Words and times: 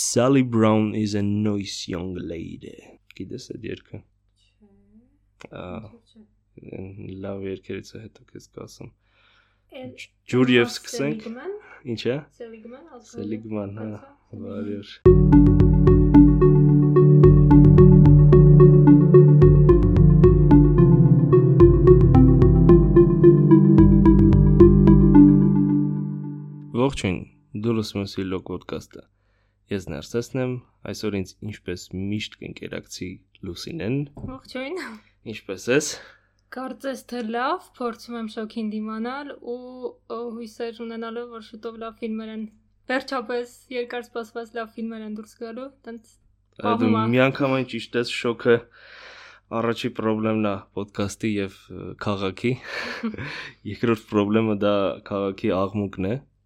Sally 0.00 0.42
Brown 0.42 0.94
is 0.94 1.14
a 1.14 1.22
nice 1.22 1.88
young 1.92 2.14
lady։ 2.14 2.74
Գիտես 3.18 3.46
այդ 3.54 3.64
երգը։ 3.66 3.98
Ահա, 5.60 5.88
լավ 7.24 7.42
երգերից 7.48 7.90
է 7.98 8.02
հետո 8.04 8.26
քեզ 8.28 8.46
կասեմ։ 8.54 8.92
Ջուր 10.30 10.54
եւ 10.54 10.70
սկսենք։ 10.70 11.26
Ինչ 11.90 11.98
է։ 12.14 12.16
Սելիգման, 12.38 12.86
Սելիգման, 13.10 13.74
հա, 13.82 13.90
բարի 14.38 14.78
օր։ 14.78 14.94
Ողջույն, 26.86 27.22
դու 27.66 27.80
լսում 27.82 28.04
ես 28.06 28.20
Ilog 28.22 28.50
podcast-ը։ 28.54 29.08
Ես 29.68 29.84
Ներսեսն 29.92 30.40
եմ, 30.40 30.52
այսօր 30.88 31.16
ինձ 31.18 31.32
ինչպես 31.48 31.82
միշտ 31.92 32.36
կընկերակցի 32.42 33.08
Լուսինեն։ 33.44 33.96
Ողջույն։ 34.28 34.78
Ինչպես 35.32 35.66
ես։ 35.74 35.90
Կարծես 36.56 37.02
թե 37.10 37.20
լավ, 37.28 37.66
փորձում 37.76 38.16
եմ 38.22 38.30
շոքին 38.32 38.70
դիմանալ 38.72 39.34
ու 39.36 39.58
հույսեր 40.38 40.80
ունենալով, 40.86 41.26
որ 41.36 41.44
շուտով 41.50 41.76
լավ 41.84 42.00
ֆիլմեր 42.00 42.32
են։ 42.38 42.46
Վերջապես 42.88 43.52
երկար 43.74 44.06
սպասված 44.08 44.56
լավ 44.56 44.72
ֆիլմեր 44.78 45.04
են 45.08 45.18
դուրս 45.18 45.36
գալու, 45.42 45.68
տենց 45.84 46.16
Դու 46.58 46.70
Ահում 46.72 46.96
ա։ 46.98 47.02
միանգամայն 47.12 47.66
ճիշտ 47.70 47.98
ես 48.00 48.14
շոկը 48.18 48.54
առաջի 49.58 49.90
խնդրեմն 49.98 50.48
է 50.48 50.54
ոդկասթի 50.78 51.28
եւ 51.34 51.60
քաղաքի։ 52.02 52.52
Երկրորդ 53.72 54.08
խնդրեմը 54.08 54.56
դա 54.64 54.74
քաղաքի 55.12 55.52
աղմուկն 55.58 56.08
է, 56.08 56.14
որը 56.16 56.37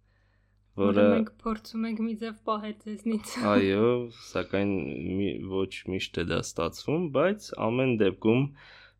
որը 0.81 1.03
մենք 1.13 1.31
փորձում 1.43 1.83
ենք 1.89 1.99
մի 2.03 2.13
ձև 2.21 2.37
պահել 2.49 2.77
ձեզնից։ 2.85 3.33
այո, 3.53 3.89
սակայն 4.29 4.71
մի, 5.19 5.27
ոչ 5.53 5.73
միշտ 5.93 6.21
է 6.23 6.25
դա 6.31 6.39
ստացվում, 6.45 7.03
բայց 7.17 7.49
ամեն 7.67 7.93
դեպքում 8.01 8.41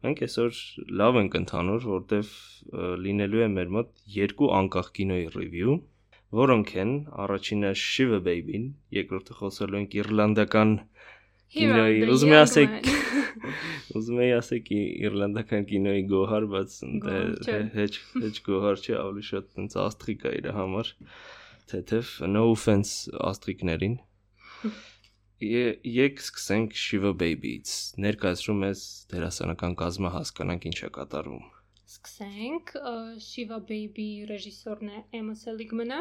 մենք 0.03 0.21
այսօր 0.27 0.61
լավ 1.01 1.19
ենք 1.23 1.39
ընթանուր, 1.39 1.87
որտեվ 1.93 2.31
լինելու 3.07 3.43
է 3.43 3.49
մեր 3.57 3.73
մոտ 3.77 3.91
երկու 4.17 4.51
անկախ 4.59 4.93
կինոյի 4.99 5.27
ռիվյու, 5.37 5.77
որոնք 6.43 6.73
են 6.83 6.93
առաջինը 7.23 7.73
Shiva 7.83 8.19
Baby-ն, 8.25 8.69
երկրորդը 8.99 9.37
խոսելու 9.39 9.79
ենք 9.83 9.97
իռլանդական 10.01 10.77
Կինոյի, 11.53 12.05
ուզում 12.09 12.31
young 12.33 12.39
ասեք 12.41 12.87
Ուզում 13.97 14.19
եի 14.23 14.31
ասեք 14.39 14.69
իռլանդական 14.73 15.65
կինոյի 15.69 16.03
գոհար, 16.09 16.45
բայց 16.53 16.77
դե 17.03 17.57
հեչ 17.75 17.91
հեչ 18.23 18.33
գոհար 18.47 18.81
չի, 18.81 18.95
ավելի 19.01 19.25
շատ 19.29 19.49
տենց 19.57 19.75
աստղիկ 19.83 20.25
է 20.29 20.33
իր 20.39 20.47
համար։ 20.57 20.91
Թեթև 21.71 22.09
no 22.33 22.43
offense 22.53 23.09
աստղիկներին։ 23.29 23.95
Ե- 25.43 25.79
Եկ 25.97 26.21
սկսենք 26.23 26.75
Shiva 26.79 27.11
Baby-ից։ 27.21 27.71
Ներկայացրում 28.03 28.61
ես 28.67 28.81
դերասանական 29.13 29.75
կազմը 29.81 30.11
հասկանանք 30.15 30.67
ինչ 30.69 30.77
է 30.87 30.89
կատարվում։ 30.97 31.45
Սկսենք 31.93 32.73
Shiva 33.27 33.59
Baby 33.71 34.07
ռեժիսորն 34.29 34.91
է 34.93 35.01
Emma 35.19 35.35
Seligman-ը։ 35.43 35.99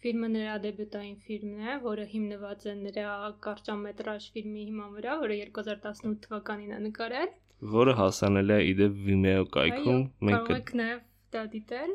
Ֆիլմը 0.00 0.28
նրա 0.32 0.52
դեբյուտային 0.64 1.16
ֆիլմն 1.26 1.64
է, 1.70 1.72
որը 1.84 2.04
հիմնված 2.14 2.62
է 2.70 2.72
նրա 2.84 3.08
կարճամետրաժ 3.46 4.28
ֆիլմի 4.36 4.62
հիման 4.70 4.94
վրա, 4.96 5.16
որը 5.24 5.36
2018 5.42 6.14
թվականին 6.24 6.72
է 6.72 6.78
նկարել։ 6.86 7.34
Որը 7.74 7.94
հասանել 8.00 8.54
է 8.56 8.58
իդեպ 8.70 8.94
Vimeo 9.10 9.42
կայքում։ 9.56 10.00
Մենք 10.24 10.46
կարող 10.48 10.56
եք 10.62 10.72
նաև 10.80 11.02
դա 11.36 11.42
դիտել։ 11.56 11.92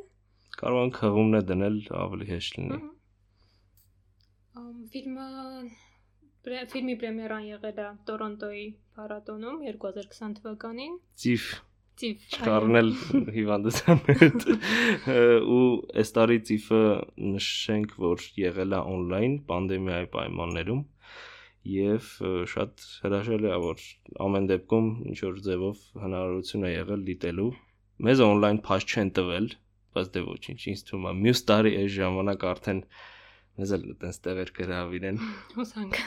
կարող 0.61 0.83
ենք 0.85 0.99
խաղումն 1.01 1.39
է 1.39 1.41
դնել 1.49 1.79
ավելի 2.05 2.27
հեշտ 2.29 2.59
լինի։ 2.61 2.77
ֆիլմը 4.55 5.27
ֆիլմի 6.71 6.93
պրեմիերան 7.01 7.47
եղել 7.49 7.79
է 7.83 7.87
Տորոնտոյի 8.07 8.65
փառատոնում 8.97 9.63
2020 9.67 10.35
թվականին։ 10.37 10.93
Ծիվ 11.23 11.47
Ծիվ։ 11.99 12.23
չկառնել 12.35 12.89
հիվանդության 13.35 13.99
հետ 14.21 14.45
ու 15.55 15.65
այս 16.01 16.09
տարի 16.17 16.37
ծիֆը 16.49 16.81
նշենք 17.35 17.95
որ 18.05 18.25
եղել 18.41 18.75
է 18.75 18.81
on-line 18.95 19.37
պանդեմիայի 19.51 20.09
պայմաններում 20.15 20.81
եւ 21.75 22.09
շատ 22.53 22.85
հրաշալի 23.05 23.51
է 23.55 23.59
որ 23.65 23.85
ամեն 24.27 24.49
դեպքում 24.51 24.89
ինչ 25.11 25.17
որ 25.23 25.41
ձևով 25.47 25.83
հնարավորություն 26.03 26.67
է 26.67 26.73
եղել 26.75 27.05
դիտելու 27.09 27.49
մեզ 28.07 28.23
on-line 28.27 28.61
փաշ 28.67 28.87
չեն 28.91 29.11
տվել 29.19 29.51
բայց 29.95 30.13
դե 30.15 30.25
ոչինչ 30.29 30.59
ինձ 30.75 30.85
թվում 30.89 31.09
է 31.11 31.13
մյուս 31.25 31.43
տարի 31.51 31.75
այս 31.79 31.91
ժամանակ 31.95 32.47
արդեն 32.51 32.81
մեզ 33.59 33.75
էլ 33.77 33.85
այտենց 33.93 34.19
տեղեր 34.25 34.51
կհրավիրեն 34.59 35.19
Հուսանք։ 35.57 35.99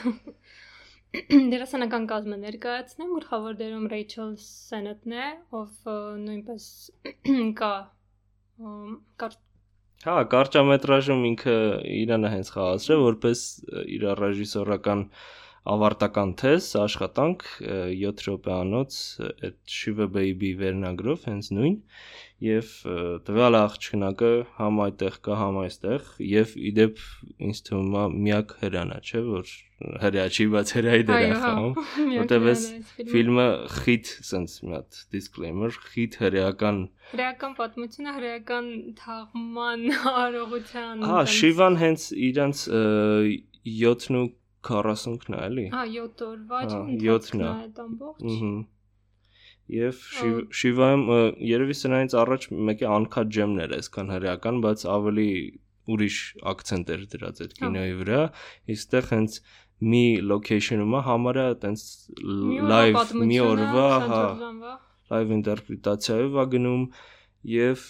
Դերասանական 1.53 2.03
կազմը 2.09 2.37
ներկայացնեմ, 2.43 3.13
գլխավոր 3.17 3.55
դերում 3.59 3.85
Ռեյչել 3.93 4.33
Սենետն 4.45 5.15
է, 5.17 5.27
ով 5.57 5.93
նույնպես 6.25 6.67
կա 7.61 7.73
Հա, 9.99 10.15
կարճամետրաժում 10.31 11.25
ինքը 11.29 11.55
իրանը 11.91 12.29
հենց 12.33 12.49
խաղացրել 12.55 13.01
որպես 13.03 13.41
իր 13.95 14.05
ռեժիսորական 14.19 15.01
ավարտական 15.69 16.31
թես, 16.39 16.67
աշխատանք 16.85 17.43
ը, 17.59 17.77
7 17.99 18.23
րոպեանոց 18.29 18.99
այդ 19.27 19.57
Shiva 19.69 20.07
Baby 20.15 20.53
վերնագրով 20.59 21.25
հենց 21.29 21.49
նույն 21.57 21.75
եւ 22.39 22.67
տվյալ 23.27 23.55
աղջկնակը 23.59 24.29
համ 24.59 24.77
այդտեղ 24.85 25.15
կա, 25.27 25.33
համ 25.41 25.57
այստեղ 25.65 26.05
եւ 26.23 26.53
իդեպ 26.69 27.01
ինձ 27.49 27.59
թվում 27.67 27.97
է 27.99 28.03
միակ 28.29 28.53
հրանա, 28.61 28.99
չէ՞ 29.03 29.23
որ 29.27 29.51
հրյա 30.03 30.23
չի, 30.35 30.45
բայց 30.55 30.71
հրայի 30.77 31.03
դեր 31.09 31.25
է 31.25 31.35
խաղում։ 31.43 31.75
որտեվ 32.19 32.47
էս 32.53 32.63
Ֆիլմը 33.11 33.47
խիտ 33.75 34.13
sense 34.29 34.63
մի 34.63 34.73
հատ 34.77 35.01
disclaimer, 35.15 35.69
խիտ 35.91 36.17
հրեական 36.23 36.81
հրեական 37.11 37.53
պատմությունը 37.59 38.15
հրեական 38.19 38.67
թաղման 39.03 39.85
արողության 40.23 41.05
Հա, 41.09 41.19
տենց- 41.19 41.35
Շիվան 41.39 41.79
հենց 41.83 42.07
իրանց 42.29 42.63
7-40-ն 44.67 45.35
է, 45.37 45.39
էլի։ 45.49 45.65
Հա 45.73 45.83
7 45.93 46.25
օրվա 46.29 46.59
յոթն 47.05 47.41
է։ 47.45 47.49
այդ 47.49 47.79
ամբողջ 47.85 48.27
Ահա։ 48.29 48.51
Եվ 49.69 49.97
Շիվ- 50.17 50.45
Շիվայում 50.59 51.03
երևի 51.49 51.75
սրանից 51.79 52.13
առաջ 52.23 52.45
մեկը 52.69 52.87
uncut 52.97 53.27
gem-ներ 53.37 53.69
է, 53.69 53.79
այսքան 53.83 54.07
հրեական, 54.15 54.55
բայց 54.65 54.85
ավելի 54.97 55.27
ուրիշ 55.93 56.17
акցենտ 56.53 56.89
էր 56.95 57.03
դրած 57.13 57.41
այդ 57.45 57.53
կինոյի 57.59 57.93
վրա։ 57.99 58.21
Իսկ 58.73 58.87
այդտեղ 58.89 59.05
հենց 59.13 59.37
մի 59.89 60.03
location-ում 60.31 60.95
է 60.99 61.01
համարյա 61.09 61.45
տենց 61.63 61.83
live 62.71 63.13
մի 63.29 63.37
օրվա, 63.45 63.85
հա, 64.09 64.19
24 64.25 64.41
ժամվա։ 64.43 64.73
լայվ 65.13 65.31
ինտերպրետացիայով 65.37 66.35
է 66.43 66.45
գնում 66.55 66.83
եւ 67.53 67.85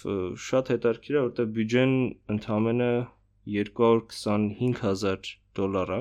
շատ 0.46 0.70
հետաքրքիր 0.74 1.16
է 1.18 1.22
որտեղ 1.26 1.46
բյուջեն 1.56 1.94
ընդամենը 2.36 2.90
225000 3.56 5.34
դոլար 5.58 5.90
է 5.96 6.00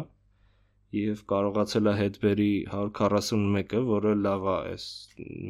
եւ 0.96 1.22
կարողացել 1.30 1.90
է 1.92 1.94
հետ 2.00 2.18
բերի 2.24 2.50
141-ը, 2.72 3.82
որը 3.90 4.14
լավ 4.26 4.50
է 4.50 4.56
այս 4.74 4.86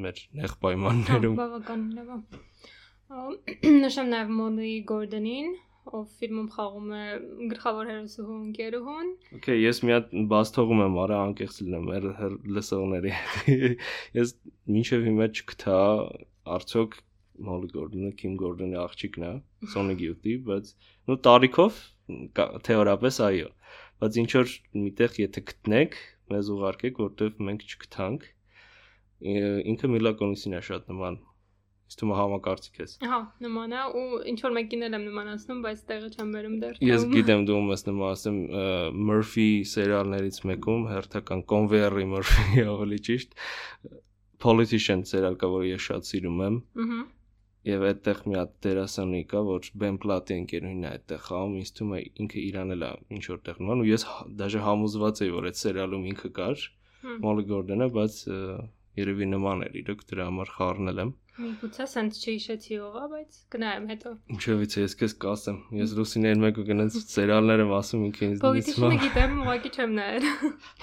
մեր 0.06 0.22
նեղ 0.40 0.56
պայմաններում։ 0.66 1.40
բավական 1.40 1.84
լավ։ 1.96 2.14
է։ 2.18 2.42
Ա, 3.10 3.26
Նշեմ 3.84 4.10
նաև 4.14 4.34
Մոնի 4.40 4.72
Գորդոնին, 4.90 5.54
ով 5.90 6.10
ֆիլմում 6.20 6.50
խաղում 6.56 6.90
է 7.00 7.04
գլխավոր 7.54 7.88
հերոսուհու 7.90 8.40
ընկերուհուն։ 8.40 9.12
Okay, 9.40 9.58
ես 9.64 9.82
մի 9.86 9.96
հատ 9.96 10.12
բաց 10.34 10.52
թողում 10.58 10.84
եմ, 10.86 10.98
արա 11.06 11.22
անկեղծ 11.30 11.60
լինեմ 11.64 11.88
լսողների։ 12.58 13.14
Ես 14.20 14.36
մինչև 14.76 15.08
հիմա 15.10 15.30
չգտա 15.40 15.80
արդյոք 16.60 17.00
Molly 17.48 17.72
Gordon-ը, 17.74 18.12
Kim 18.20 18.36
Gordon-ի 18.40 18.78
աղջիկն 18.84 19.26
է, 19.26 19.32
Sonic 19.74 20.04
Youth-ի, 20.04 20.36
բայց 20.50 20.74
նո 21.10 21.18
տարիքով 21.28 21.80
թեորապես 22.68 23.20
այո։ 23.30 23.50
Բայց 24.00 24.20
ինչ 24.24 24.30
որ 24.38 24.52
միտեղ 24.80 25.18
եթե 25.20 25.42
գտնեք, 25.50 25.98
մեզ 26.32 26.52
ուղարկեք, 26.56 27.02
որտեվ 27.04 27.42
մենք 27.50 27.66
չգտանք։ 27.70 28.30
Ինքը 29.74 29.90
Mila 29.92 30.14
Kunis-ին 30.20 30.56
է 30.56 30.62
շատ 30.70 30.88
նման։ 30.94 31.20
Իսկ 31.90 32.02
դու 32.04 32.16
համակարծիք 32.20 32.76
ես։ 32.84 32.92
Հա, 33.10 33.18
նման 33.42 33.72
է 33.74 33.84
ու 33.98 34.20
ինչ 34.30 34.38
որ 34.46 34.52
մեկին 34.60 34.86
էլ 34.86 34.96
եմ 35.00 35.06
նմանացնում, 35.10 35.62
բայց 35.66 35.80
տեղը 35.90 36.10
չեմ 36.14 36.34
վերում 36.38 36.58
դեռ։ 36.62 36.76
Ես 36.86 37.02
թվում։ 37.02 37.16
գիտեմ 37.18 37.46
դու 37.50 37.56
ում 37.60 37.72
ես 37.74 37.84
նման 37.88 38.14
ասեմ 38.14 38.38
ը, 38.46 38.66
Murphy 39.10 39.48
սերիալներից 39.74 40.38
մեկում 40.52 40.84
հերթական 40.94 41.42
Conveyor 41.50 41.98
Murphy 42.14 42.66
ավելի 42.76 43.00
ճիշտ 43.10 43.34
Politician 44.46 45.02
սերիալ 45.10 45.40
կա, 45.42 45.50
որ 45.56 45.66
ես 45.74 45.88
շատ 45.90 46.12
սիրում 46.14 46.44
եմ 46.46 46.62
Ահա։ 46.86 47.00
եւ 47.70 47.86
այդտեղ 47.90 48.20
մի 48.30 48.38
հատ 48.40 48.52
դերասանի 48.66 49.22
կա, 49.32 49.44
որ 49.50 49.70
Ben 49.84 50.00
Platt-ի 50.04 50.38
ընկերուհին 50.44 50.84
է 50.86 50.90
այդտեղ 50.90 51.24
խաղում, 51.28 51.56
ինձ 51.60 51.72
թվում 51.80 51.96
է 51.96 52.02
ինքը 52.24 52.44
իրան 52.50 52.76
էլ 52.76 52.86
է 52.90 52.92
ինչ 53.18 53.24
որտեղ 53.30 53.62
նման 53.64 53.84
ու 53.84 53.88
ես 53.90 54.06
դաժե 54.42 54.66
համոզված 54.66 55.24
եի, 55.24 55.34
որ 55.38 55.50
այդ 55.50 55.60
սերիալում 55.60 56.08
ինքը 56.14 56.32
կար 56.40 56.68
Molly 57.24 57.46
Gordon-ը, 57.50 57.90
բայց 57.96 58.16
երևի 58.98 59.28
նման 59.34 59.66
էր 59.70 59.76
իրոք 59.84 60.06
դրա 60.10 60.30
համար 60.30 60.54
խառնել 60.58 61.02
եմ։ 61.04 61.12
Միգուցե 61.40 61.86
սենց 61.88 62.18
չհիշեցի 62.20 62.78
ով 62.84 62.96
է, 63.00 63.04
բայց 63.14 63.36
գնայեմ 63.54 63.86
հետո։ 63.90 64.10
Ինչևից 64.34 64.74
է, 64.76 64.82
ես 64.84 64.96
քեզ 65.00 65.14
կասեմ։ 65.24 65.60
Ես 65.80 65.94
Լուսինեն 66.00 66.42
մեկը 66.44 66.66
գնաց 66.68 66.98
սերիալներ 67.14 67.64
եմ 67.64 67.72
ասում 67.80 68.02
ինքը 68.10 68.26
ինձ 68.28 68.42
Պոլիտիկը 68.44 68.90
գիտեմ, 69.06 69.38
ուղղակի 69.46 69.72
չեմ 69.80 69.94
նայել։ 70.00 70.28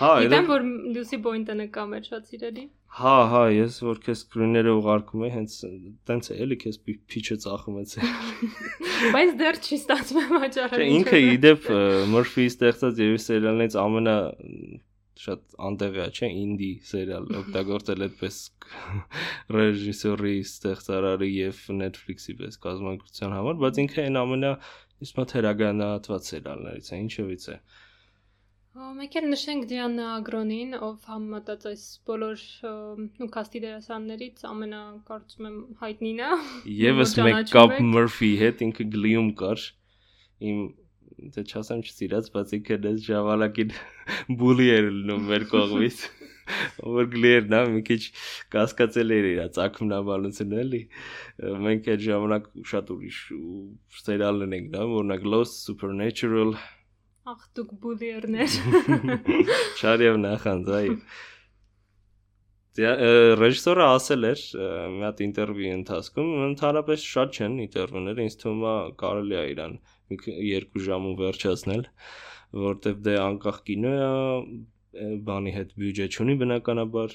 Հա, 0.01 0.11
Գիտեմ, 0.23 0.49
որ 0.53 0.65
Լուսի 0.97 1.21
Բոյնտը 1.27 1.57
նկամ 1.61 1.95
էր 1.99 2.09
շատ 2.09 2.33
սիրելի։ 2.33 2.65
Հա, 2.97 3.15
հա, 3.29 3.43
ես 3.53 3.77
որ 3.85 3.99
քեզ 4.07 4.21
սկրիները 4.25 4.73
ուղարկում 4.81 5.25
եմ, 5.27 5.33
հենց 5.37 5.57
տենց 6.09 6.31
է, 6.33 6.37
էլի 6.47 6.57
քեզ 6.63 6.79
փիչը 7.13 7.37
ծախում 7.45 7.77
եմ։ 7.83 8.15
Բայց 9.17 9.35
դեռ 9.43 9.59
չի 9.67 9.77
ստացվում 9.83 10.37
հաճարել։ 10.47 10.81
Չէ, 10.81 10.89
ինքը 10.97 11.21
իդեպ 11.37 11.69
Մորֆի 12.15 12.47
ստեղծած 12.55 13.03
եւ 13.05 13.19
սերիալներից 13.27 13.77
ամենա 13.83 14.17
շատ 15.23 15.57
անտեղի 15.69 16.03
է, 16.05 16.09
չէ, 16.17 16.29
ինդի 16.43 16.71
սերիալ 16.91 17.29
օգտագործել 17.41 18.07
այդպես 18.07 18.39
ռեժիսորի, 19.57 20.35
ստեղծարարի 20.47 21.31
եւ 21.33 21.63
Netflix-ի 21.81 22.37
պես 22.41 22.61
կազմակերպության 22.67 23.37
համար, 23.37 23.59
բայց 23.65 23.83
ինքը 23.87 24.05
այն 24.07 24.21
ամենա 24.23 24.53
իսկ 25.07 25.19
մոտ 25.21 25.35
հերագանատված 25.37 26.31
սերիալներից 26.33 26.93
է, 26.93 27.01
ինչևից 27.07 27.51
է։ 27.53 27.59
Մեկ 28.77 29.15
էլ 29.17 29.27
նշենք 29.33 29.63
Դիանա 29.71 30.07
Ագրոնին, 30.19 30.73
ով 30.85 31.07
համեմատած 31.09 31.63
այս 31.71 31.85
բոլոր 32.09 32.43
ու 33.25 33.29
կաստի 33.33 33.63
դերասաններից 33.65 34.43
ամենա 34.51 34.81
կարծում 35.09 35.47
եմ 35.49 35.55
հայտնին 35.81 36.21
է։ 36.27 36.29
Եվս 36.81 37.15
մեկ 37.27 37.55
կապ 37.55 37.73
Մուրֆի 37.95 38.31
հետ 38.43 38.65
ինքը 38.67 38.87
գլիում 38.97 39.31
կար։ 39.41 39.65
Իմ 40.51 40.61
դե 41.17 41.43
չասեմ 41.49 41.83
չսիրած, 41.87 42.31
բայց 42.35 42.55
ինքը 42.59 42.77
դες 42.87 43.03
ժամանակին 43.07 43.75
բուլի 44.41 44.67
էր 44.77 44.89
լինում 44.97 45.29
մեր 45.33 45.47
կողմից։ 45.53 46.01
Որ 46.97 47.09
գլեր 47.11 47.47
նա 47.51 47.61
մի 47.73 47.81
քիչ 47.89 48.01
կասկածել 48.55 49.15
էր 49.17 49.29
իր 49.33 49.41
ցակմնաբանությունը 49.57 50.59
էլի։ 50.63 50.83
Մենք 51.67 51.89
այդ 51.95 52.05
ժամանակ 52.07 52.51
շատ 52.73 52.93
ուրիշ 52.95 53.21
սերիալներ 54.03 54.57
ենք 54.61 54.69
դա, 54.77 54.85
օրինակ 55.01 55.27
Lost 55.33 55.65
Supernatural 55.67 56.55
Ախ 57.27 57.47
դուք 57.59 57.71
բուլիերներ։ 57.83 58.53
Շարիև 59.81 60.19
նախանձ, 60.23 60.69
այո։ 60.77 60.93
Դե 62.77 62.93
ռեժիսորը 63.41 63.85
ասել 63.97 64.29
էր 64.29 64.45
մի 64.95 65.03
հատ 65.07 65.23
ինտերվյուի 65.27 65.73
ընթացքում, 65.81 66.31
ընդհանրապես 66.47 67.07
շատ 67.17 67.41
չեն 67.41 67.57
ինտերվյուները, 67.65 68.27
ինձ 68.29 68.37
թվում 68.45 68.63
է 68.71 68.75
կարելի 69.03 69.39
է 69.41 69.45
իրան 69.57 69.75
մի 70.13 70.39
երկու 70.47 70.87
ժամում 70.87 71.19
վերջացնել, 71.21 71.85
որտեվ 72.67 73.05
դե 73.07 73.15
անկախ 73.27 73.61
կինո 73.67 73.95
է 73.97 74.09
բանի 74.97 75.53
հետ 75.57 75.73
բյուջե 75.81 76.07
չունի 76.15 76.35
բնականաբար 76.41 77.15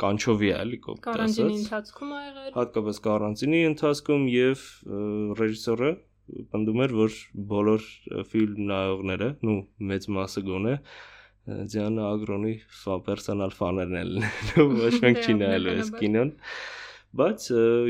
կանչովի 0.00 0.48
է 0.48 0.54
էլի 0.62 0.78
կոպտ 0.86 1.08
ասած 1.12 1.18
կարանտինի 1.18 1.58
ընթացքում 1.58 2.14
ա 2.18 2.20
եղել 2.24 2.54
հատկապես 2.58 3.00
կարանտինի 3.06 3.60
ընթացքում 3.68 4.24
եւ 4.32 4.64
ռեժիսորը 5.40 5.90
պնդում 6.54 6.82
էր 6.84 6.94
որ 6.98 7.18
բոլոր 7.52 7.86
ֆիլմ 8.32 8.64
նայողները 8.70 9.28
նու 9.48 9.58
մեծ 9.92 10.08
մասը 10.18 10.44
գոնե 10.48 10.74
Ձյանը 11.48 12.02
Ագրոնի 12.04 12.54
պերսոնալ 13.06 13.54
ֆաներն 13.56 14.00
են 14.02 14.26
ոչ 14.84 14.94
մենք 15.04 15.22
չի 15.24 15.36
նայելու 15.42 15.74
այս 15.74 15.92
կինոն 15.96 16.32
բայց 17.16 17.44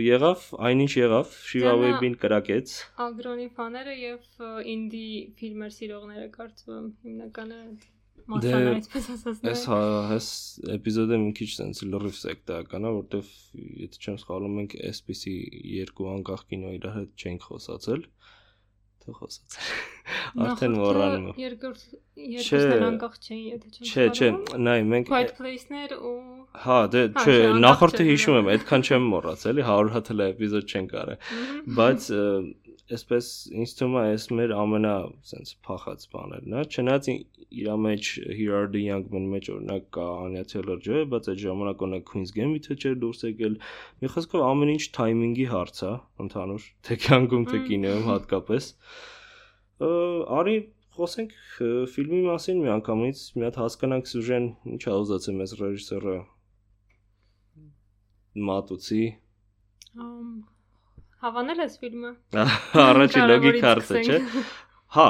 եղավ 0.04 0.42
այնինչ 0.68 0.90
եղավ 0.94 1.36
Շիվավեբին 1.50 2.16
կրակեց 2.22 2.74
Ագրոնի 3.08 3.46
ֆաները 3.58 3.94
եւ 3.98 4.42
ինդի 4.74 5.06
ֆիլմեր 5.40 5.72
սիրողները 5.78 6.28
կարծում 6.38 6.76
եմ 6.78 6.90
հիմնականը 7.08 7.62
Դե 8.28 8.50
այս 9.48 9.62
այս 9.72 10.26
էպիզոդը 10.74 11.18
մի 11.22 11.30
քիչ 11.38 11.46
sense 11.48 11.86
լրիվ 11.88 12.16
սեկտական 12.18 12.84
է, 12.84 12.90
որտեվ 12.98 13.30
եթե 13.84 14.02
չեմ 14.02 14.18
սխալվում, 14.20 14.56
մենք 14.58 14.74
այսպիսի 14.90 15.32
երկու 15.78 16.08
անկախ 16.12 16.42
կինո 16.50 16.72
իր 16.76 16.84
հետ 16.98 17.24
չենք 17.24 17.46
խոսացել 17.48 18.04
թե 19.08 19.16
խոսացել։ 19.18 20.46
Արդեն 20.48 20.76
մոռանում 20.78 21.26
եմ։ 21.28 21.40
Երկրորդ 21.42 21.84
երկուսն 22.28 22.84
անկախ 22.88 23.18
չէին, 23.24 23.44
եթե 23.48 23.72
չեմ 23.74 23.88
Չէ, 23.88 24.06
չէ, 24.18 24.30
նայ, 24.68 24.78
մենք 24.92 25.10
Quiet 25.12 25.34
Place-ներ 25.38 25.94
ու 25.98 26.14
Հա, 26.58 26.78
դե 26.92 27.02
չէ, 27.22 27.36
նախորդը 27.62 28.06
հիշում 28.08 28.38
եմ, 28.38 28.48
այդքան 28.54 28.84
չեմ 28.88 29.04
մոռացել, 29.12 29.60
100 29.68 29.92
հատ 29.94 30.08
էլ 30.14 30.22
էպիզոդ 30.28 30.72
չեն 30.72 30.88
կարել։ 30.92 31.20
Բայց 31.78 32.08
այսպես 32.96 33.26
ինձ 33.52 33.72
թվում 33.78 33.96
է 34.00 34.02
այս 34.12 34.24
մեր 34.38 34.52
ամենա 34.56 34.92
sense 35.30 35.56
փախած 35.66 36.06
բաներն 36.14 36.54
է 36.60 36.62
չնայած 36.72 37.08
իր 37.12 37.68
մեջ 37.84 38.08
Here 38.38 38.54
are 38.58 38.70
the 38.72 38.80
young 38.84 39.04
men 39.12 39.28
մեջ 39.32 39.50
օրինակ 39.54 39.86
կա 39.96 40.06
Anya 40.24 40.44
Taylor-Joy 40.52 41.04
բայց 41.12 41.28
այդ 41.32 41.42
ժամանակ 41.44 41.84
օրինակ 41.86 42.06
Queen's 42.08 42.32
Gambit-ը 42.38 42.78
չէր 42.78 42.96
դուրս 43.04 43.22
եկել 43.28 43.58
մի 44.02 44.10
խոսքով 44.14 44.46
ամեն 44.48 44.72
ինչ 44.74 44.82
թայմինգի 44.98 45.46
հարց 45.52 45.84
է 45.88 45.92
ընդհանուր 46.24 46.66
թե 46.88 46.98
կյանքում 47.04 47.46
թե 47.52 47.62
կինոյում 47.68 48.10
հատկապես 48.12 48.72
արի 50.40 50.58
խոսենք 50.98 51.38
ֆիլմի 51.94 52.20
մասին 52.26 52.62
մի 52.64 52.70
անգամից 52.78 53.24
մի 53.38 53.48
հատ 53.48 53.58
հասկանանք 53.62 54.12
սյուժեն 54.12 54.46
ինչ 54.74 54.82
է 54.88 54.94
ուզացել 55.04 55.40
մեզ 55.42 55.56
ռեժիսորը 55.62 56.18
մատուցի 58.48 59.02
Հավանել 61.24 61.62
ես 61.64 61.74
ֆիլմը։ 61.82 62.10
Առաջի 62.84 63.24
լոգիկ 63.28 63.58
հարցը, 63.64 64.02
չէ։ 64.06 64.18
Հա, 64.98 65.08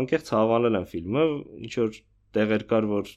անկեղծ 0.00 0.32
հավանել 0.34 0.78
եմ 0.80 0.86
ֆիլմը, 0.90 1.26
ինչ 1.64 1.72
որ 1.80 2.00
տեղեր 2.34 2.64
կար, 2.70 2.88
որ 2.90 3.10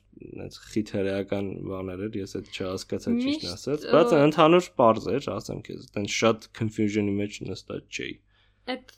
այնց 0.46 0.58
խիթերեական 0.74 1.48
բաներ 1.72 2.04
էր, 2.08 2.18
ես 2.22 2.36
այդ 2.38 2.52
չհասկացա 2.54 3.14
ճիշտ 3.18 3.48
ասած, 3.54 3.88
բայց 3.96 4.14
ընդհանուր 4.18 4.68
པարզ 4.78 5.08
էր, 5.16 5.30
ասեմ 5.34 5.64
քեզ, 5.68 5.88
այնց 6.02 6.18
շատ 6.18 6.48
confusion-ի 6.60 7.16
մեջ 7.18 7.40
նստած 7.48 7.98
չէի։ 7.98 8.14
Այդ 8.76 8.94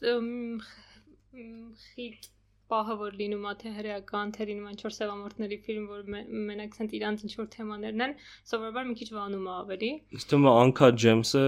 խիտ 1.86 2.30
պահը 2.70 2.96
որ 3.00 3.16
լինում 3.18 3.46
է 3.50 3.54
թե 3.64 3.72
հրեական, 3.80 4.32
թե 4.36 4.46
լինում 4.50 4.68
են 4.70 4.78
4 4.78 4.94
սևամորտների 5.00 5.58
ֆիլմ, 5.66 5.86
որ 5.90 6.02
մենակ 6.50 6.76
ցենց 6.76 6.92
իրանց 7.00 7.24
ինչ 7.26 7.34
որ 7.40 7.48
թեմաներն 7.56 8.04
են, 8.06 8.14
սովորաբար 8.52 8.90
մի 8.90 8.96
քիչ 9.00 9.10
վանում 9.16 9.48
է 9.50 9.54
ավելի։ 9.56 9.90
Իսկ 10.20 10.30
թվում 10.30 10.46
է 10.50 10.54
Անքա 10.60 10.90
Ջեյմսը 11.04 11.44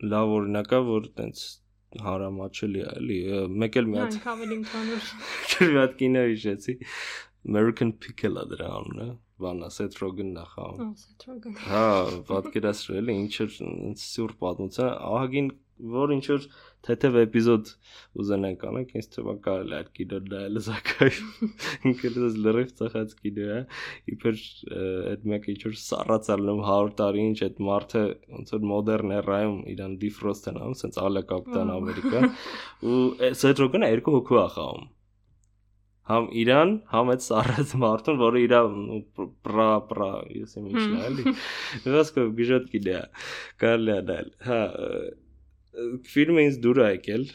լավ 0.00 0.34
օրինակ 0.36 0.74
է, 0.76 0.80
որ 0.90 1.08
տենց 1.20 1.42
հարամաչելի 2.04 2.80
է, 2.80 2.90
էլի։ 3.00 3.18
Մեկ 3.62 3.78
էլ 3.80 3.88
մի 3.90 3.98
հատ 4.00 4.16
Հա, 4.20 4.34
ավելի 4.34 4.56
ընդհանուր։ 4.60 5.08
Մի 5.60 5.80
հատ 5.80 5.96
կինո 6.00 6.22
հիշեցի։ 6.30 6.76
American 7.50 7.90
Pickle-ը 8.04 8.44
դրա 8.52 8.70
անունը, 8.80 9.08
բանա 9.40 9.72
Seth 9.76 9.98
Rogen-ն 10.02 10.38
է 10.40 10.46
խաղում։ 10.52 10.84
Ահա 10.84 11.02
Seth 11.04 11.26
Rogen։ 11.30 11.58
Հա, 11.64 11.88
պատկերացրել 12.30 13.10
է 13.10 13.18
ինչ 13.24 13.32
որ 13.40 13.56
սյուր 14.04 14.36
պատմություն, 14.44 14.94
ահագին 15.10 15.50
որ 15.80 16.12
ինչ 16.16 16.24
որ 16.30 16.46
թեթև 16.86 17.16
էպիզոդ 17.20 17.70
ուզենանք 18.20 18.62
անենք, 18.70 18.92
ինձ 19.00 19.08
թվում 19.14 19.30
է 19.30 19.42
կարելի 19.46 19.76
է 20.16 20.20
նայել 20.32 20.60
սակայն 20.66 21.50
ինքը 21.90 22.12
դες 22.16 22.38
լրիվ 22.46 22.70
ծխած 22.80 23.14
կինո 23.20 23.48
է 23.56 23.58
իբր 24.14 24.38
այդ 25.12 25.26
մեկը 25.32 25.52
ինչ 25.54 25.60
որ 25.66 25.76
սառացալնում 25.84 26.62
100 26.68 26.94
տարի 27.00 27.26
ինչ 27.30 27.38
այդ 27.48 27.60
մարդը 27.70 28.04
ոնց 28.36 28.54
որ 28.56 28.64
մոդեռն 28.72 29.16
էրայում 29.18 29.58
իրան 29.74 29.98
դիֆրոստ 30.04 30.50
են 30.52 30.62
անում 30.62 30.78
սենց 30.84 31.02
ալը 31.08 31.26
կապիտան 31.34 31.74
ամերիկա 31.76 32.24
ու 32.90 33.04
Սեթ 33.44 33.64
Ռոգենը 33.64 33.92
երկու 33.96 34.16
հոգու 34.20 34.40
է 34.40 34.48
խաղում 34.56 34.88
համ 36.10 36.28
իրան, 36.42 36.70
համ 36.90 37.10
այդ 37.14 37.24
սառած 37.26 37.74
մարդուն, 37.84 38.20
որը 38.20 38.44
իրա 38.46 38.60
պրա 39.46 39.70
պրա, 39.90 40.12
ես 40.40 40.56
եմ 40.58 40.70
ինչ 40.70 40.84
նայելի։ 40.94 41.34
Վասկո 41.94 42.24
բիժոտ 42.40 42.70
կիդա։ 42.72 43.02
Կարելի 43.62 43.92
է 43.94 44.00
դալ։ 44.10 44.32
Հա, 44.48 44.60
ֆիլմը 46.12 46.46
ինձ 46.48 46.56
դուր 46.64 46.80
է 46.82 46.86
եկել 46.90 47.26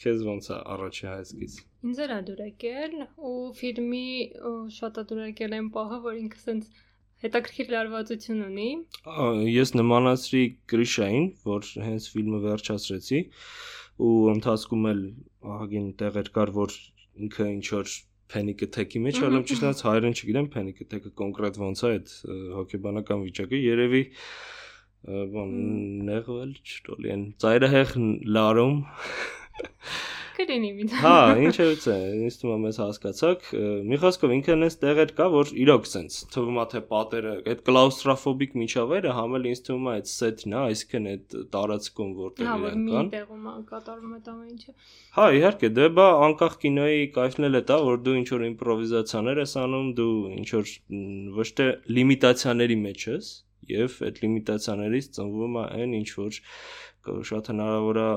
քեզ 0.00 0.22
ոնց 0.26 0.46
է 0.54 0.58
առաջի 0.74 1.06
հայացքից 1.08 1.56
ինձ 1.88 1.98
էրա 2.04 2.18
դուր 2.28 2.42
եկել 2.44 2.94
ու 3.30 3.32
ֆիլմի 3.58 4.04
շատ 4.76 5.00
է 5.02 5.04
դուր 5.10 5.22
եկել 5.24 5.56
այն 5.58 5.68
պահը 5.74 5.98
որ 6.06 6.20
ինքը 6.20 6.40
սենց 6.44 6.70
հետաքրքիր 7.24 7.72
լարվածություն 7.74 8.44
ունի 8.46 8.68
ես 9.56 9.74
նմանացրի 9.80 10.44
Գրիշային 10.72 11.28
որ 11.50 11.68
հենց 11.88 12.08
ֆիլմը 12.14 12.40
վերջացրեցի 12.46 13.20
ու 14.00 14.14
ընթացքում 14.36 14.88
էլ 14.94 15.02
ահագին 15.54 15.90
տեղեր 16.00 16.32
կար 16.38 16.54
որ 16.56 16.78
ինքը 17.18 17.46
ինչ 17.56 17.66
որ 17.74 17.92
Panic 18.30 18.62
Attack-ի 18.66 19.00
մեջ, 19.02 19.16
հələ 19.24 19.40
ճիշտ 19.50 19.82
հայերեն 19.86 20.16
չգիտեմ 20.16 20.48
Panic 20.54 20.82
Attack-ը 20.84 21.10
կոնկրետ 21.18 21.56
ոնց 21.60 21.82
է 21.82 21.90
այդ 21.90 22.12
հոգեբանական 22.60 23.24
վիճակը, 23.26 23.60
երևի 23.64 24.02
բան 25.34 25.52
նեղվել 26.06 26.52
չտոլի 26.60 27.12
են 27.16 27.22
ծայրահեղ 27.42 27.92
լարում 28.36 28.76
մի 30.76 30.86
հա 31.00 31.16
է 31.60 31.66
ուծե 31.74 31.94
ինձ 32.26 32.36
թվում 32.40 32.52
է 32.54 32.60
մեզ 32.64 32.78
հասկացաք 32.80 33.48
մի 33.90 33.98
խոսքով 34.02 34.32
ինքն 34.36 34.66
էս 34.66 34.76
տեղեր 34.80 35.12
կա 35.18 35.26
որ 35.34 35.52
իրոք 35.64 35.88
սենց 35.90 36.16
թվում 36.34 36.60
է 36.60 36.64
թե 36.72 36.82
պատերը 36.92 37.34
այդ 37.52 37.60
կլաուստրոֆոբիկ 37.68 38.56
միջավայրը 38.60 39.14
համել 39.18 39.48
ինձ 39.50 39.62
թվում 39.68 39.90
է 39.90 39.94
այդ 40.00 40.10
սեթն 40.12 40.56
է 40.56 40.60
այսինքն 40.60 41.10
այդ 41.10 41.36
տարածքում 41.56 42.14
որտեղ 42.20 42.50
իրեն 42.50 42.60
կան 42.60 42.90
հա 42.90 43.04
մի 43.04 43.12
տեղում 43.14 43.46
կատարվում 43.70 44.14
է 44.16 44.20
ամեն 44.30 44.50
ինչը 44.54 44.74
հա 45.18 45.28
իհարկե 45.40 45.72
դե 45.80 45.86
բա 46.00 46.08
անկախ 46.30 46.58
կինոյի 46.64 47.06
կայֆն 47.20 47.48
էլ 47.50 47.60
է 47.60 47.62
դա 47.70 47.78
որ 47.90 48.02
դու 48.06 48.16
ինչ 48.20 48.28
որ 48.30 48.44
իմպրովիզացիաներ 48.50 49.40
ես 49.44 49.54
անում 49.60 49.88
դու 50.00 50.16
ինչ 50.40 50.48
որ 50.56 50.74
ոչ 51.40 51.48
թե 51.60 51.66
լիմիտացիաների 52.00 52.78
մեջ 52.86 53.06
ես 53.10 53.32
եւ 53.70 53.98
այդ 54.06 54.20
լիմիտացիաներից 54.24 55.10
ծնվում 55.16 55.58
է 55.60 55.64
այն 55.80 55.96
ինչ 56.00 56.08
որ 56.20 56.40
շատ 57.30 57.50
հնարավոր 57.52 58.00
է 58.00 58.10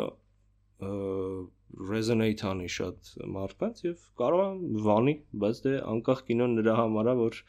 resonate 1.89 2.47
անի 2.49 2.69
շատ 2.77 3.13
մարդկանց 3.35 3.83
եւ 3.87 4.01
կարող 4.21 4.41
է 4.43 4.81
վանի, 4.87 5.15
բայց 5.43 5.61
դե 5.65 5.75
անկախ 5.93 6.25
կինոն 6.29 6.57
նրա 6.59 6.75
համար 6.79 7.11
է, 7.13 7.15
որ 7.21 7.39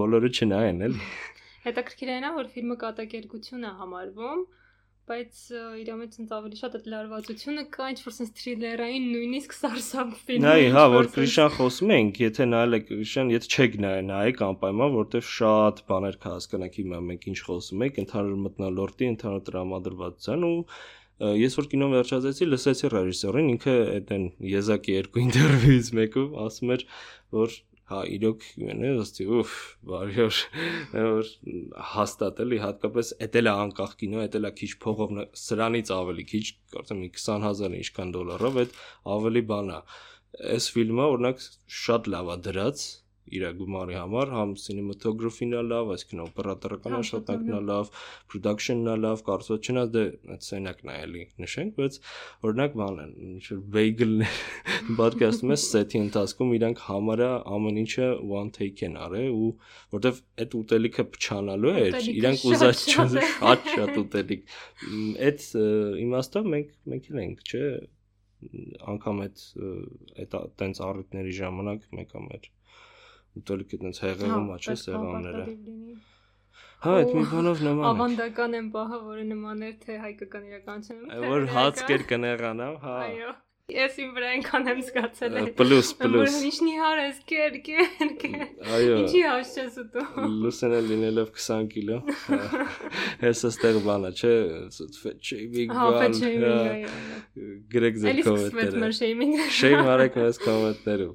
բոլորը 0.00 0.30
չնայեն, 0.36 0.84
էլի։ 0.88 1.08
Հետաքրքիր 1.66 2.12
է 2.14 2.20
նա, 2.24 2.30
որ 2.36 2.52
ֆիլմը 2.54 2.76
կատակերգություն 2.82 3.66
է 3.66 3.72
համարվում, 3.80 4.46
բայց 5.06 5.40
իր 5.82 5.90
մեջ 6.00 6.16
ինձ 6.18 6.32
ավելի 6.34 6.56
շատ 6.60 6.76
այդ 6.76 6.86
լարվածությունը 6.92 7.64
կա, 7.76 7.88
ինչ 7.92 8.00
որ 8.06 8.14
sense 8.16 8.32
թրիլերային, 8.38 9.04
նույնիսկ 9.12 9.52
սարսափ 9.54 10.14
ֆիլմ։ 10.26 10.46
Նայ, 10.46 10.64
հա, 10.76 10.84
որ 10.94 11.10
Կրիշան 11.14 11.52
խոսում 11.56 11.92
ենք, 11.96 12.20
եթե 12.24 12.46
նայել 12.50 12.78
եք 12.78 12.88
Կրիշան, 12.90 13.30
եթե 13.36 13.50
չեք 13.54 13.78
նայել, 13.86 14.08
նայեք 14.10 14.42
անպայման, 14.46 14.94
որտեվ 14.96 15.28
շատ 15.36 15.82
բաներ 15.90 16.18
կհասկանաք 16.26 16.78
հիմա 16.82 17.00
մենք 17.06 17.28
ինչ 17.30 17.38
խոսում 17.46 17.86
ենք, 17.86 18.00
ընդհանուր 18.02 18.40
մտնոլորտի, 18.46 19.10
ընդհանուր 19.14 19.46
տրամադրվածության 19.46 20.46
ու 20.50 20.56
ես 21.16 21.54
որ 21.56 21.68
կինոն 21.72 21.94
վերջացեցի, 21.96 22.48
լսեցի 22.50 22.90
ռեժիսորին, 22.92 23.46
ինքը 23.54 23.76
այդեն 23.96 24.26
Եզակի 24.52 24.96
երկու 24.96 25.22
ինտերվյուից 25.26 25.88
մեկում 25.96 26.34
ասում 26.44 26.72
էր, 26.76 26.84
որ 27.36 27.56
հա 27.86 28.00
իրոք 28.10 28.44
մենը 28.58 28.88
ըստի 28.98 29.24
ուֆ 29.38 29.50
բարյոր 29.86 30.38
որ 30.96 31.28
հաստատ 31.92 32.40
էլի 32.42 32.58
հատկապես 32.64 33.12
էտել 33.26 33.46
է 33.46 33.52
անկախ 33.62 33.92
կինո 34.00 34.24
էտել 34.24 34.48
է 34.48 34.50
քիչ 34.60 34.70
փողով 34.82 35.12
սրանից 35.42 35.92
ավելի 35.96 36.24
քիչ 36.32 36.42
կարծեմ 36.74 37.04
20000 37.06 37.76
ինչքան 37.78 38.12
դոլարով 38.16 38.58
այդ 38.64 38.74
ավելի 39.16 39.42
բան 39.52 39.70
է 39.76 39.78
այս 40.56 40.68
ֆիլմը 40.74 41.06
օրինակ 41.12 41.46
շատ 41.86 42.10
լավ 42.16 42.32
է 42.34 42.38
դրած 42.48 42.86
իր 43.34 43.44
գումարի 43.58 43.96
համար, 43.96 44.32
համ 44.36 44.52
cinematography-ն 44.62 45.54
է 45.56 45.62
լավ, 45.66 45.88
այսինքն 45.94 46.22
օպերատորական 46.26 46.96
աշխատանքն 46.98 47.56
է 47.56 47.60
լավ, 47.70 47.90
production-ն 48.32 48.90
է 48.92 48.96
լավ, 49.02 49.22
կարծես 49.26 49.66
չնա 49.66 49.84
դե 49.96 50.04
այդ 50.36 50.46
սենյակն 50.46 50.92
է 50.92 50.96
էլի 51.06 51.24
նշենք, 51.42 51.74
բայց 51.80 51.98
օրինակ 52.46 52.76
բան 52.80 53.00
են, 53.06 53.12
ինչ 53.26 53.42
որ 53.50 53.62
bagel-ներ 53.76 54.38
podcast-ում 55.00 55.54
է 55.56 55.58
set-ի 55.66 56.00
ընթացքում 56.06 56.54
իրանք 56.60 56.84
համարը 56.86 57.30
ամեն 57.56 57.82
ինչը 57.82 58.08
one 58.36 58.54
take 58.56 58.86
են 58.86 58.96
արել 59.06 59.28
ու 59.36 59.50
որտեվ 59.96 60.22
այդ 60.46 60.56
ուտելիքը 60.60 61.06
փչանալու 61.16 61.74
էր, 61.82 61.98
իրանք 62.14 62.46
ուզած 62.52 62.86
շատ 62.94 63.70
շատ 63.74 64.00
ուտելիք։ 64.06 64.56
Այդ 65.26 65.46
իմաստով 66.06 66.50
մենք 66.54 66.72
մենք 66.92 67.10
էլ 67.12 67.22
ենք, 67.26 67.46
չէ՞ 67.46 67.66
անգամ 68.92 69.22
այդ 69.24 69.42
այդ 70.22 70.36
տենց 70.60 70.80
առիթների 70.86 71.32
ժամանակ 71.40 71.86
մեկ 71.98 72.14
ամեր 72.20 72.50
ուտելիքը 73.40 73.80
տենց 73.84 74.02
հեղեղում 74.06 74.52
է, 74.56 74.58
չէ, 74.66 74.76
սեղանները։ 74.82 75.46
Հա, 76.84 76.92
այդ 77.00 77.10
մի 77.16 77.24
բանով 77.32 77.64
նման 77.66 77.86
է։ 77.86 77.90
Ավանդական 77.94 78.60
են 78.60 78.68
բահը, 78.76 79.00
որը 79.06 79.24
նման 79.32 79.64
էր 79.70 79.74
թե 79.86 79.98
հայկական 80.04 80.46
իրականությունում։ 80.52 81.26
Որ 81.32 81.50
հաց 81.56 81.82
կեր 81.88 82.06
կներանա, 82.12 82.70
հա։ 82.84 82.96
Այո։ 83.06 83.34
Ես 83.66 83.96
իմ 83.98 84.10
վրա 84.14 84.26
այնքան 84.30 84.68
եմ 84.70 84.80
զգացել 84.86 85.32
Պլյուս, 85.58 85.88
պլյուս։ 85.98 86.34
Ինչնի 86.46 86.74
հարես, 86.78 87.16
կեր, 87.32 87.56
կեր, 87.66 88.12
կեր։ 88.20 88.44
Այո։ 88.76 88.98
Ինչի 89.00 89.22
հաշ 89.26 89.50
չես 89.56 89.78
ուտում։ 89.82 90.36
Լուսենը 90.44 90.78
լինելով 90.86 91.32
20 91.34 91.66
կիլո։ 91.72 91.98
Հեսա 93.24 93.50
ստեղ 93.56 93.80
բանա, 93.88 94.12
չէ, 94.14 94.34
Հա, 95.74 95.88
բան։ 95.96 96.14
Գրեք 97.74 97.98
ձեր 98.04 98.12
Էլի 98.12 98.22
սկսվեց 98.22 98.54
կոմենտները։ 98.54 98.84
մեր 98.86 98.96
շեյմինգը։ 99.02 99.50
Շեյմ 99.58 99.92
արեք 99.96 100.20
մեզ 100.22 100.42
կոմենտներում։ 100.46 101.14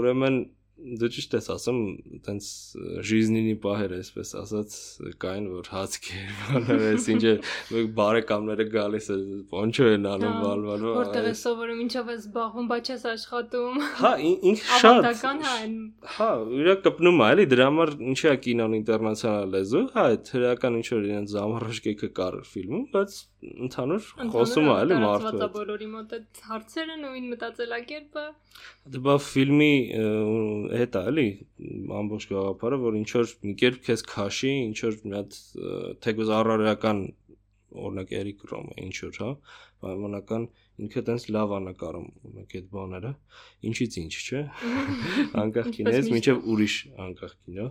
Ուրեմն 0.00 0.40
դու 0.76 1.08
ճիշտ 1.16 1.34
ես 1.38 1.46
ասում, 1.54 1.78
տենց 2.26 2.46
ժիզնինի 3.08 3.52
պահեր 3.64 3.92
այսպես 3.96 4.32
ասած 4.42 4.74
կային, 5.24 5.46
որ 5.56 5.70
հացքի 5.72 6.18
բաներ 6.46 6.82
էս 6.90 7.06
ինչը 7.14 7.32
բարեկամները 7.96 8.66
գալիս 8.74 9.08
է 9.14 9.16
պոնչո 9.52 9.86
են 9.96 10.08
անում 10.12 10.34
Հա, 10.36 10.42
բալվալու։ 10.44 10.92
Որտեղ 10.98 11.28
ես 11.30 11.42
սովորում, 11.46 11.80
ինչով 11.86 12.10
ես 12.12 12.20
զբաղվում, 12.26 12.68
բայց 12.72 12.90
ես 12.92 13.06
աշխատում։ 13.12 13.80
Հա, 14.02 14.12
ին- 14.26 14.38
ինքը 14.52 14.66
շատ 14.66 15.00
Ավանդական 15.00 15.42
հա 15.46 15.54
այն։ 15.56 15.76
Հա, 16.16 16.30
իրա 16.60 16.76
կպնում 16.86 17.22
է, 17.24 17.30
էլի 17.36 17.46
դրա 17.56 17.68
համար 17.70 17.94
ինչի 18.12 18.28
է 18.30 18.36
կինոն 18.46 18.76
ինտերնացիոնալ 18.80 19.50
լեզու, 19.56 19.84
հա, 19.96 20.04
այդ 20.12 20.30
հրական 20.36 20.78
ինչ 20.82 20.86
որ 20.96 21.08
իրենց 21.10 21.34
զամռաշկեքը 21.36 22.10
կար 22.20 22.38
ֆիլմում, 22.52 22.84
բայց 22.96 23.16
ընդհանուր 23.66 24.08
խոսում 24.32 24.66
է, 24.66 24.74
էլի 24.82 24.96
մարդու 25.02 25.28
է 25.28 25.40
հետ։ 25.40 25.52
բոլորի 25.56 25.88
մոտ 25.92 26.14
այդ 26.16 26.40
հարցերը, 26.46 26.96
նույն 27.02 27.28
մտածելակերպը։ 27.32 28.24
Դա 28.94 29.02
բա 29.06 29.16
ֆիլմի 29.26 29.70
հետ 30.80 30.98
է, 31.00 31.04
էլի, 31.12 31.28
ամբողջ 32.00 32.28
գաղափարը, 32.32 32.80
որ 32.86 32.98
ինչ 33.02 33.08
որ 33.16 33.34
մի 33.46 33.54
կերպ 33.62 33.80
քեզ 33.86 34.04
քաշի, 34.12 34.52
ինչ 34.66 34.78
որ 34.86 34.98
մի 35.06 35.16
հատ 35.16 35.38
ը, 35.38 35.76
թեկուզ 36.06 36.34
առարարական 36.40 37.02
օրինակ 37.76 38.12
Էրիկ 38.16 38.44
Ռոմը 38.50 38.76
ինչ 38.86 38.96
որ, 39.04 39.16
հա, 39.20 39.30
պայմանական 39.84 40.46
ինքը 40.86 41.02
տենց 41.08 41.26
լավ 41.36 41.52
է 41.56 41.58
նկարում 41.66 42.06
ունեք 42.30 42.54
այդ 42.58 42.70
բաները։ 42.72 43.12
Ինչից 43.70 43.98
ինչ, 44.02 44.14
չէ։ 44.26 44.42
Անկախ 45.42 45.70
միշտ։ 45.76 46.10
մինչև 46.14 46.48
ուրիշ 46.54 46.76
անկախ 47.06 47.36
կինո։ 47.36 47.68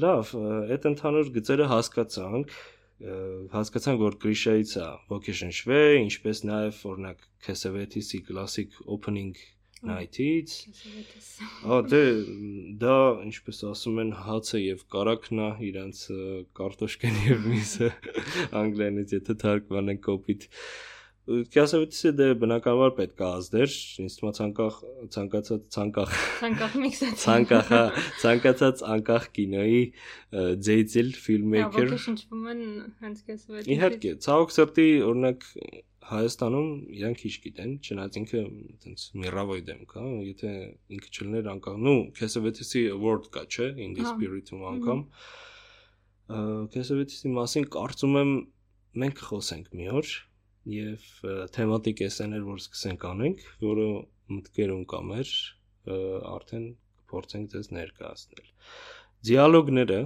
Լավ, 0.00 0.34
այդ 0.74 0.86
ընդհանուր 0.90 1.32
գծերը 1.36 1.66
հասկացանք, 1.70 2.54
ա, 3.00 3.14
հասկացանք, 3.54 4.02
որ 4.04 4.18
Գրիշայից 4.24 4.74
է 4.80 4.88
ոգեշնչվել, 5.12 5.94
ինչպես 6.04 6.44
նաև 6.50 6.82
օրինակ 6.90 7.24
Քեսևետիսի 7.46 8.20
կլասիկ 8.28 8.78
opening 8.96 9.40
night-ից։ 9.86 10.54
Ա 11.64 11.80
դե 11.88 12.02
դա 12.82 12.96
ինչպես 13.24 13.62
ասում 13.70 14.00
են 14.04 14.12
հացը 14.26 14.60
եւ 14.60 14.84
կարակն 14.92 15.42
է 15.46 15.48
իրանց 15.70 16.02
կարտոշկեն 16.60 17.20
եւ 17.30 17.46
միսը 17.54 17.90
անգլերենից 18.60 19.14
եթե 19.16 19.36
թարգմանենք 19.44 20.02
կոպիտ 20.08 20.48
Կասավետիսը 21.28 22.10
դե 22.16 22.26
բնականաբար 22.40 22.92
պետք 22.96 23.20
է 23.20 23.24
ազդեր, 23.26 23.74
ինձ 24.02 24.14
թվում 24.20 24.32
ցանկախ 24.38 24.76
ցանկացած 25.14 25.66
ցանկախ 25.74 26.14
Ցանկախ 26.40 26.76
միքսած։ 26.80 27.24
ցանկախ 27.24 27.68
ցանկացած 28.22 28.82
անկախ 28.94 29.26
կինոյի 29.36 29.82
ձեյցել 30.66 31.12
ֆիլմեյքեր 31.26 31.92
Ահա 31.92 32.00
շնչվում 32.06 32.48
են 32.54 32.64
հենց 33.04 33.20
վեր։ 33.52 33.70
Իհարկե, 33.76 34.14
ցավոք 34.26 34.54
սրտի 34.56 34.88
օրինակ 35.10 35.46
Հայաստանում 36.10 36.70
իրանք 36.96 37.20
ինչ 37.28 37.34
գիտեն, 37.44 37.74
չնայած 37.86 38.16
ինքը 38.18 38.40
այտենց 38.40 39.02
միրավոյ 39.20 39.60
դեմք, 39.68 39.92
հա, 39.94 40.06
եթե 40.26 40.54
ինքը 40.96 41.12
չլներ 41.14 41.50
անկախ, 41.52 41.76
նու 41.86 42.00
Քեսովետիսի 42.16 42.82
award 42.96 43.28
կա, 43.36 43.44
չէ, 43.46 43.68
in 43.84 43.94
the 43.94 44.02
Հա։ 44.08 44.14
spirit-ում 44.16 44.64
անգամ։ 44.72 45.04
Քեսովետիսի 46.74 47.34
մասին 47.36 47.68
կարծում 47.76 48.18
եմ 48.24 48.34
մենք 49.04 49.22
խոսենք 49.28 49.70
մի 49.76 49.88
օր 50.00 50.10
եւ 50.68 51.04
թեմատիկ 51.56 52.02
էսեներ 52.06 52.46
որ 52.46 52.60
սկսենք 52.60 53.04
անենք, 53.10 53.44
որը 53.64 53.88
մտքերում 54.36 54.82
կա 54.90 55.00
մեր, 55.10 55.34
արդեն 56.30 56.66
կփորձենք 57.00 57.54
դες 57.54 57.70
ներկայացնել։ 57.74 58.50
Դիալոգները 59.30 60.00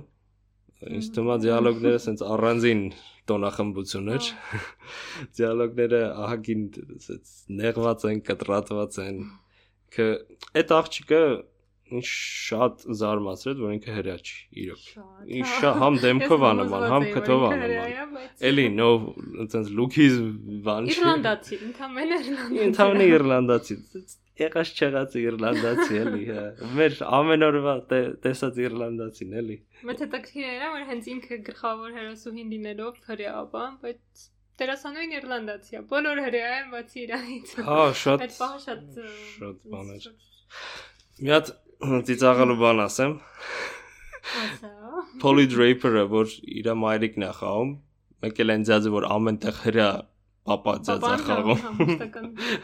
ինձ 0.95 1.09
թվում 1.15 1.33
է 1.33 1.37
դիալոգները 1.45 2.01
սենց 2.05 2.23
առանձին 2.35 2.83
տոնախմբություն 3.31 4.13
էր։ 4.15 4.29
Դիալոգները 5.39 6.01
ահագին 6.25 6.65
սենց 7.07 7.35
նեղված 7.61 8.07
են, 8.11 8.23
կտրատված 8.29 8.99
են։ 9.05 9.21
Că 9.95 10.07
այդ 10.61 10.75
աղջիկը 10.79 11.23
ինչ 11.95 12.05
շատ 12.09 12.85
զարմացրեց, 13.01 13.59
որ 13.61 13.75
ինքը 13.77 13.95
հրյա 13.99 14.17
չի, 14.25 14.37
իրոք։ 14.65 14.85
Ինչ 15.39 15.49
շա- 15.55 15.75
համ 15.83 15.99
դեմքով 16.05 16.47
է 16.49 16.53
նման, 16.61 16.87
համ 16.95 17.07
քթով 17.15 17.45
է 17.45 17.51
նման։ 17.61 18.04
Էլի 18.51 18.65
նո, 18.75 18.89
այնպես 19.45 19.69
լուքիզ 19.79 20.15
բան 20.67 20.87
չի։ 20.89 20.95
Իռլանդացի, 20.95 21.59
ընդամենը 21.69 22.17
իռլանդացի։ 22.25 22.63
Ընդհանուր 22.67 23.05
իռլանդացի։ 23.15 23.77
Եղած 24.35 24.71
չեղած 24.75 25.13
իռլանդացի 25.21 25.99
էլի, 26.05 26.23
հա։ 26.35 26.45
Մեր 26.75 26.95
ամեն 27.19 27.45
օրվա 27.49 27.75
տե- 27.91 28.15
տեսած 28.25 28.57
իռլանդացին 28.65 29.37
էլի։ 29.41 29.57
Մեծ 29.91 30.01
հետաքրքիր 30.05 30.49
era, 30.55 30.71
որ 30.75 30.83
հենց 30.91 31.05
ինքը 31.15 31.39
գլխավոր 31.49 31.93
հերոսուհին 31.99 32.49
լինելով 32.55 32.99
հրեա 33.11 33.37
բա, 33.55 33.65
բայց 33.85 34.25
դերասանուհին 34.65 35.15
իռլանդացի 35.19 35.79
է։ 35.79 35.83
Բոլոր 35.95 36.23
հրեա 36.27 36.51
են 36.59 36.69
բացի 36.75 36.99
իրանից։ 37.05 37.55
Հա, 37.71 37.79
շատ 38.03 38.25
Այդ 38.27 38.35
պահը 38.43 38.59
շատ 38.65 38.83
շատ 39.39 39.57
բաներ։ 39.75 40.03
շատ- 40.09 41.23
Մի 41.25 41.31
հատ 41.35 41.55
ծիծաղալու 42.11 42.59
բան 42.65 42.83
ասեմ։ 42.89 43.15
Ասա։ 44.35 44.71
Polly 45.23 45.47
Draper-ը, 45.55 46.05
որ 46.11 46.31
իր 46.59 46.69
մայրիկն 46.83 47.25
է 47.29 47.31
խաղում, 47.39 47.73
մեկ 48.25 48.43
էլ 48.45 48.55
այն 48.55 48.67
ձյաձը, 48.71 48.93
որ 48.95 49.07
ամենտեղ 49.15 49.63
հրա 49.67 49.89
պապա 50.45 50.73
ձյաձ 50.85 50.99
է 50.99 51.03
Պապան 51.05 51.23
խաղում։ 51.27 51.61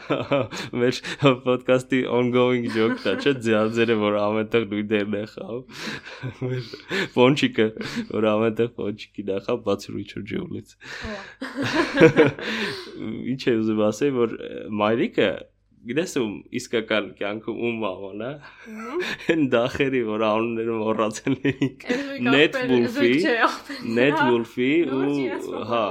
հա, 0.07 0.39
Մեր 0.81 0.97
podcast-ի 1.45 2.01
ongoing 2.17 2.67
joke-ն 2.75 3.07
է, 3.09 3.13
չէ՞, 3.23 3.33
ձյաձերը, 3.47 3.95
որ 4.01 4.17
ամենտեղ 4.21 4.67
նույններն 4.73 5.17
է 5.17 5.23
խաղում։ 5.31 5.65
Մեր 6.45 6.67
Պոնչիկը, 7.15 7.67
որ 8.11 8.27
ամենտեղ 8.33 8.69
բացի 9.65 9.95
Richard 9.97 10.29
Jewell-ից։ 10.29 10.75
Ո։ 11.09 12.27
Ինչ 13.33 13.41
է 13.41 13.57
ուզում 13.63 13.83
ասել, 13.89 14.13
որ 14.19 14.37
մայրիկը 14.81 15.31
գիտես 15.89 16.15
ում 16.21 16.33
իսկական 16.59 17.09
կյանքում 17.19 17.61
ում 17.67 17.85
է 18.27 18.31
այն 19.33 19.45
դախերի 19.55 20.01
որ 20.09 20.25
անունները 20.29 20.77
մոռացել 20.81 21.37
էինք 21.51 21.85
Net 22.27 22.57
Wolf-ի 22.71 23.13
Net 23.99 24.17
Wolf-ի 24.29 24.71
ու 24.99 25.63
հա 25.71 25.85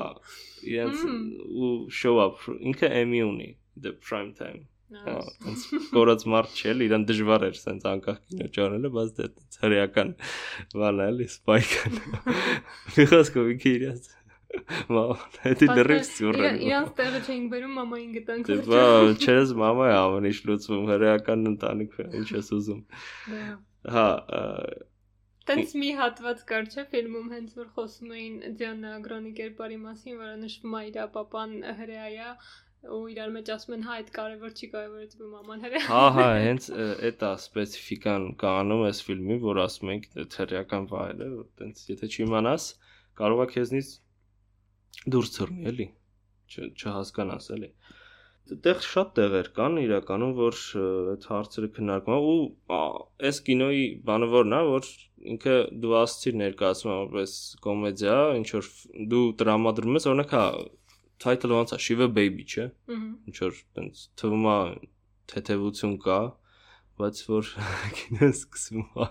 իրենց 0.70 1.06
ու 1.11 1.73
show 2.02 2.18
up 2.26 2.44
ինքը 2.59 2.92
Emmy 3.02 3.25
ունի 3.26 3.54
the 3.80 3.97
prime 4.09 4.35
time 4.38 4.68
Ոնց 4.90 5.64
կորած 5.94 6.25
մարդ 6.32 6.56
չէ, 6.59 6.73
իրան 6.87 7.04
դժվար 7.06 7.44
էր 7.47 7.59
սենց 7.61 7.85
անկախ 7.87 8.16
կինո 8.25 8.49
ճանելը, 8.56 8.90
բայց 8.97 9.12
դա 9.18 9.26
հրեական 9.62 10.11
բան 10.73 11.02
է, 11.04 11.06
էլի 11.12 11.26
սպայքն։ 11.30 12.00
Միխոսկովի 12.97 13.54
քիրած։ 13.62 14.09
Մամ, 14.90 15.25
դա 15.37 15.75
դրից 15.78 16.12
ծուրը։ 16.16 16.52
Իրանց 16.66 16.92
տեղը 17.00 17.21
չենք 17.26 17.50
բերում, 17.54 17.75
մամային 17.80 18.14
գտանք։ 18.16 18.49
Դա 18.50 18.57
դե 18.71 19.12
չես 19.25 19.52
մամա 19.61 19.90
է 19.90 19.97
ավելի 19.99 20.33
շլուցում 20.40 20.88
հրեական 20.90 21.50
ընտանիք, 21.50 21.99
ինչ 22.21 22.28
ես 22.35 22.50
ուզում։ 22.59 22.80
Հա, 23.95 24.07
Տենց 25.50 25.71
մի 25.83 25.90
հատված 25.99 26.42
կար 26.49 26.66
չէ 26.71 26.83
ֆիլմում 26.90 27.30
հենց 27.35 27.54
որ 27.59 27.71
խոսում 27.76 28.11
էին 28.16 28.35
Դիանա 28.61 28.90
Գրոնի 29.07 29.30
կերպարի 29.38 29.78
մասին, 29.85 30.19
որը 30.21 30.35
նշվում 30.42 30.75
է 30.78 30.83
իր 30.90 30.99
ապապան 31.04 31.54
հրեայա 31.78 32.35
ու 32.97 33.00
իրար 33.12 33.33
մեջ 33.37 33.49
ասում 33.54 33.75
են 33.76 33.83
հա 33.87 33.97
այդ 34.00 34.12
կարևոր 34.19 34.52
չի 34.57 34.69
կարևորեցվում 34.75 35.33
աման 35.40 35.64
հրեա։ 35.64 35.80
Հա, 35.88 36.04
հա, 36.16 36.28
հենց 36.45 36.69
այդ 37.09 37.25
է 37.26 37.33
սպეციფიკան 37.45 38.28
կանոն 38.40 38.85
էս 38.90 39.02
ֆիլմի, 39.09 39.40
որ 39.42 39.61
ասում 39.64 39.92
ենք 39.97 40.07
թերական 40.37 40.87
վայրը, 40.92 41.28
որ 41.40 41.50
տենց 41.61 41.83
եթե 41.90 42.11
չիմանաս, 42.14 42.69
կարող 43.21 43.45
է 43.45 43.49
քեզնից 43.57 43.90
դուրս 45.14 45.35
ծռնի, 45.37 45.66
էլի։ 45.70 45.87
Չհասկանաս, 46.50 47.50
էլի։ 47.56 47.70
Այդտեղ 48.50 48.80
շատ 48.82 49.11
տեղեր 49.16 49.49
կան 49.54 49.76
իրականում, 49.80 50.30
որ 50.40 50.56
այդ 51.12 51.26
հարցերը 51.30 51.68
քննարկվում 51.76 52.25
ու 52.30 52.80
այս 53.28 53.38
կինոյի 53.47 53.85
բանը 54.09 54.28
որն 54.32 54.56
է, 54.56 54.61
որ 54.70 54.88
ինքը 55.35 55.54
դու 55.85 55.94
ասցիր 56.00 56.38
ներկայացում 56.40 56.90
որպես 56.90 57.35
կոմեդիա, 57.66 58.16
ինչ 58.40 58.49
որ 58.56 58.70
դու 59.12 59.23
տրամադրում 59.42 60.00
ես, 60.00 60.09
օրինակ 60.11 60.35
հա 60.35 60.44
title-ը 61.20 61.61
ոնց 61.61 61.76
է 61.76 61.80
Shiva 61.87 62.11
Baby, 62.16 62.49
չէ։ 62.49 62.66
Ինչ 63.30 63.37
որ 63.44 63.62
տենց 63.78 64.04
թվում 64.20 64.50
է 64.50 64.59
թեթևություն 65.30 65.97
կա, 66.06 66.20
բայց 67.00 67.25
որ 67.30 67.54
կինոն 68.00 68.35
սկսվում 68.35 68.87
է 69.04 69.11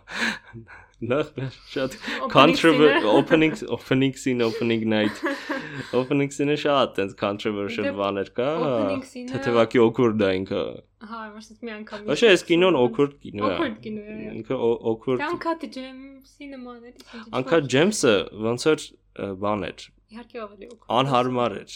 նախ 1.02 1.32
շատ. 1.72 1.96
Controversial 2.32 3.10
opening 3.16 3.56
opening 3.68 4.14
scene 4.16 4.42
opening 4.44 4.84
night. 4.90 5.22
Opening 5.96 6.32
scene-ը 6.36 6.58
շատ 6.60 6.96
տենց 6.98 7.16
controversial 7.20 7.92
բաներ 8.00 8.32
կա. 8.36 8.50
թեթևակի 9.32 9.84
awkward 9.86 10.24
է 10.28 10.32
ինքը 10.42 10.64
հա 11.10 11.20
որսից 11.36 11.62
մի 11.64 11.72
անգամ 11.78 12.10
ոչ 12.10 12.18
էս 12.28 12.42
կինոն 12.50 12.78
awkward 12.80 13.14
կինո 13.24 13.46
է 13.46 13.54
awkward 13.54 13.78
կինո 13.86 14.02
է 14.04 14.18
ինքը 14.40 14.58
awkward 14.92 15.24
Անկա 15.30 15.54
Ջեյմսի 15.78 16.50
նման 16.56 16.82
է 16.90 16.92
Անկա 17.40 17.62
Ջեյմսը 17.76 18.16
ոնց 18.50 18.68
որ 18.70 18.86
բան 19.46 19.66
էր 19.70 19.88
Իհարկե 20.10 20.40
ավելի 20.42 20.68
օգուտ։ 20.74 20.86
Անհարմար 21.00 21.54
էր։ 21.60 21.74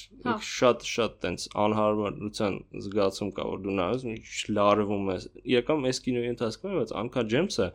Շատ 0.49 0.85
շատ 0.89 1.17
տենց 1.21 1.43
անհարմարության 1.63 2.55
զգացում 2.85 3.29
կա 3.37 3.43
որ 3.45 3.59
դու 3.61 3.75
նայես 3.77 4.05
ինչ 4.09 4.23
լարվում 4.57 5.11
ես։ 5.13 5.27
Եկամ 5.53 5.85
այս 5.89 5.99
կինոյի 6.07 6.31
ընթացքում 6.33 6.73
բայց 6.79 6.93
Անքա 7.03 7.23
Ջեյմսը 7.33 7.67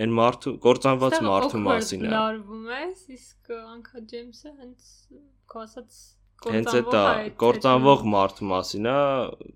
այն 0.00 0.14
մարդու 0.18 0.52
կործանված 0.64 1.16
մարդու 1.28 1.62
մասին 1.64 2.04
է։ 2.04 2.12
Լարվում 2.14 2.68
ես, 2.74 3.06
իսկ 3.14 3.54
Անքա 3.60 4.04
Ջեյմսը 4.12 4.52
հենց 4.58 4.92
քո 5.52 5.64
ասած 5.64 5.98
Հենց 6.44 6.74
այդ 6.76 7.36
կործանվող 7.40 8.02
մարդու 8.12 8.48
մասին 8.50 8.88
է, 8.90 8.98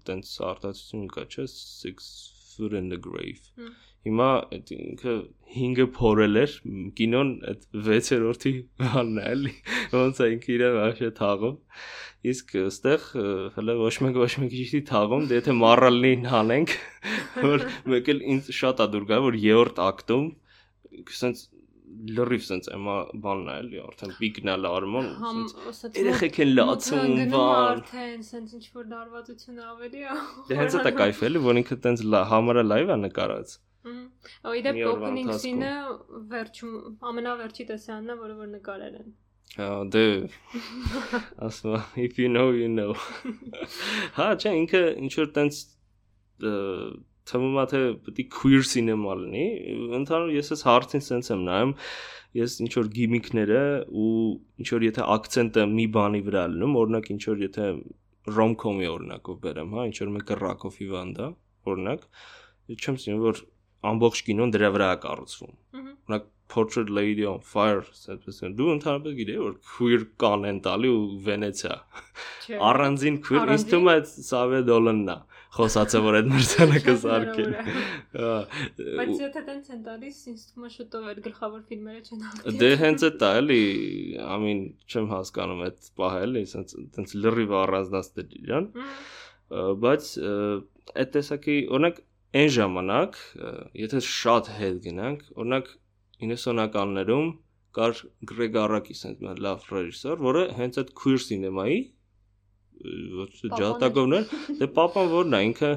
տենց 0.08 0.30
արտացություն 0.48 1.08
կա, 1.12 1.24
չէ՞, 1.28 1.44
six 1.52 2.06
foot 2.54 2.76
in 2.78 2.88
the 2.92 2.96
grave։ 2.96 3.50
Հիմա 4.07 4.29
այդ 4.55 4.71
ինքը 4.75 5.13
5-ը 5.53 5.85
փորել 5.95 6.39
էր, 6.41 6.55
կինոն 6.97 7.29
այդ 7.51 7.61
6-րդի 7.85 8.53
բանն 8.81 9.19
է, 9.21 9.27
էլի։ 9.33 9.53
Ոնց 9.93 10.19
է 10.25 10.27
ինքը 10.33 10.51
իրեն 10.57 10.75
вообще 10.79 11.11
թաղում։ 11.19 11.55
Իսկ 12.33 12.53
այստեղ 12.63 13.07
հələ 13.55 13.77
ոչ 13.79 13.93
մեկ 14.03 14.19
ոչ 14.23 14.29
մեկ 14.43 14.53
ճիշտի 14.57 14.81
թաղում, 14.91 15.25
դե 15.29 15.39
եթե 15.39 15.55
մառալին 15.61 16.27
հանենք, 16.33 16.75
որ 17.47 17.65
մեկ 17.93 18.13
էլ 18.13 18.21
ինձ 18.35 18.51
շատ 18.59 18.83
ա 18.83 18.89
դուր 18.93 19.07
գա, 19.11 19.19
որ 19.27 19.39
երրորդ 19.43 19.81
ակտում 19.87 20.29
սենց 21.23 21.47
լրիվ 22.17 22.43
սենց 22.43 22.69
էմա 22.73 22.95
բանն 23.23 23.49
է 23.53 23.55
էլի 23.63 23.81
արդեն 23.83 24.13
պիկն 24.19 24.51
է 24.53 24.55
լարմոն 24.63 25.09
սենց 25.19 25.99
երեխեք 25.99 26.39
են 26.43 26.51
լացում 26.57 27.13
բան 27.33 27.67
արդեն 27.73 28.23
սենց 28.29 28.55
ինչ 28.57 28.63
որ 28.77 28.87
լարվածություն 28.93 29.59
ավելի 29.67 30.01
է 30.03 30.17
դե 30.49 30.57
հենց 30.59 30.77
դա 30.87 30.93
կայֆ 30.99 31.21
էլի 31.29 31.43
որ 31.45 31.59
ինքը 31.61 31.77
տենց 31.85 32.03
համարը 32.33 32.65
լայվ 32.71 32.93
է 32.95 32.97
նկարած 33.03 33.55
Ու 33.86 34.54
իդեպ 34.58 34.78
Կոպենհագենը 34.82 35.72
վերջում 36.32 36.76
ամենավերջի 37.10 37.66
տեսանն 37.70 38.12
է, 38.12 38.16
որը 38.22 38.36
որ 38.38 38.48
նկարել 38.56 38.96
են։ 38.98 39.10
Հա, 39.58 39.68
դե 39.94 40.04
ասում 41.46 41.76
եմ, 41.78 41.84
if 42.04 42.18
you 42.20 42.28
know, 42.28 42.48
you 42.52 42.68
know։ 42.68 42.92
Հա, 44.18 44.32
չէ, 44.36 44.52
ինքը 44.64 44.82
ինչ 45.04 45.12
որ 45.18 45.30
տենց 45.38 45.60
թվում 47.28 47.56
է 47.62 47.64
թե 47.70 47.80
պետք 48.08 48.20
է 48.22 48.26
queer 48.34 48.66
cinema 48.68 49.16
լինի։ 49.20 49.46
Ընդհանուր 50.00 50.34
ես 50.36 50.52
էս 50.56 50.64
հարցին 50.68 51.04
սենց 51.08 51.30
եմ 51.34 51.42
նայում, 51.48 51.74
ես 52.38 52.58
ինչ 52.66 52.72
որ 52.78 52.90
գիմիկները 52.98 53.62
ու 53.88 54.12
ինչ 54.62 54.68
որ 54.74 54.86
եթե 54.88 55.06
акցենտը 55.16 55.66
մի 55.74 55.86
բանի 55.96 56.22
վրա 56.28 56.44
լինում, 56.54 56.78
օրինակ 56.82 57.10
ինչ 57.14 57.22
որ 57.28 57.44
եթե 57.46 57.68
rom-com-ի 58.38 58.88
օրինակով 58.92 59.38
բերեմ, 59.44 59.76
հա, 59.76 59.84
ինչ 59.88 59.96
որ 60.02 60.10
մեկը 60.18 60.38
Rack 60.42 60.66
of 60.68 60.80
Ivan-դա, 60.84 61.28
օրինակ, 61.72 62.08
չեմ 62.76 62.98
ասում 62.98 63.22
որ 63.24 63.40
ամբողջ 63.92 64.24
կինոն 64.28 64.52
դրա 64.56 64.70
վրա 64.74 64.90
է 64.96 64.98
կառուցվում։ 65.04 65.54
Օրինակ 65.78 66.28
Portrait 66.48 66.88
Lady 66.88 67.26
on 67.28 67.42
Fire, 67.44 67.82
այսպես 67.84 68.38
դու 68.56 68.68
ընդհանրապես 68.74 69.16
գիտեի 69.18 69.40
որ 69.42 69.56
queer 69.68 70.04
կան 70.22 70.46
են 70.48 70.60
տալի 70.64 70.92
ու 70.94 71.02
Վենեցիա։ 71.26 71.74
Առանձին 72.68 73.18
queer 73.26 73.52
ինձ 73.54 73.66
թվում 73.68 73.90
է 73.92 73.96
Սավե 74.28 74.62
Դոլանն 74.68 75.10
է 75.12 75.18
խոսացը 75.58 76.00
որ 76.04 76.16
այդ 76.18 76.26
մրցանակը 76.32 76.94
սարքել։ 77.02 77.52
Բայց 78.98 79.12
եթե 79.22 79.42
տենց 79.48 79.70
են 79.74 79.84
տալիս, 79.86 80.18
ինձ 80.32 80.42
թվում 80.48 80.66
է 80.68 80.72
շուտով 80.74 81.06
այդ 81.12 81.20
գլխավոր 81.28 81.62
ֆիլմերը 81.68 82.02
չեն 82.08 82.26
հաղթի։ 82.28 82.56
Դե 82.62 82.70
հենց 82.82 83.06
է 83.08 83.10
դա 83.22 83.30
էլի, 83.42 83.62
ամին 84.38 84.60
չեմ 84.88 85.08
հասկանում 85.14 85.62
այդ 85.68 85.88
պահը 86.00 86.20
էլի, 86.28 86.44
տենց 86.52 86.76
տենց 86.98 87.16
լրիվ 87.24 87.56
առանձնացնել 87.62 88.36
իրան։ 88.42 88.68
Բայց 89.88 90.12
այդ 90.98 91.12
տեսակի 91.16 91.56
օրինակ 91.78 92.02
այն 92.36 92.50
ժամանակ, 92.54 93.20
եթե 93.80 94.00
շատ 94.04 94.50
հետ 94.58 94.80
գնանք, 94.84 95.22
օրինակ 95.38 95.70
90-ականներում 96.24 97.30
կար 97.78 98.02
Գրեգ 98.28 98.58
Արակիս 98.64 99.04
այնպես 99.08 99.28
մի 99.28 99.44
լավ 99.46 99.64
ռեժիսոր, 99.72 100.20
որը 100.26 100.42
հենց 100.58 100.80
այդ 100.82 100.92
queer 100.98 101.22
cinema-ի 101.24 101.78
ոչ 103.18 103.30
ջատագովն 103.58 104.16
էր, 104.18 104.34
դե 104.60 104.68
papan 104.76 105.10
որն 105.12 105.36
է, 105.38 105.40
ինքը 105.48 105.70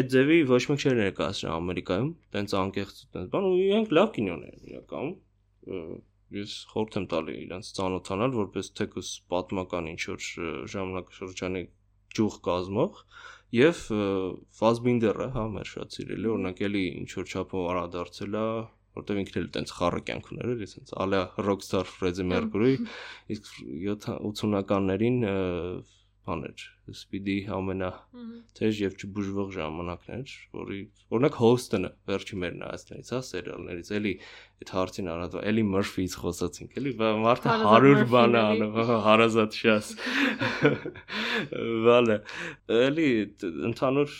այդ 0.00 0.10
ձևի 0.12 0.38
ոչ 0.50 0.62
մեկ 0.70 0.82
չէր 0.82 0.96
ներկայացրել 1.02 1.52
Ամերիկայում, 1.56 2.10
տենց 2.34 2.54
անկեղծ 2.60 3.02
տենց 3.16 3.28
բան, 3.34 3.46
ու 3.46 3.58
իրենք 3.66 3.92
լավ 3.96 4.08
կինոներ 4.16 4.54
են 4.56 4.70
իրականում 4.72 5.14
ես 6.36 6.54
խորհուրդ 6.72 6.96
եմ 6.98 7.06
տալի 7.12 7.34
իրենց 7.44 7.68
ծանոթանալ 7.76 8.32
որպես 8.36 8.70
թեկուս 8.80 9.10
պատմական 9.30 9.90
ինչ 9.92 10.00
որ 10.10 10.24
ժամանակաշրջանի 10.72 11.62
ջուղ 12.16 12.38
կազմող 12.48 13.00
Եվ 13.56 13.82
Ֆազբինդերը, 14.58 15.26
հա, 15.36 15.44
մեր 15.54 15.68
շատ 15.70 15.96
սիրելի, 15.96 16.30
օրինակ 16.32 16.62
էլի 16.66 16.82
ինչ 17.02 17.10
որ 17.16 17.30
չափով 17.32 17.68
արադարձել 17.72 18.36
է, 18.36 18.46
որտեղ 18.96 19.20
ինքն 19.22 19.38
էլ 19.40 19.46
տենց 19.56 19.72
խառը 19.76 20.00
կյանք 20.08 20.30
ուներ, 20.32 20.50
էլի 20.52 20.74
տենց 20.76 20.92
ալա 21.04 21.20
ռոքստար 21.46 21.90
Ֆրեդի 21.92 22.26
Մերկուրի, 22.32 22.74
իսկ 23.36 23.50
80-ականներին 23.96 25.18
բաներ 26.26 26.64
Speedy 26.94 27.34
ամենա 27.50 27.88
թեժ 28.54 28.80
եւ 28.84 28.92
չբուժվող 29.00 29.48
ժամանակներ, 29.56 30.34
որի 30.54 30.78
օրինակ 31.16 31.38
Houston-ը 31.40 31.90
վերջի 32.10 32.38
մեր 32.42 32.52
նայածներից, 32.60 33.10
հա, 33.14 33.20
սերիալներից, 33.26 33.90
էլի 33.98 34.12
այդ 34.62 34.72
հարցին 34.76 35.10
առանց 35.14 35.34
էլի 35.50 35.64
Murphy-ից 35.72 36.14
խոսացինք, 36.22 36.78
էլի 36.80 36.92
մարդը 37.26 37.56
100 37.64 38.04
բան 38.12 38.38
է 38.38 38.42
անում, 38.42 38.78
հարազատ 39.06 39.58
շաս։ 39.62 39.90
Վալը, 41.86 42.18
էլի 42.86 43.08
ընդհանուր 43.72 44.16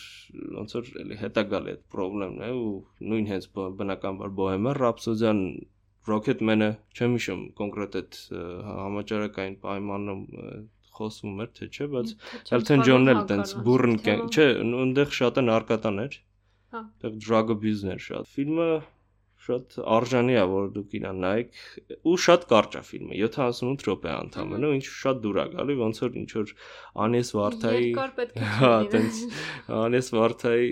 ոնց 0.58 0.76
որ 0.80 0.92
էլի 1.04 1.20
հետա 1.22 1.46
գալի 1.54 1.76
այդ 1.76 1.86
խնդրեմն 2.26 2.44
է 2.46 2.52
ու 2.56 2.74
նույն 3.12 3.30
հենց 3.30 3.48
բնականաբար 3.54 4.36
Bohemian 4.42 4.78
Rhapsody-ան 4.80 5.42
Rocketman-ը 6.10 6.70
չեմ 6.96 7.16
հիշում 7.18 7.42
կոնկրետ 7.60 7.98
այդ 8.00 8.18
համաճարակային 8.66 9.56
պայմանում 9.66 10.22
խոսվում 10.96 11.40
էր, 11.44 11.48
թե 11.56 11.68
չէ, 11.76 11.86
բայց 11.94 12.12
Elton 12.56 12.84
John-ն 12.88 13.12
էլ 13.12 13.22
տենց 13.30 13.54
բուրըն 13.66 13.98
կեն, 14.06 14.22
չէ, 14.32 14.46
այնտեղ 14.82 15.16
շատ 15.18 15.40
է 15.40 15.44
նարկատաներ։ 15.46 16.18
Հա։ 16.76 16.82
Այդտեղ 16.86 17.18
drug 17.26 17.52
abuse-ներ 17.56 18.00
շատ։ 18.06 18.30
Ֆիլմը 18.36 18.68
շատ 19.46 19.76
արժանի 19.96 20.36
է 20.36 20.44
որ 20.50 20.68
դուք 20.76 20.94
իրան 20.98 21.20
նայեք 21.24 21.58
ու 22.12 22.16
շատ 22.26 22.46
կարճ 22.52 22.76
է 22.80 22.82
ֆիլմը 22.90 23.18
78 23.26 23.86
րոպե 23.88 24.14
ընդամենը 24.26 24.70
ինչ 24.76 24.86
շատ 24.92 25.20
դուր 25.26 25.40
է 25.42 25.46
գալի 25.56 25.76
ոնց 25.82 26.00
որ 26.04 26.18
ինչ 26.22 26.30
որ 26.36 26.54
Անես 27.06 27.32
Վարդայի 27.38 27.90
հա 28.60 28.72
տենց 28.94 29.20
Անես 29.80 30.10
Վարդայի 30.16 30.70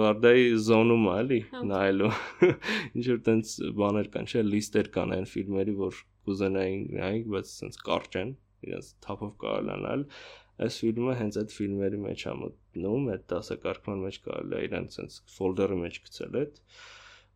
Վարդայի 0.00 0.48
զոնում 0.68 1.06
է 1.06 1.14
էլի 1.20 1.40
Հա։ 1.52 1.62
նայելու 1.72 2.12
ինչ 2.96 3.06
որ 3.12 3.22
տենց 3.30 3.54
բաներ 3.82 4.10
կան 4.16 4.32
չէ 4.32 4.46
լիստեր 4.50 4.90
կան 4.96 5.14
այն 5.18 5.30
ֆիլմերի 5.36 5.76
որ 5.82 6.02
կուզենային 6.26 6.82
նայեք 6.96 7.30
բայց 7.36 7.54
տենց 7.60 7.80
կարճ 7.86 8.20
են 8.22 8.34
իրենց 8.66 8.90
թափով 9.06 9.32
կարելի 9.46 9.74
է 9.76 9.80
նայել 9.86 10.04
այս 10.66 10.76
ֆիլմը 10.82 11.14
հենց 11.20 11.38
այդ 11.40 11.54
ֆիլմերի 11.54 11.98
մեջ 12.02 12.22
է 12.26 12.32
մտնում 12.42 13.08
այդ 13.14 13.24
դասակարգման 13.32 14.04
մեջ 14.06 14.18
կարելի 14.26 14.56
է 14.56 14.60
իրեն 14.66 14.86
տենց 14.94 15.18
ֆոլդերի 15.36 15.76
մեջ 15.82 15.98
գցել 16.06 16.38
այդ 16.40 16.60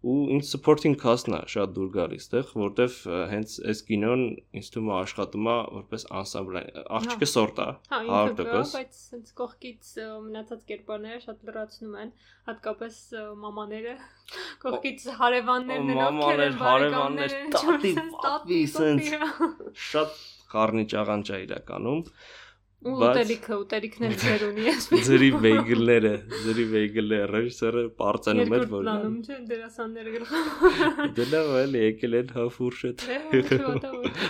ու 0.01 0.17
ինձ 0.33 0.49
supporting 0.49 0.95
cast-ն 0.97 1.35
է 1.37 1.41
շատ 1.53 1.73
դուր 1.77 1.89
գալիս 1.97 2.27
այդտեղ, 2.31 2.53
որտեվ 2.61 2.95
հենց 3.31 3.55
այս 3.71 3.81
կինոն 3.91 4.23
ինձ 4.57 4.71
թվում 4.73 4.91
է 4.91 4.95
աշխատում 4.97 5.49
է 5.51 5.57
որպես 5.77 6.07
ensemble, 6.21 6.63
աղջիկը 6.99 7.29
սորտ 7.31 7.61
է, 7.61 7.67
Հա, 7.91 8.01
ինքը 8.07 8.47
կա, 8.49 8.63
100%, 8.63 8.75
բայց 8.79 9.01
sense 9.01 9.37
կողքից 9.41 9.93
մնացած 10.25 10.65
կերպարները 10.71 11.21
շատ 11.27 11.45
լրացնում 11.51 11.99
են, 12.05 12.13
հատկապես 12.49 13.01
մամաները, 13.45 13.95
կողքից 14.65 15.07
հարևաններն 15.21 15.91
են, 15.91 16.01
Մամաներ, 16.01 16.59
հարևաններ, 16.65 17.37
տատի, 17.57 17.95
պապի, 18.25 18.61
սենց։ 18.77 19.13
շատ 19.91 20.21
խառնի 20.55 20.87
ճաղանճ 20.95 21.35
է 21.35 21.43
իրականում, 21.45 22.01
Ու 22.81 22.93
ուտելիքը, 22.97 23.57
ուտելիքն 23.61 24.07
էլ 24.07 24.15
ձեր 24.21 24.43
ունի 24.47 24.63
այսպես։ 24.71 25.03
ձրի 25.05 25.27
վեյգլները, 25.43 26.13
ձրի 26.47 26.65
վեյգլները 26.71 27.27
ռեժիսորը 27.31 27.83
պարծանում 27.99 28.55
էր, 28.57 28.65
որ 28.71 28.87
պլանում 28.87 29.19
չէ, 29.21 29.37
դերասանները 29.51 30.15
գլխը։ 30.15 31.09
դե 31.19 31.27
լավ 31.35 31.51
էլի 31.61 31.83
եկել 31.85 32.17
են 32.21 32.33
հա 32.39 32.47
ֆուրշետ 32.57 33.05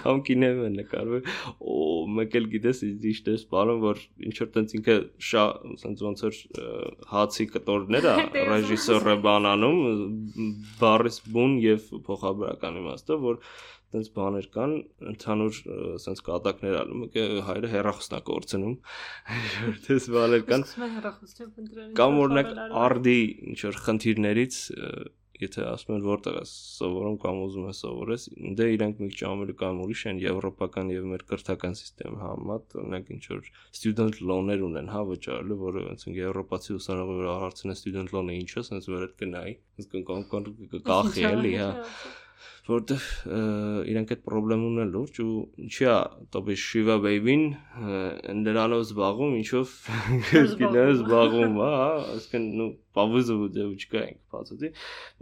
Համ 0.09 0.23
կինեմ 0.27 0.61
է 0.67 0.73
նկարվում։ 0.81 1.31
Օ, 1.63 1.79
մեկ 2.19 2.37
էլ 2.41 2.51
գիտես 2.57 2.83
ինչ 2.91 3.17
դες 3.31 3.47
բանում 3.55 3.83
որ 3.87 4.05
ինչ 4.27 4.37
որ 4.43 4.53
տենց 4.59 4.77
ինքը 4.81 5.01
շա 5.31 5.47
ասենց 5.71 6.07
ոնց 6.11 6.27
որ 6.27 6.41
հացի 7.15 7.51
կտորներ 7.55 8.11
է 8.11 8.15
Դերասան։ 8.35 8.51
ռեժիսորը 8.51 9.19
բանանում 9.31 9.81
բարիս 10.83 11.23
բուն 11.31 11.61
եւ 11.71 11.91
փոխաբերական 12.11 12.83
իմաստով 12.83 13.29
որ 13.31 13.45
տենց 13.95 14.11
բաներ 14.17 14.49
կան 14.57 14.75
ընդհանուր 15.13 15.61
ը, 15.61 15.79
ասենց 15.99 16.23
կատակներ 16.31 16.77
ալում 16.81 17.07
հայրը 17.51 17.71
հերախոսնա 17.75 18.21
կորցնում 18.31 18.77
դες 19.87 20.11
բաներ 20.17 20.45
կան 20.51 20.67
են 20.75 21.95
կամ 22.01 22.21
օրինակ 22.25 22.53
արդի 22.85 23.19
ինչ 23.51 23.59
որ 23.71 23.81
խնդիրներից 23.87 24.61
եթե 25.41 25.65
ասում 25.71 25.95
են 25.97 26.03
որտեղ 26.05 26.37
է 26.41 26.43
սովորում 26.51 27.17
կամ 27.23 27.39
ուզում 27.47 27.69
է 27.71 27.75
սովորես 27.79 28.25
դե 28.59 28.67
իրանք 28.75 29.01
մի 29.01 29.09
քիչ 29.13 29.21
ամերիկան 29.31 29.81
ուրիշ 29.85 30.03
են 30.11 30.21
եվրոպական 30.25 30.93
եւ 30.93 31.07
մեր 31.13 31.25
կրթական 31.31 31.77
համակարգի 31.81 32.21
համեմատ 32.25 32.77
օրինակ 32.83 33.13
ինչ 33.17 33.23
որ 33.31 33.51
student 33.81 34.21
loan-ներ 34.31 34.65
ունեն 34.69 34.91
հա 34.95 35.05
վճարելու 35.11 35.61
որը 35.65 35.85
ոնց 35.89 36.07
որ 36.09 36.19
եվրոպացի 36.21 36.77
ուսանողը 36.77 37.37
հարցնե 37.45 37.77
student 37.81 38.15
loan-ը 38.17 38.39
ինչ 38.41 38.51
է 38.51 38.67
sense 38.69 38.93
որ 38.93 39.07
այդ 39.09 39.15
կնայի 39.25 39.55
sense 39.81 40.05
կան 40.11 40.51
կախի 40.91 41.27
էլի 41.31 41.55
հա 41.63 41.71
որտեվ 42.71 43.07
ը, 43.37 43.41
իրանք 43.91 44.13
այդ 44.15 44.23
խնդրեմ 44.31 44.65
ունեն 44.69 44.91
լուրջ 44.95 45.21
ու 45.25 45.33
ինչի 45.65 45.87
է 45.91 45.95
տոպի 46.35 46.57
Shiva 46.65 46.97
Baby-ն 47.05 47.45
նրանով 48.41 48.85
զբաղվում 48.87 49.35
ինչով 49.41 49.75
կինո 50.61 50.85
զբաղվում 50.95 51.59
հա 51.61 51.71
ասկան 52.17 52.47
նու 52.61 52.69
պավուզը 52.99 53.37
դեուչկա 53.57 54.03
ենք 54.03 54.21
բացի 54.35 54.71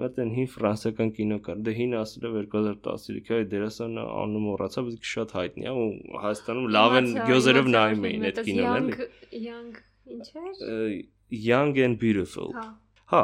մերտ 0.02 0.20
են 0.24 0.32
հին 0.38 0.50
ֆրանսիական 0.54 1.12
կինո 1.18 1.38
կար 1.48 1.62
դե 1.68 1.74
հին 1.78 1.96
ասել 2.00 2.28
է 2.28 2.32
2013-ի 2.38 3.40
դերասանը 3.52 4.06
անունը 4.22 4.42
մոռացա 4.48 4.84
բայց 4.88 5.12
շատ 5.12 5.34
հայտնի 5.38 5.68
է 5.68 5.76
ու 5.82 5.88
Հայաստանում 6.24 6.68
լավ 6.78 6.98
են 7.02 7.10
գյոզերով 7.28 7.72
նայում 7.76 8.08
էին 8.08 8.28
այդ 8.28 8.42
կինոն 8.48 8.90
էլի 8.92 9.08
Young 9.48 9.80
ինչ 10.16 10.28
էր։ 10.38 11.00
Young 11.48 11.80
and 11.84 12.00
Beautiful 12.00 12.54
Հա։ 12.56 12.68
Հա, 13.08 13.22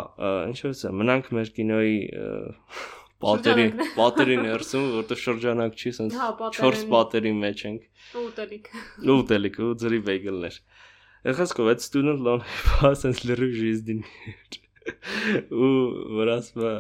ինչպես 0.49 0.79
է, 0.89 0.91
մնանք 0.97 1.27
մեր 1.37 1.49
կինոյի 1.59 1.97
պատերի 3.25 3.67
պատերի 3.99 4.37
ներսում 4.43 4.87
որտեղ 4.99 5.21
շրջանակ 5.25 5.79
չի 5.81 5.93
սենց 5.99 6.19
4 6.59 6.85
պատերի 6.95 7.33
մեջ 7.41 7.65
ենք 7.71 7.89
ու 8.21 8.25
ուտելիք 8.29 8.71
ու 9.05 9.17
ուտելիք 9.23 9.59
ու 9.65 9.73
ձրի 9.85 10.01
վեգելներ 10.11 10.61
ეხասկով 11.33 11.73
այդ 11.73 11.85
student 11.89 12.25
loan 12.29 12.45
pass 12.69 13.05
sense 13.07 13.25
լրիվ 13.29 13.57
ժիզդին 13.63 14.05
ու 15.65 15.75
վրասը 16.19 16.73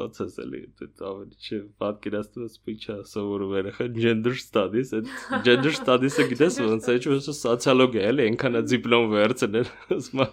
ոնց 0.00 0.20
է 0.24 0.28
սելի 0.34 0.60
դա 0.80 1.08
ավելի 1.10 1.38
չէ 1.44 1.60
պատկերացնում 1.84 2.46
ես 2.48 2.56
փիչա 2.64 2.96
սովորում 3.12 3.54
երախա 3.58 3.88
gender 3.98 4.34
studies 4.40 4.92
այդ 4.98 5.10
gender 5.46 5.74
studies-ը 5.78 6.26
գիտես 6.32 6.58
ոնց 6.64 6.88
է 6.94 6.96
չէ՞ 7.04 7.18
սոցիոլոգիա 7.28 8.04
էլի 8.10 8.26
այնքան 8.28 8.60
է 8.60 8.62
դիպլոմ 8.74 9.06
վերցնել 9.14 9.70
ասում 9.98 10.24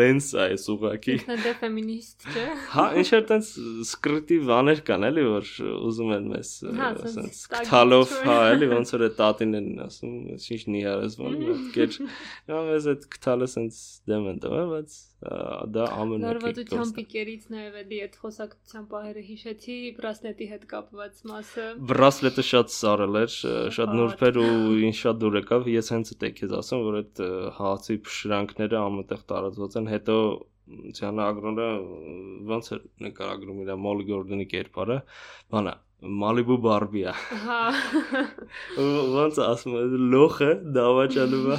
լենս 0.00 0.30
է 0.46 0.48
սուղակի 0.66 1.16
Ինքն 1.16 1.42
դե 1.42 1.52
ֆեմինիստ 1.60 2.26
չէ։ 2.32 2.44
Հա, 2.72 2.84
ինչ 3.00 3.06
որ 3.14 3.24
տենց 3.30 3.50
սկրիտի 3.86 4.38
բաներ 4.50 4.82
կան 4.86 5.06
էլի 5.08 5.24
որ 5.26 5.50
ուզում 5.88 6.12
են 6.16 6.28
մեզ 6.32 6.52
Հա, 6.80 6.90
ասենց 7.08 7.40
չոր։ 7.56 8.14
հա, 8.26 8.36
էլի 8.52 8.70
ոնց 8.72 8.94
որ 8.96 9.04
այդ 9.06 9.16
տատին 9.20 9.58
են 9.60 9.68
ասում, 9.86 10.14
ինչ 10.36 10.60
նիարես 10.76 11.18
բան, 11.20 11.38
կեր։ 11.76 11.98
Հա, 12.52 12.62
մեզ 12.70 12.88
այդ 12.94 13.06
քթալը 13.16 13.50
սենց 13.56 13.82
դեմ 14.10 14.30
են 14.32 14.42
տվել, 14.46 14.70
բայց 14.74 14.98
դա 15.16 15.84
ամենը 15.96 16.26
Նորվատության 16.26 16.90
պիկերից 16.96 17.44
նաև 17.52 17.76
էլի 17.80 18.00
այդ 18.04 18.16
խոսակցության 18.20 18.82
պահերը 18.90 19.22
հիշեցի 19.28 19.76
բրասլետի 19.96 20.48
հետ 20.50 20.66
կապված 20.72 21.22
մասը։ 21.30 21.64
Բրասլետը 21.92 22.44
շատ 22.48 22.74
սարել 22.76 23.18
էր, 23.22 23.36
շատ 23.78 23.94
Ահա, 23.94 23.96
նուրբ 24.00 24.26
էր 24.28 24.40
ու 24.42 24.50
ինձ 24.90 25.00
շատ 25.00 25.22
դուր 25.22 25.38
եկավ։ 25.40 25.70
Ես 25.72 25.90
հենց 25.96 26.12
դա 26.20 26.30
քեզ 26.36 26.54
ասում, 26.60 26.84
որ 26.90 27.00
այդ 27.00 27.24
հացի 27.56 27.98
փշրանքները 28.10 28.78
ամենտեղ 28.82 29.24
տարածված 29.32 29.80
են, 29.80 29.90
հետո 29.96 30.18
Ցյանը 30.66 31.22
ագրոնը 31.30 31.66
ոնց 32.50 32.70
է 32.74 32.78
նկարագրում 33.06 33.60
իր 33.64 33.76
Մոլ 33.86 34.00
Գորդոնի 34.08 34.46
կերպարը, 34.50 34.96
բանա 35.54 35.74
Malibu 36.04 36.58
Barbie-ա։ 36.60 37.12
Հա։ 37.46 37.60
Ոնց 39.16 39.38
ասում 39.40 39.76
է 39.78 39.84
լոխը 40.12 40.48
դավաճանում 40.76 41.46
է։ 41.54 41.56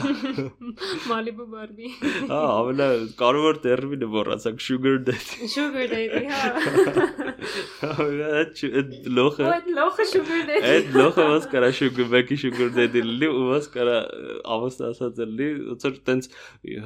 Malibu 1.10 1.48
Barbie։ 1.50 1.90
Հա, 2.30 2.42
ամենա 2.60 2.88
կարևոր 3.18 3.58
տերմինը 3.66 4.12
մոռացակ 4.14 4.62
sugar 4.62 5.00
daddy։ 5.10 5.50
Sugar 5.50 5.88
daddy, 5.90 6.30
հա։ 6.30 7.27
Այդ 7.88 9.08
լոխը 9.18 9.48
այդ 9.52 9.70
լոխը 9.78 10.06
sugar 10.12 10.42
daddy։ 10.50 10.72
Այդ 10.72 10.98
լոխը 10.98 11.26
ոնց 11.32 11.48
կարա 11.54 11.70
sugar 11.78 12.08
baby 12.14 12.38
sugar 12.42 12.68
daddy 12.78 13.04
լինի 13.06 13.30
ու 13.34 13.46
ոնց 13.52 13.70
կարա 13.76 13.96
ավաստ 14.56 14.84
ասած 14.90 15.22
լինի, 15.24 15.50
ոնց 15.72 15.88
որ 15.88 15.98
տենց 16.10 16.30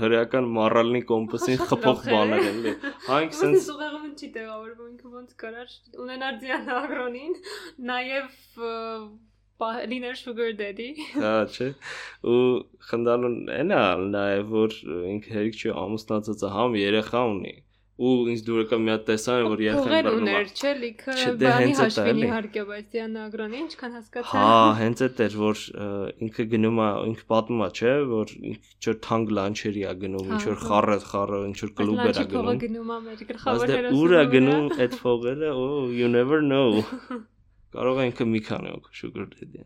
հրեական 0.04 0.52
մարալնի 0.60 1.02
կոմպասին 1.12 1.66
խփող 1.72 2.06
բաներ 2.12 2.48
են 2.52 2.62
լի։ 2.68 2.76
Հանք 3.08 3.36
Ոնց 3.42 3.42
սենց 3.42 3.74
ուղեղում 3.76 4.14
չի 4.22 4.32
տեղավորվում 4.38 4.92
ինքը 4.92 5.12
ոնց 5.18 5.36
կարար 5.42 5.76
ունենար 6.06 6.40
ձյան 6.46 6.72
ագրոնին, 6.82 7.36
նաև 7.92 8.40
լիներ 9.62 10.16
sugar 10.18 10.54
daddy։ 10.58 10.88
հա 11.22 11.34
չէ 11.54 11.68
ու 12.32 12.38
խնդալուն 12.90 13.36
այնա 13.58 13.82
նաև 14.14 14.56
որ 14.56 14.78
ինքը 15.16 15.36
հերիք 15.36 15.60
չի 15.62 15.74
ամուսնացած 15.84 16.46
համ 16.56 16.78
երեխա 16.82 17.22
ունի 17.36 17.54
ու 18.02 18.12
ինձ 18.32 18.42
դուր 18.48 18.60
եկա 18.62 18.78
մի 18.82 18.92
հատ 18.92 19.04
տեսան 19.08 19.44
որ 19.52 19.62
երեխան 19.62 19.88
Փողեր 19.92 20.06
բռնում 20.08 20.26
ուներ, 20.26 20.52
չէ, 20.58 20.72
լիքը 20.82 21.16
դե 21.22 21.52
բանի 21.52 21.72
էդ 21.72 21.82
հաշվին 21.82 22.22
իհարկե, 22.22 22.64
բայց 22.72 22.88
ձյան 22.96 23.18
ագրոնի 23.22 23.60
ինչքան 23.62 23.96
հասկացա։ 23.98 24.32
Հա, 24.32 24.54
հենց 24.82 25.04
այդ 25.06 25.22
էր, 25.26 25.36
որ 25.42 25.64
ինքը 26.28 26.46
գնում 26.56 26.82
է, 26.82 26.90
ինքը 27.12 27.26
պատմում 27.32 27.62
է, 27.62 27.70
չէ, 27.82 27.94
որ 28.12 28.34
ինչ 28.52 28.90
որ 28.90 28.98
թանկ 29.06 29.36
լանչերի 29.38 29.86
է 29.86 29.94
գնում, 30.02 30.26
Հա, 30.32 30.32
ինչ 30.32 30.42
որ 30.50 30.58
հա։ 30.62 30.72
խառը, 30.72 30.98
խառը, 31.12 31.42
ինչ 31.52 31.58
որ 31.62 31.74
կլուբեր 31.82 32.22
է 32.22 32.26
փողը 32.32 32.42
գնում։ 32.42 32.62
գնում 32.66 32.92
է 32.92 33.00
մեր 33.02 33.22
Բայց 33.22 33.28
գլխավոր 33.32 33.72
դե 33.72 33.78
հերոսի։ 33.78 34.02
ուր 34.02 34.16
է 34.18 34.24
գնում 34.32 34.72
այդ 34.82 34.98
փողերը, 35.02 35.52
oh, 35.62 35.86
you 36.02 36.10
never 36.10 36.42
know։ 36.42 36.82
Կարող 37.76 38.02
է 38.02 38.08
ինքը 38.10 38.28
մի 38.32 38.42
քանի 38.50 38.74
օք 38.78 38.90
sugar 38.98 39.30
daddy։ 39.32 39.64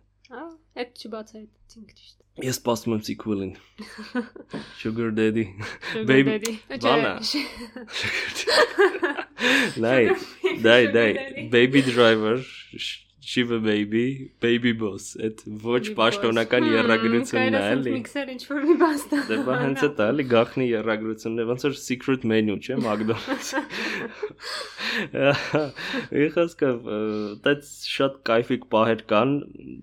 Հա, 0.76 0.84
այդ 0.84 0.92
չբացահայտեցինք 1.06 1.90
ճիշտ։ 2.00 2.18
Ես 2.44 2.58
սպասում 2.60 2.94
եմ 2.98 3.04
sequel-ին։ 3.08 3.52
Sugar 4.80 5.10
daddy։ 5.16 5.46
Sugar 5.92 6.06
Baby- 6.10 6.34
daddy։ 6.34 6.54
Չէ, 6.68 6.80
բանա։ 6.84 7.14
sh- 7.24 7.48
Նայ, 9.86 10.02
դայ, 10.66 10.82
Sugar 10.84 10.92
դայ, 10.96 11.08
daddy։ 11.16 11.46
baby 11.56 11.82
driver, 11.88 12.36
sh- 12.44 13.05
Shiva 13.26 13.58
baby, 13.58 14.30
baby 14.40 14.72
boss, 14.78 15.16
այդ 15.18 15.40
ոչ 15.64 15.82
պաշտոնական 15.98 16.68
երագրությունն 16.70 17.56
է, 17.58 17.62
էլի։ 17.74 17.94
միքսեր 17.96 18.32
ինչ 18.36 18.44
որ 18.52 18.68
մի 18.70 18.76
բան 18.84 19.00
ստա։ 19.00 19.22
Դե 19.32 19.38
բա 19.48 19.56
հենց 19.62 19.86
այդ 19.88 20.02
է, 20.04 20.08
էլի 20.14 20.26
գախնի 20.34 20.68
երագրությունն 20.70 21.42
է, 21.42 21.48
ոնց 21.50 21.66
որ 21.66 21.78
secret 21.82 22.28
menu, 22.30 22.58
չէ, 22.62 22.78
McDonald's։ 22.86 23.50
Իհաս 26.26 26.54
կա, 26.62 26.72
դա 27.48 27.56
շատ 27.96 28.20
կայֆիկ 28.30 28.70
պահեր 28.76 29.06
կան, 29.10 29.38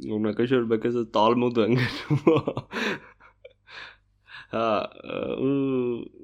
օրինակ 0.06 0.44
որ 0.54 0.68
մեկը 0.76 0.94
զա 0.98 1.06
Talmud 1.18 1.58
ընկնում։ 1.66 2.22
Հա, 4.52 4.68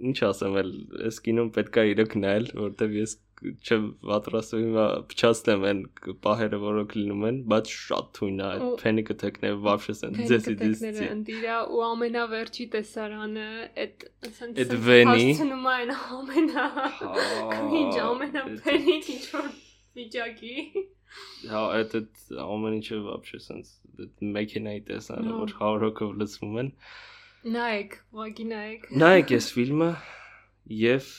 ինչ 0.05 0.19
ասեմ, 0.29 0.57
էլ 0.61 0.75
այս 1.09 1.19
կինոն 1.25 1.47
պետքա 1.57 1.85
իրոք 1.97 2.17
նայել, 2.23 2.51
որտեվ 2.61 2.97
ես 2.99 3.15
չեմ 3.44 3.86
պատրաստվում 4.08 4.62
հիմա 4.64 4.86
փչացնեմ 5.12 5.66
այն 5.70 5.80
պահերը, 6.24 6.60
որոնք 6.64 6.94
լինում 6.98 7.26
են, 7.30 7.40
բայց 7.52 7.72
շատ 7.76 8.10
թույն 8.18 8.40
է 8.40 8.46
այդ 8.48 8.64
փենիկը 8.84 9.16
թեկները 9.24 9.58
вообще 9.68 9.96
սեն 10.00 10.18
ձեսի 10.32 10.56
դեսի։ 10.62 11.08
Ընդիրա 11.10 11.58
ու 11.76 11.84
ամենավերջի 11.90 12.68
տեսարանը 12.76 13.48
այդ 13.84 14.06
ասենց 14.30 14.62
այդ 14.64 14.76
վենի 14.88 15.28
հասցնում 15.28 15.70
այն 15.74 15.94
ամենա 15.98 16.68
քինչ 17.74 17.94
ամենա 18.08 18.46
փենիկ 18.64 19.10
ինչ 19.18 19.24
որ 19.34 19.50
վիճակի։ 20.00 20.56
Հա, 21.52 21.64
այդ 21.78 21.98
այդ 22.00 22.22
ամեն 22.48 22.78
ինչը 22.80 23.00
вообще 23.08 23.40
սենց 23.44 23.74
մեքենայի 24.38 24.86
տեսարանը 24.88 25.34
որ 25.44 25.58
100 25.60 25.84
հոգով 25.84 26.16
լցվում 26.22 26.56
են։ 26.64 26.72
Նայեք, 27.54 27.98
ողի 28.18 28.46
նայեք։ 28.54 28.88
Նայեք 29.04 29.34
այս 29.38 29.50
ֆիլմը 29.58 29.90
եւ 30.80 31.10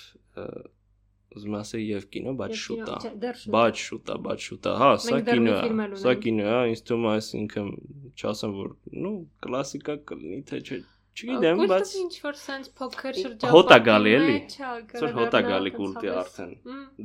ուզում 1.38 1.56
ասել 1.60 1.82
եւ 1.86 2.06
կինո, 2.14 2.32
բայց 2.40 2.54
շուտ 2.60 2.88
է։ 2.90 3.32
Բայց 3.54 3.82
շուտ 3.86 4.08
է, 4.10 4.16
բայց 4.26 4.46
շուտ 4.46 4.70
է։ 4.70 4.72
Հա, 4.82 4.88
սա 5.06 5.20
կինո 5.28 5.58
է։ 5.58 5.90
Սա 6.02 6.14
կինո 6.24 6.48
է, 6.50 6.56
ինձ 6.72 6.82
թվում 6.90 7.06
է, 7.06 7.12
այսինքն 7.20 7.70
չասեմ 8.18 8.56
որ, 8.58 8.72
նու, 9.04 9.14
կլասիկա 9.46 9.96
կլինի, 10.10 10.40
թե 10.50 10.62
չէ, 10.66 10.80
չգիտեմ, 11.20 11.64
բայց 11.70 11.94
ինչ 12.02 12.14
որ 12.26 12.40
sense 12.42 12.74
փոքր 12.80 13.22
շրջապատի 13.22 13.54
հոտա 13.56 13.78
գալի 13.90 14.16
էլի։ 14.18 14.36
Սա 14.58 15.14
հոտա 15.20 15.44
գալի 15.50 15.74
կուլտի 15.78 16.12
արդեն։ 16.18 16.54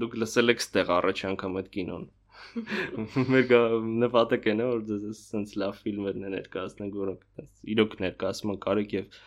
Դուք 0.02 0.18
լսել 0.24 0.54
եք 0.54 0.64
ստեղ 0.64 0.92
առաջ 0.98 1.24
անգամ 1.34 1.60
այդ 1.60 1.70
կինոն։ 1.76 2.10
Մեր 3.34 3.46
կա 3.50 3.62
նպատակ 4.04 4.50
է 4.50 4.56
նա 4.58 4.66
որ 4.72 4.82
դες 4.88 5.22
sense 5.30 5.58
լավ 5.60 5.78
ֆիլմեր 5.84 6.18
ներկայացնենք, 6.24 6.98
որոնք 7.04 7.46
իրոք 7.74 7.96
ներկայացման 8.04 8.60
կարիք 8.64 8.98
եւ 8.98 9.22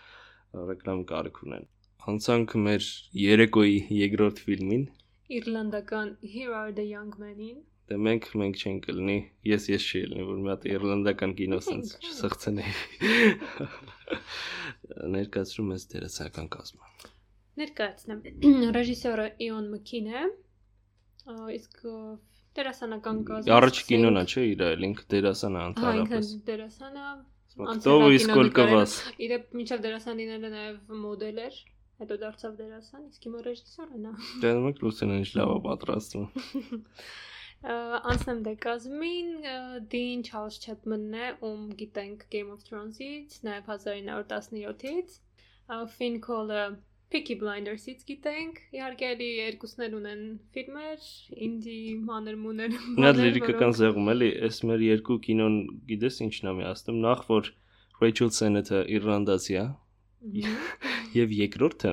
ռեկլամ 0.71 1.01
կարիք 1.11 1.41
ունեն 1.47 1.67
անցանք 2.12 2.56
մեր 2.68 2.86
երեկոյի 3.24 3.76
երկրորդ 3.98 4.40
ֆիլմին 4.46 4.88
Իռլանդական 5.40 6.16
Here 6.36 6.56
are 6.62 6.72
the 6.78 6.86
young 6.88 7.12
men-ին 7.18 7.60
Դե 7.92 7.96
մենք 7.98 8.26
մենք 8.40 8.60
չենք 8.62 8.84
կլինի, 8.88 9.14
ես 9.50 9.64
ես 9.68 9.86
չի 9.90 10.00
լինի, 10.12 10.24
որ 10.28 10.36
մի 10.42 10.50
հատ 10.52 10.62
իռլանդական 10.70 11.32
կինո 11.38 11.58
sense 11.66 11.98
չսղցնեի։ 11.98 12.74
Ներկայացնում 15.16 15.72
ես 15.74 15.86
դերասանական 15.92 16.46
կազմը։ 16.54 17.10
Ներկայացնեմ։ 17.62 18.22
Ռեժիսորը 18.78 19.26
Իոն 19.48 19.66
Մքին 19.74 20.08
է։ 20.12 20.22
Իսկ 21.58 21.82
դերասանական 22.58 23.20
կազմը 23.28 23.54
Առաջ 23.58 23.82
կինոնա 23.90 24.24
չէ 24.30 24.46
իր 24.52 24.64
էլ 24.70 24.88
ինքը 24.88 25.06
դերասան 25.12 25.58
է 25.58 25.66
ընդհանրապես։ 25.72 26.32
Հա, 26.32 26.38
ինքը 26.38 26.48
դերասան 26.48 26.96
է։ 27.02 27.12
Кто 27.52 27.98
вы 28.00 28.18
сколько 28.18 28.64
вас? 28.72 28.96
Իրեւ 29.20 29.52
միջավ 29.58 29.84
դերասանիները 29.84 30.50
նաև 30.56 31.00
մոդել 31.02 31.40
էր 31.50 31.56
հետո 32.01 32.17
դարձավ 32.23 32.57
դերասան, 32.61 33.05
իսկ 33.11 33.27
հիմա 33.27 33.43
ռեժիսոր 33.47 33.87
է 33.87 34.01
նա։ 34.03 34.11
Դե 34.43 34.51
մենք 34.65 34.81
լուսինն 34.85 35.17
ինչ 35.17 35.29
լավ 35.37 35.53
է 35.53 35.59
պատրաստում։ 35.67 36.27
Անցնեմ 37.67 38.41
դեկազմին, 38.45 39.31
Դին 39.93 40.25
Չարլզ 40.27 40.57
Չեփմենն 40.61 41.15
է, 41.17 41.29
ում 41.47 41.63
գիտենք 41.79 42.27
Game 42.33 42.51
of 42.53 42.67
Thrones-ից, 42.67 43.39
նաև 43.47 43.71
1917-ից։ 43.73 45.17
Ֆին 45.97 46.19
Կոլը 46.27 46.61
Peaky 47.07 47.37
Blinders-ից 47.39 48.03
գիտենք։ 48.07 48.57
Իհարկե 48.77 49.09
էլի 49.15 49.27
երկուսներ 49.31 49.93
ունեն 49.97 50.23
ֆիլմեր, 50.53 51.05
ինդի 51.47 51.77
մանր 52.07 52.39
մուներ։ 52.43 52.77
Նա 52.99 53.11
լիրիկական 53.17 53.75
զեղում 53.79 54.11
էլի, 54.13 54.29
այս 54.47 54.59
մեր 54.69 54.83
երկու 54.87 55.17
կինոն 55.27 55.55
գիտես 55.91 56.19
ինչն 56.27 56.51
է 56.51 56.55
միացնում, 56.59 56.99
նախ 57.07 57.23
որ 57.31 57.51
Rachel 58.03 58.33
Sennett-ը 58.37 58.83
իռլանդացի 58.97 59.57
է, 59.63 59.65
Եվ 61.15 61.33
երկրորդը, 61.37 61.91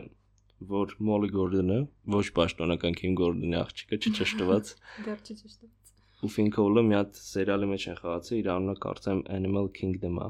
որ 0.70 0.94
Molly 1.05 1.31
Gordon-ը, 1.33 1.81
ոչ 2.14 2.27
պաշտոնական 2.37 2.96
Kim 2.98 3.16
Gordon-ի 3.18 3.59
աղջիկը 3.61 3.98
չճշտված։ 4.00 4.70
Դեռ 5.07 5.20
չճշտված։ 5.20 5.92
Ու 6.24 6.31
Finkel-ը 6.33 6.83
մի 6.88 6.96
հատ 6.96 7.20
սերիալի 7.20 7.68
մեջ 7.74 7.85
են 7.92 7.98
խաղացել, 8.00 8.38
իր 8.40 8.48
անունը 8.55 8.74
կարծեմ 8.85 9.20
Animal 9.35 9.68
Kingdom-ա 9.77 10.29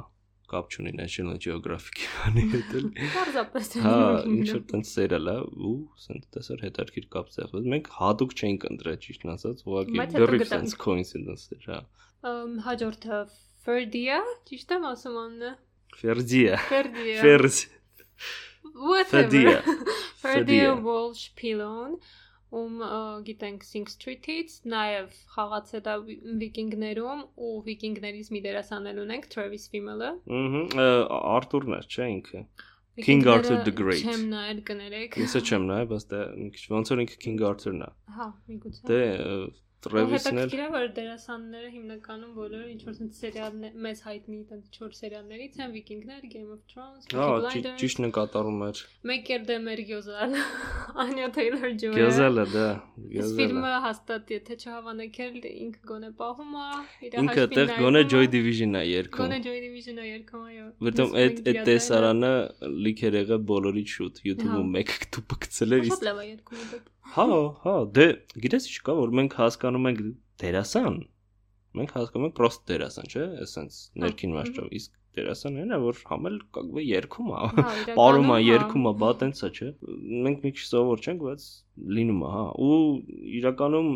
կապ 0.51 0.75
չունի 0.75 0.92
National 0.99 1.38
Geographic-ի 1.40 2.09
բանի 2.14 2.44
հետ 2.53 2.75
էլ։ 2.79 2.88
Պարզապես 3.14 3.70
Հա, 3.85 3.94
ինչ 4.29 4.49
որ 4.51 4.64
տենց 4.73 4.90
սերիալ 4.90 5.31
է 5.33 5.37
ու 5.70 5.75
սենց 6.05 6.27
տեսար 6.37 6.64
հետարքիր 6.66 7.07
կապ 7.14 7.31
ծեղված։ 7.37 7.68
Մենք 7.75 7.90
հadoop 7.99 8.35
չենք 8.35 8.66
ընտրել 8.70 8.99
ճիշտ 9.07 9.27
ասած, 9.35 9.64
ուղղակի 9.70 10.07
դրիվ 10.14 10.47
սենց 10.53 10.77
coincidence 10.85 11.47
էր, 11.57 11.68
հա։ 11.73 11.81
Հաջորդը 12.68 13.23
Ferdia, 13.64 14.20
ճիշտ 14.51 14.77
եմ 14.77 14.88
ասում 14.92 15.20
անունը։ 15.25 15.55
Ferdia։ 15.94 16.61
Ferdia։ 16.68 17.23
Ferdi 17.25 17.70
Whatever. 18.74 19.62
Ferdia 20.22 20.74
Walsh 20.87 21.30
Pilon 21.38 21.98
ում 22.54 22.82
գիտենք 23.26 23.64
Sing 23.66 23.88
Street-ից, 23.90 24.60
նաև 24.70 25.14
խաղացել 25.34 25.88
է 25.90 25.96
վիկինգներում 26.42 27.24
ու 27.46 27.50
վիկինգներից 27.66 28.30
մի 28.34 28.42
դերասանել 28.44 29.00
ունենք 29.04 29.26
Travis 29.32 29.66
Fimmel-ը։ 29.72 30.12
Ահա, 30.38 31.18
Arthur-ն 31.34 31.74
է, 31.78 31.80
չէ 31.90 32.08
ինքը։ 32.14 32.44
King 33.02 33.26
Arthur 33.26 33.58
the 33.66 33.74
Great։ 33.74 34.06
Չեմ 34.06 34.28
նայել 34.30 34.60
կներեք։ 34.68 35.18
Իսկ 35.24 35.50
չեմ 35.50 35.64
նայել, 35.66 35.88
բայց 35.90 36.04
դա 36.12 36.20
ոնց 36.76 36.92
որ 36.94 37.02
ինքը 37.04 37.18
King 37.24 37.42
Arthur-ն 37.50 37.82
է։ 37.82 37.88
Հա, 38.18 38.28
միգուցե։ 38.52 38.84
Դե 38.90 39.00
Travis-ն 39.85 40.38
էլ 40.40 40.49
հետաքրքիր 40.49 40.62
է 40.64 40.68
որ 40.75 40.87
դերասանները 40.99 41.70
հիմնականում 41.75 42.33
բոլորը 42.38 42.68
ինչ 42.75 42.81
որ 42.88 42.97
սերիալներ 43.18 43.75
մեծ 43.85 44.03
հայտնի 44.09 44.38
տենց 44.51 44.79
4 44.79 44.99
սերիալներից 44.99 45.59
են 45.64 45.75
Վիկինգներ, 45.75 46.23
Game 46.35 46.51
of 46.55 46.61
Thrones, 46.70 47.09
Peaky 47.11 47.29
Blinders։ 47.44 47.68
Հա, 47.68 47.75
ճիշտ 47.85 48.03
նկատառում 48.05 48.64
էր։ 48.68 48.83
Մեկ 49.11 49.31
էլ 49.35 49.47
դե 49.51 49.59
մեր 49.64 49.83
Գյոզալ, 49.90 50.37
Anya 51.05 51.29
Taylor-Joy։ 51.37 51.94
Գյոզալը 51.99 52.47
դա, 52.55 52.66
Գյոզալը։ 53.14 53.38
Ֆիլմը 53.42 53.75
հաստատ 53.85 54.35
եթե 54.35 54.59
չհավանեք 54.64 55.20
ինքը 55.25 55.85
գոնե 55.90 56.11
պահում 56.18 56.55
է, 56.55 56.68
իր 57.05 57.14
հաշվին 57.14 57.25
Ինքը 57.25 57.44
այդտեղ 57.44 57.73
գոնե 57.85 58.03
Joy 58.14 58.31
Division-ը 58.35 58.83
երգում։ 58.90 59.20
Գոնե 59.25 59.38
Joy 59.44 59.59
Division-ը 59.64 60.07
երգում, 60.09 60.44
այո։ 60.51 60.66
Որտեղ 60.88 61.14
այդ 61.25 61.40
այդ 61.53 61.61
տեսարանը 61.68 62.33
լիքեր 62.85 63.18
եղել 63.20 63.44
բոլորից 63.53 63.94
շուտ 63.99 64.20
YouTube-ում 64.29 64.75
մեկ 64.79 64.97
դուպը 65.14 65.40
գցել 65.44 65.79
էր։ 65.79 65.88
Շատ 65.92 66.05
լավ 66.09 66.20
է 66.25 66.27
երգում 66.31 66.66
դա։ 66.73 66.83
Հա, 67.12 67.27
հա, 67.62 67.75
դե 67.97 68.07
գիտես 68.45 68.69
ինչ 68.71 68.79
կա, 68.88 68.95
որ 68.99 69.14
մենք 69.21 69.35
հասկանում 69.38 69.88
ենք 69.90 70.03
դերասան։ 70.43 71.01
Մենք 71.79 71.95
հասկանում 71.99 72.29
ենք 72.29 72.37
պրոստ 72.38 72.62
դերասան, 72.71 73.11
չէ՞, 73.12 73.25
այսպես 73.45 73.81
ներքին 74.05 74.35
մասով։ 74.38 74.73
Իսկ 74.79 75.01
դերասանն 75.14 75.75
է, 75.75 75.79
որ 75.85 76.01
համել 76.09 76.38
կգվե 76.57 76.85
երկում 76.85 77.29
է, 77.31 77.40
ապարում 77.95 78.31
է, 78.35 78.38
երկում 78.45 78.88
է, 78.90 78.93
բա 79.03 79.11
տենց 79.21 79.43
է, 79.47 79.51
չէ։ 79.59 79.69
Մենք 80.27 80.47
մի 80.47 80.53
քիչ 80.57 80.64
սովոր 80.71 81.05
չենք, 81.05 81.25
բայց 81.29 81.47
լինում 81.99 82.25
է, 82.25 82.31
հա։ 82.35 82.45
Ու 82.64 82.79
իրականում 83.40 83.90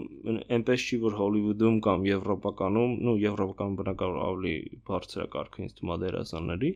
այնպես 0.58 0.86
չի, 0.88 1.00
որ 1.06 1.18
Հոլիվուդում 1.18 1.80
կամ 1.88 2.06
Եվրոպականում, 2.08 2.96
նո, 3.08 3.16
Եվրոպական 3.24 3.78
բնակավոր 3.82 4.20
ավելի 4.28 4.54
բարձրակարգ 4.90 5.60
ինստումա 5.66 5.98
դերասանների, 6.04 6.72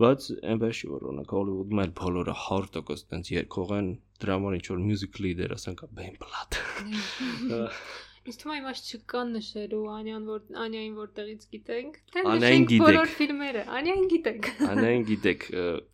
բայց 0.00 0.28
այնպես 0.52 0.80
չի 0.80 0.90
որ 0.90 1.08
օրինակ 1.10 1.32
Հոլիվուդում 1.36 1.82
էլ 1.84 1.96
բոլորը 2.00 2.36
100% 2.42 3.08
տենց 3.14 3.32
երկող 3.36 3.72
են 3.78 3.88
դրա 4.22 4.36
համար 4.38 4.60
ինչ 4.60 4.66
որ 4.74 4.84
musical 4.84 5.32
դերասան 5.40 5.80
կա 5.80 5.90
Ben 5.98 6.14
Platt 6.20 6.60
Ինձ 8.20 8.36
թվում 8.36 8.52
է 8.52 8.56
իմաց 8.60 8.80
չկան 8.94 9.30
նշելու 9.34 9.78
Անյան 9.90 10.24
որ 10.28 10.40
Անյային 10.62 10.96
որտեղից 10.98 11.46
գիտենք 11.54 11.94
թե 12.12 12.24
նշենք 12.26 12.74
բոլոր 12.82 13.14
ֆիլմերը 13.14 13.62
Անյային 13.78 14.10
գիտենք 14.10 14.48
Անյային 14.66 15.06
գիտեք 15.10 15.46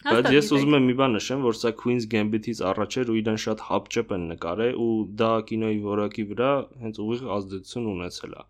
բայց 0.08 0.28
ես 0.34 0.50
ուզում 0.58 0.76
եմ 0.80 0.88
մի 0.90 0.96
բան 1.02 1.16
նշեմ 1.16 1.46
որ 1.46 1.58
սա 1.60 1.72
Queen's 1.84 2.08
Gambit-ից 2.16 2.64
առաջ 2.72 2.98
էր 3.04 3.14
ու 3.14 3.18
իրեն 3.22 3.40
շատ 3.46 3.64
հապճեպ 3.68 4.16
են 4.18 4.26
նկարել 4.32 4.82
ու 4.86 4.90
դա 5.22 5.32
կինոյի 5.52 5.80
որակի 5.86 6.26
վրա 6.34 6.52
հենց 6.82 7.00
ուղիղ 7.06 7.32
ազդեցություն 7.38 7.90
ունեցել 7.94 8.36
է 8.42 8.44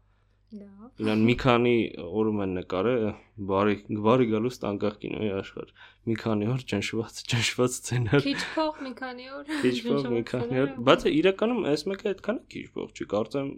Լավ։ 0.55 1.01
Իրան 1.03 1.23
մի 1.27 1.35
քանի 1.43 1.71
օրում 2.07 2.43
են 2.45 2.53
նկարել, 2.57 3.05
բարի 3.51 3.75
բարի 4.07 4.27
գալուց 4.31 4.59
անկախ 4.69 4.99
կինոյի 5.03 5.31
աշխարհ։ 5.41 5.73
Մի 6.07 6.15
քանի 6.21 6.47
օր 6.53 6.61
ճնշված, 6.71 7.19
ճնշված 7.33 7.73
սցենար։ 7.77 8.21
Քիչ 8.27 8.43
փող 8.53 8.79
մի 8.87 8.93
քանի 9.01 9.27
օր։ 9.37 9.51
Քիչ 9.65 9.75
փող 9.87 10.07
մի 10.13 10.23
քանի 10.31 10.61
օր, 10.63 10.71
բայց 10.87 11.07
իրականում 11.11 11.67
այս 11.73 11.83
մեկը 11.91 12.07
այդքան 12.13 12.39
է 12.39 12.47
քիչ 12.55 12.65
փող 12.77 12.89
չի, 12.95 13.05
կարծեմ 13.17 13.49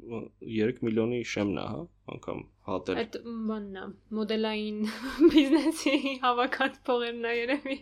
3 0.48 0.80
միլիոնի 0.88 1.20
շեմն 1.34 1.60
է, 1.60 1.66
հա, 1.68 1.82
անգամ 2.16 2.40
հատել։ 2.72 2.96
Այդ 3.04 3.20
բանն 3.52 3.76
է, 3.76 3.84
մոդելային 4.16 4.80
բիզնեսի 5.34 5.94
հավաքած 6.24 6.80
փողերն 6.88 7.28
է 7.28 7.36
երևի։ 7.42 7.76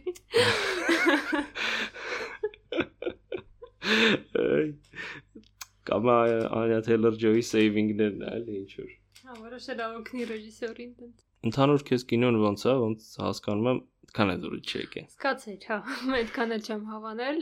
Կամ 5.87 6.09
Անյա 6.12 6.79
Թեյլոր-Ջոյի 6.87 7.42
saving-ներն 7.51 8.25
է, 8.27 8.31
էլի 8.38 8.57
ինչ 8.61 8.70
որ։ 8.81 8.94
Հա, 9.27 9.37
որոշել 9.42 9.83
է 9.83 9.87
օգնի 9.99 10.25
ռեժիսորին 10.31 10.90
տենց։ 11.01 11.22
Ընդհանուր 11.51 11.85
քեզ 11.90 12.05
կինոն 12.11 12.38
ոնց 12.42 12.64
է, 12.66 12.75
ոնց 12.83 13.07
հասկանում 13.27 13.68
եմ, 13.70 13.81
այդքան 14.07 14.33
է 14.33 14.37
դուրս 14.46 14.72
չեկե։ 14.72 15.05
Սկացել, 15.14 15.61
հա, 15.70 15.79
այդքան 16.20 16.57
էլ 16.57 16.66
չեմ 16.66 16.85
հավանել։ 16.90 17.40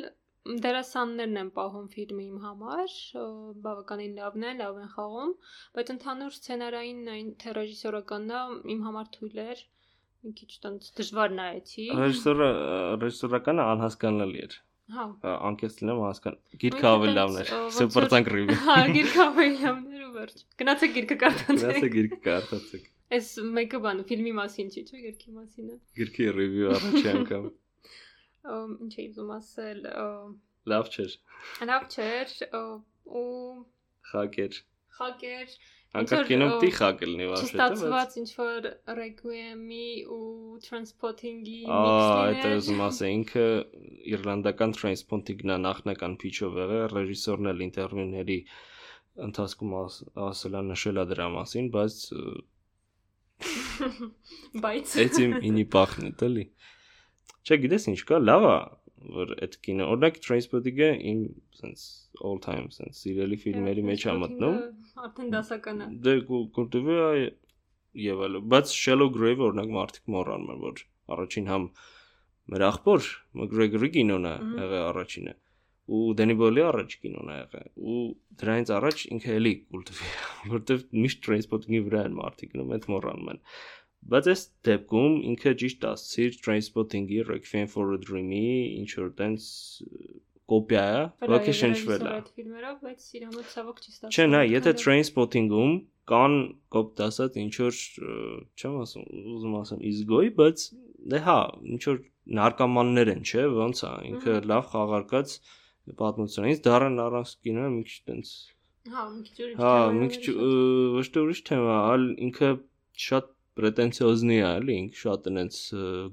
Դերասաններն 0.65 1.41
են 1.41 1.51
պահում 1.57 1.87
ֆիլմը 1.95 2.25
իմ 2.25 2.41
համար, 2.45 2.97
բավականին 3.65 4.19
լավն 4.21 4.45
է, 4.45 4.51
լավ 4.59 4.81
են 4.83 4.91
խաղում, 4.97 5.31
բայց 5.79 5.93
ընդհանուր 5.95 6.35
սցենարային 6.37 7.01
այն 7.15 7.31
թե 7.41 7.55
ռեժիսորականն 7.59 8.35
իմ 8.75 8.83
համար 8.89 9.09
թույլ 9.17 9.41
էր 9.45 9.65
մի 10.25 10.35
քիչ 10.41 10.53
տենց 10.67 10.93
դժվար 11.01 11.35
նայեցի։ 11.39 11.87
Ռեժիսորը 12.03 12.51
ռեժիսորականը 13.05 13.67
անհասկանալի 13.73 14.45
էր 14.45 14.61
Հա։ 14.93 15.05
անկես 15.49 15.77
լինեմ 15.81 16.01
հասկան։ 16.05 16.35
Գիրքը 16.63 16.89
ավելի 16.91 17.13
լավն 17.19 17.37
էր։ 17.41 17.53
Սուպեր 17.77 18.07
ծանկ 18.13 18.27
ռիվյու։ 18.35 18.57
Հա, 18.65 18.75
գիրքը 18.97 19.21
ավելի 19.25 19.55
լավն 19.65 19.85
էր 19.95 20.03
ու 20.05 20.11
վերջ։ 20.17 20.43
Գնացեք 20.61 20.93
գիրքը 20.97 21.17
կարդացեք։ 21.23 21.63
Գնացեք 21.65 21.95
գիրքը 21.95 22.19
կարդացեք։ 22.27 22.91
Այս 23.15 23.31
մեկը 23.59 23.81
բանը 23.85 24.05
ֆիլմի 24.11 24.35
մասին 24.41 24.69
չի, 24.75 24.83
չէ՞, 24.85 25.01
գիրքի 25.05 25.33
մասին 25.39 25.71
է։ 25.73 25.79
Գիրքի 26.01 26.29
ռիվյու 26.37 26.69
առաջի 26.75 27.09
անգամ։ 27.15 27.49
Ինչ 28.85 28.93
էի 29.01 29.09
ուզում 29.15 29.33
ասել, 29.39 29.81
Լավ 30.75 30.87
չէր։ 30.95 31.15
լավ 31.69 31.83
չէր 31.95 32.31
ու 32.55 33.25
Խակեր։ 34.11 34.55
խակեր 34.99 35.57
Անկա 35.95 36.17
որ, 36.19 36.25
կինոն 36.27 36.51
ո, 36.51 36.55
պիտի 36.59 36.71
խակել 36.75 37.13
նի 37.19 37.27
վաշտը։ 37.31 37.47
չստացված 37.55 38.15
ինչ 38.21 38.31
որ 38.41 38.65
Requiem-ի 38.99 39.89
ու 40.15 40.59
Transpotting-ի 40.65 41.59
Ա, 41.71 41.79
այդ 41.79 42.39
միքսն 42.41 42.57
ուզում 42.59 42.81
ասել 42.89 43.13
ինքը 43.15 43.45
իռլանդական 44.15 44.75
Transpotting-ն 44.81 45.55
է 45.55 45.59
նախնական 45.67 46.17
pitch-ով 46.25 46.59
եղել, 46.65 46.83
ռեժիսորն 46.97 47.51
էլ 47.55 47.63
ինտերվյուների 47.69 48.39
ընթացքում 49.29 49.77
աս- 49.85 50.03
ասել 50.29 50.59
է 50.59 50.65
նշել 50.75 50.99
է 50.99 51.07
դրա 51.15 51.29
մասին, 51.39 51.71
բայց 51.79 51.99
բայց 54.65 54.95
Էց 55.05 55.21
իմ 55.25 55.33
ինի 55.51 55.65
պախն 55.75 56.11
է 56.11 56.13
տալի։ 56.23 56.45
Չէ, 57.45 57.59
գիտես 57.65 57.87
ինչ 57.93 58.01
կա, 58.09 58.19
լավ 58.25 58.45
է, 58.51 58.57
որ 59.13 59.35
այդ 59.45 59.57
կինո, 59.67 59.87
օրինակ 59.95 60.19
Trainspotting-ը 60.25 60.91
իմ 61.11 61.23
sense 61.59 61.85
all 62.21 62.41
time 62.43 62.71
sense 62.75 63.03
սիրելի 63.05 63.39
ֆիլմերի 63.45 63.85
մեջ 63.91 64.07
է 64.09 64.17
մտնում։ 64.23 64.59
Արդեն 65.09 65.33
դասական 65.35 65.85
է։ 65.85 65.89
Դե 66.07 66.17
կուլտիվը 66.31 66.99
եւ 68.05 68.25
այլ, 68.27 68.41
բայց 68.55 68.75
Shallow 68.75 69.11
Grave 69.15 69.47
օրինակ 69.49 69.73
մարդիկ 69.79 70.13
մոռանում 70.17 70.53
են, 70.55 70.61
որ 70.65 70.85
առաջին 71.15 71.51
համ 71.53 71.71
մեր 72.55 72.67
աղբոր 72.71 73.09
McGregor-ի 73.41 73.91
կինոն 73.99 74.29
է 74.31 74.35
եղել 74.65 74.87
առաջինը 74.89 75.35
ու 75.85 76.15
Danny 76.17 76.35
Boyle-ի 76.41 76.63
առաջ 76.65 76.97
կինոն 77.03 77.31
է 77.31 77.35
եղել 77.39 77.71
ու 77.93 78.03
դրանից 78.41 78.71
առաջ 78.79 79.03
ինքը 79.15 79.33
էլի 79.39 79.53
կուլտիվի 79.75 80.07
է, 80.09 80.21
որտեվ 80.55 80.85
միշտ 81.05 81.23
Trainspotting-ի 81.27 81.81
վրա 81.89 82.05
են 82.09 82.17
մարդիկ 82.21 82.55
գնում, 82.55 82.73
այդ 82.77 82.87
մոռանում 82.95 83.33
են։ 83.35 83.41
Բայց 84.13 84.29
այս 84.35 84.43
դեպքում 84.69 85.15
ինքը 85.31 85.53
ճիշտ 85.63 85.85
ասցիր 85.91 86.39
Trainspotting-ի 86.45 87.21
Requiem 87.31 87.69
for 87.73 87.95
a 87.95 87.99
Dream-ի 88.03 88.45
ինչ 88.83 88.91
որ 89.01 89.11
տենց 89.21 89.47
կոպիա 90.53 90.85
է, 90.95 91.03
ոգի 91.33 91.55
շնչվել 91.61 92.05
է։ 92.05 92.11
Այդ 92.15 92.31
ֆիլմերով, 92.39 92.77
բայց 92.85 93.07
իրամը 93.19 93.45
ցավոք 93.55 93.81
չի 93.81 93.91
ստացվում։ 93.95 94.15
Չէ, 94.15 94.27
նա, 94.35 94.43
եթե 94.51 94.75
Trainspotting-ում 94.83 95.75
կան 96.13 96.35
կոպտ 96.77 97.03
ասած 97.09 97.39
ինչ 97.45 97.55
որ 97.65 97.79
չեմ 98.61 98.75
ասում, 98.85 99.07
ուզում 99.35 99.55
ասեմ 99.63 99.85
իզգոյ, 99.91 100.33
բայց 100.41 100.67
դե 101.15 101.21
հա, 101.25 101.39
ինչ 101.75 101.83
որ 101.89 102.03
նարկոմաններ 102.41 103.13
են, 103.15 103.23
չէ, 103.25 103.47
ոնց 103.57 103.81
է, 103.89 103.93
ինքը 104.11 104.37
լավ 104.53 104.69
խաղարկած 104.75 105.39
պատմությունից 106.01 106.61
դառն 106.65 107.01
առանց 107.09 107.33
կինոը 107.45 107.73
մի 107.73 107.83
քիչ 107.89 107.97
տենց 108.11 108.35
Հա, 108.85 109.03
մի 109.15 109.23
քիչ 109.25 109.37
ուրիշ։ 109.45 109.61
Հա, 109.61 109.73
թեմա 109.73 109.93
մի 109.97 110.07
է, 110.07 110.09
քիչ 110.15 110.33
ոչ 110.95 111.05
թե 111.15 111.21
ուրիշ 111.25 111.39
թեմա, 111.49 111.77
այլ 111.93 112.03
ինքը 112.27 112.49
շատ 113.05 113.31
պրետենցիոզնի 113.59 114.39
է, 114.39 114.47
էլի, 114.51 114.77
ինք 114.85 114.97
շատ 115.01 115.29
այնց 115.33 115.59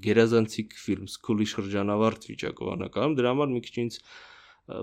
գերազանցիկ 0.06 0.75
ֆիլմ, 0.82 1.08
սկուլի 1.12 1.47
շրջանավարտ 1.51 2.27
վիճակով 2.32 2.73
անակարում, 2.75 3.15
դրա 3.17 3.32
համար 3.34 3.56
մի 3.56 3.62
քիչ 3.67 3.75
ինձ 3.86 3.97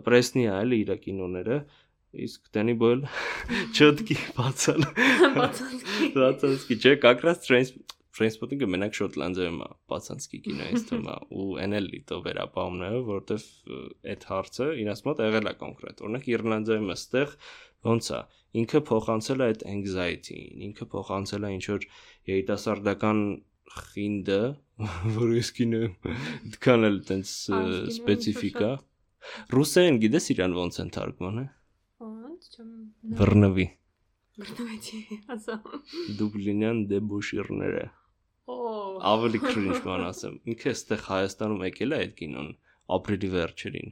պրեսնի 0.08 0.46
է, 0.48 0.54
էլի, 0.58 0.80
իր 0.84 0.94
կինոները, 1.04 1.58
իսկ 2.28 2.50
Danny 2.56 2.74
Boyle 2.80 3.04
չոտքի 3.76 4.16
բացան։ 4.38 4.88
Բացանցքի։ 5.38 6.10
Բացանցքի, 6.16 6.78
չէ, 6.82 6.96
կակրած 7.04 7.46
Trains 7.46 7.72
Trainspotting-ը 8.18 8.66
մենակ 8.66 8.96
Շոտլանդիայում 8.98 9.58
է, 9.62 9.66
Բացանցքի 9.92 10.38
կինոյից 10.46 10.84
թվում 10.88 11.04
է 11.12 11.16
ու 11.38 11.44
NL 11.68 11.84
լիտո 11.92 12.16
վերապահումները, 12.24 13.02
որովհետև 13.08 13.44
այդ 14.14 14.24
հարցը 14.30 14.66
իրաց 14.82 15.02
մոտ 15.06 15.22
եղել 15.22 15.50
է 15.50 15.52
կոնկրետ։ 15.60 16.02
Օրինակ 16.08 16.26
Իռլանդիայում 16.32 16.90
էստեղ 16.96 17.36
ոնց 17.86 18.10
է 18.18 18.20
ինքը 18.62 18.80
փոխանցել 18.88 19.42
է 19.44 19.48
այդ 19.48 19.64
anxiety-ին 19.72 20.64
ինքը 20.68 20.86
փոխանցել 20.94 21.46
է 21.48 21.50
ինչ 21.58 21.64
որ 21.74 21.86
երիտասարդական 22.32 23.20
խինդը 23.78 24.40
որ 25.18 25.34
իսկին 25.38 25.76
դքան 26.54 26.88
էլ 26.88 26.98
տենց 27.10 27.34
սպეციფიკա 27.98 28.70
ռուսերեն 29.54 30.00
գիտես 30.04 30.28
իրան 30.34 30.56
ոնց 30.58 30.80
են 30.84 30.92
թարգմանը 30.96 31.44
ոնց 32.08 32.50
չեմ 32.54 32.72
բռնվի 33.20 33.68
բռնվեցի 34.38 35.00
ասա 35.34 35.56
դուբլինյան 36.18 36.82
դեբուշիրները 36.92 37.86
ավելի 39.12 39.40
քրինջ 39.44 39.80
բան 39.84 40.04
ասեմ 40.08 40.36
ինքը 40.52 40.70
էստեղ 40.72 41.02
հայաստանում 41.08 41.64
եկել 41.68 41.94
է 41.94 41.98
այդ 42.04 42.14
կինոն 42.20 42.52
ապրիլի 42.98 43.30
վերջերին 43.34 43.90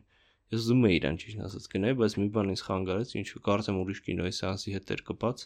Ես 0.54 0.66
ուզում 0.66 0.84
եի 0.86 0.96
իրան 1.00 1.16
ճիշտ 1.22 1.40
ասած 1.46 1.64
գնայի, 1.72 1.94
բայց 2.00 2.12
մի 2.22 2.26
բան 2.36 2.50
ինձ 2.54 2.60
խանգարեց, 2.66 3.12
ինչու 3.20 3.40
կարծեմ 3.46 3.78
ուրիշ 3.82 4.00
կինոյի 4.06 4.34
սեանսի 4.36 4.74
հետ 4.76 4.92
էր 4.96 5.00
կպած։ 5.10 5.42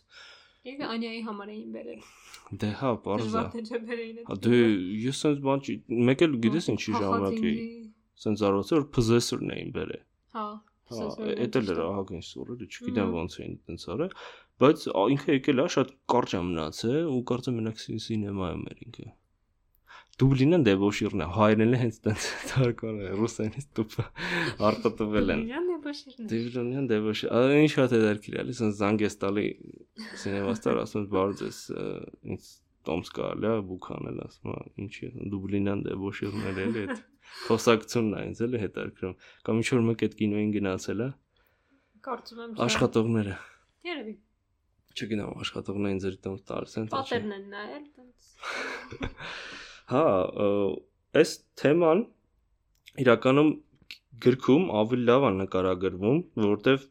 Եվ 0.71 0.83
Անյայի 0.91 1.21
համար 1.25 1.53
էին 1.55 1.71
բերել։ 1.77 2.01
Դե 2.61 2.69
հա, 2.81 2.91
այդ։ 3.01 3.55
Հա 4.29 4.37
դե 4.45 4.59
ես 5.07 5.21
sense 5.25 5.41
բան 5.47 5.63
չի, 5.65 5.77
մեկ 6.11 6.25
էլ 6.27 6.35
գիտես 6.45 6.67
ինչի 6.75 6.93
ժամանակ 7.01 7.39
էի։ 7.51 7.55
Sense 8.21 8.45
արոցը 8.51 8.77
որ 8.77 8.85
possessor-ն 8.97 9.55
էին 9.57 9.71
բերել։ 9.79 10.03
Հա։ 10.37 10.45
Հա, 10.91 11.07
էդ 11.47 11.57
էլ 11.61 11.69
էր 11.71 11.81
է։ 11.81 11.85
ահագին 11.87 12.25
սուրը, 12.27 12.55
չգիտեմ 12.67 13.11
ոնց 13.17 13.35
էին 13.41 13.53
տենց 13.71 13.85
արել, 13.95 14.15
բայց 14.61 14.85
ինքը 15.15 15.37
եկել 15.39 15.63
է 15.63 15.67
շատ 15.77 15.93
կարճ 16.13 16.35
է 16.35 16.41
մնացել 16.51 16.99
ու 17.15 17.21
կարծեմ 17.31 17.57
մենակ 17.61 17.81
սի- 17.81 18.01
սինեմայում 18.11 18.65
էր 18.75 18.81
ինքը։ 18.91 19.07
Դուբլինն 20.21 20.65
դեբոշիրն 20.69 21.23
է, 21.25 21.29
հայերենը 21.37 21.79
հենց 21.81 21.99
տենց 22.07 22.25
թարգման 22.51 22.99
է, 23.01 23.11
ռուսերենից 23.21 23.69
տուփը 23.79 24.07
արտատվել 24.71 25.35
են։ 25.35 25.45
Իրան 25.51 25.69
է 25.71 25.77
բաշիրն։ 25.87 26.31
Դեբլինյան 26.33 26.89
դեբոշի, 26.91 27.31
այն 27.41 27.71
շատ 27.75 27.95
է 27.97 28.01
դարքիր 28.05 28.41
էլի, 28.43 28.57
սենց 28.61 28.81
զանգես 28.81 29.17
տալի 29.25 29.47
սինեմաստար 30.25 30.83
ասում 30.85 31.07
բարդ 31.15 31.47
ես 31.47 31.63
ինձ 32.35 32.51
Տոմսկա 32.81 33.27
լա 33.45 33.51
բուքանել 33.69 34.21
ասում 34.25 34.53
է, 34.57 34.61
ինչի 34.81 35.09
է 35.11 35.27
դուբլինյան 35.33 35.83
դեբոշիրներ 35.85 36.61
էլի 36.63 36.85
այդ 36.87 37.03
խոսակցությունն 37.51 38.15
է 38.17 38.23
ինձ 38.31 38.41
էլի 38.47 38.61
հետարքրում 38.63 39.15
կամ 39.49 39.61
ինչ 39.61 39.69
որ 39.75 39.85
մեկ 39.91 40.05
այդ 40.07 40.17
կինոյին 40.21 40.55
գնացել 40.57 41.05
է 41.05 41.09
Կարծում 42.09 42.41
եմ։ 42.47 42.55
աշխատողները 42.65 43.37
Երևի։ 43.91 44.15
չգիտեմ 44.97 45.43
աշխատողներին 45.45 46.01
ձեր 46.07 46.17
տոմս 46.25 46.47
տալիս 46.51 46.79
են 46.81 46.89
Պատերն 46.97 47.35
են 47.37 47.45
նայել, 47.53 47.85
տենց։ 48.01 48.31
Հա, 49.91 50.05
այս 51.19 51.31
թեման 51.61 52.05
իրականում 53.05 53.51
գրքում 54.25 54.67
ավելի 54.81 55.07
լավ 55.09 55.27
է 55.27 55.31
նկարագրվում, 55.41 56.21
որովհետև 56.43 56.85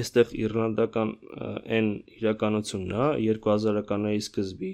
այստեղ 0.00 0.34
իռլանդական 0.42 1.12
այն 1.78 1.88
իրականությունն 2.18 2.94
է 3.06 3.06
2000-ականների 3.38 4.22
սկզբի, 4.24 4.72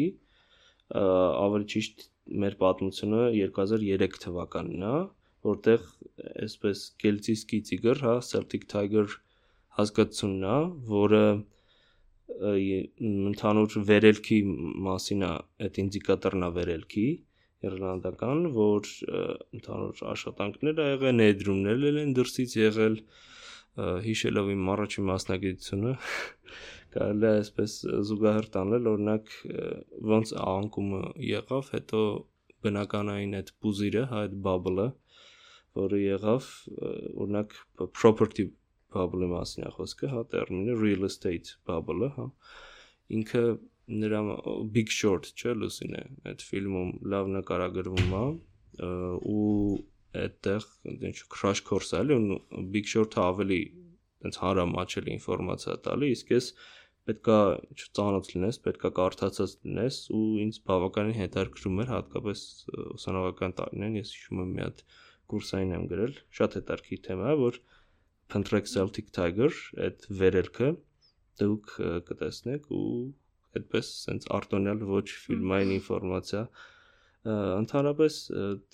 ավելի 1.04 1.68
ճիշտ 1.74 2.04
մեր 2.44 2.56
պատմությունը 2.64 3.22
2003 3.36 4.20
թվականն 4.24 4.86
է, 4.90 4.94
որտեղ 5.50 5.86
այսպես 6.46 6.84
Կելտիսկի 7.04 7.60
տիգր, 7.70 8.02
հա, 8.06 8.14
Celtic 8.30 8.66
Tiger 8.74 9.06
հասկացությունն 9.78 10.46
է, 10.50 10.58
որը 10.90 11.24
ընդհանուր 12.40 13.74
վերելքի 13.88 14.38
մասին 14.86 15.24
է, 15.26 15.32
այդ 15.66 15.80
ինդիկատորն 15.82 16.46
է 16.46 16.50
վերելքի 16.56 17.06
իռլանդական, 17.68 18.46
որ 18.56 18.90
ընդհանուր 19.58 20.00
աշխատանքներ 20.14 20.80
ա 20.80 20.86
եղել, 20.90 21.16
ներդրումներ 21.20 21.98
են 22.04 22.14
դրսից 22.16 22.54
եղել, 22.60 22.96
հիշելով 24.06 24.48
իմ 24.54 24.70
առաջին 24.74 25.06
մասնագիտությունը, 25.10 25.92
կարելի 26.94 27.28
է 27.28 27.32
այսպես 27.40 27.74
զուգահեռ 28.08 28.48
տանել, 28.56 28.88
օրինակ 28.94 29.34
ոնց 30.14 30.32
անկումը 30.46 31.02
եղավ, 31.28 31.70
հետո 31.76 32.00
բնականային 32.64 33.36
այդ 33.40 33.52
բուզիրը, 33.60 34.06
այդ 34.20 34.40
bubble-ը, 34.46 34.88
որը 35.80 36.00
եղավ, 36.02 36.48
օրինակ 37.20 37.54
property 38.00 38.48
bubble-ի 38.94 39.28
մասին 39.30 39.66
է 39.68 39.72
խոսքը, 39.76 40.10
հա 40.14 40.24
տերմինը 40.34 40.76
real 40.80 41.06
estate 41.08 41.56
bubble-ը, 41.68 42.10
հա 42.16 42.26
ինքը 43.18 43.44
նրա 43.90 44.20
Big 44.74 44.92
Short, 44.94 45.30
չէ, 45.34 45.54
լուսին 45.58 45.96
է, 45.98 46.02
այդ 46.30 46.44
ֆիլմում 46.46 46.90
լավ 47.12 47.30
նկարագրվում 47.36 48.12
է 48.20 48.24
ու 49.30 49.46
այդտեղ 50.20 50.66
ինչ 51.10 51.16
crash 51.34 51.62
course 51.66 51.96
էլի, 51.98 52.18
ու 52.36 52.66
Big 52.74 52.90
Short-ը 52.90 53.24
ավելի 53.24 53.60
այնց 54.26 54.38
հարամաչելի 54.44 55.16
ինֆորմացիա 55.16 55.76
տալի, 55.86 56.10
իսկ 56.14 56.32
ես 56.36 56.50
պետքա 57.08 57.36
ծանոթ 57.96 58.26
լինես, 58.34 58.58
պետքա 58.66 58.90
կարդացած 58.98 59.54
լինես 59.66 59.98
ու 60.16 60.24
ինձ 60.44 60.58
բավականին 60.70 61.16
հետաքրքրում 61.20 61.80
էր 61.84 61.92
հատկապես 61.94 62.42
ուսանողական 62.98 63.54
տարիներին 63.60 64.00
ես 64.00 64.12
հիշում 64.16 64.42
եմ 64.44 64.52
մի 64.56 64.62
հատ 64.66 64.82
կուրսային 65.32 65.74
եմ 65.78 65.86
գրել, 65.90 66.14
շատ 66.38 66.58
հետաքրքիր 66.60 67.02
թեմա 67.06 67.30
է, 67.30 67.38
որ 67.40 67.60
փնտրեք 68.32 68.68
Celtic 68.70 69.10
Tiger, 69.16 69.50
այդ 69.86 70.06
վերելքը 70.20 70.68
դուք 71.40 71.72
կտեսնեք 72.10 72.68
ու 72.76 72.90
այդպես 73.58 73.90
sense 74.04 74.28
արտոնյալ 74.36 74.84
ոչ 74.90 75.06
ֆիլմային 75.24 75.72
ինֆորմացիա 75.78 76.42
ընդհանրապես 77.30 78.18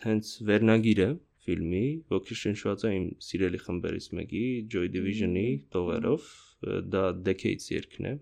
հենց 0.06 0.32
վերնագիրը 0.50 1.08
ֆիլմի, 1.46 1.84
ոգեշնչված 2.10 2.84
է 2.86 2.90
իմ 2.96 3.06
սիրելի 3.26 3.60
խմբերից 3.62 4.06
մեկի 4.18 4.42
Joy 4.74 4.90
Division-ի 4.94 5.46
տողերով, 5.74 6.30
դա 6.94 7.04
Decades 7.26 7.70
երգն 7.70 8.08
է, 8.10 8.14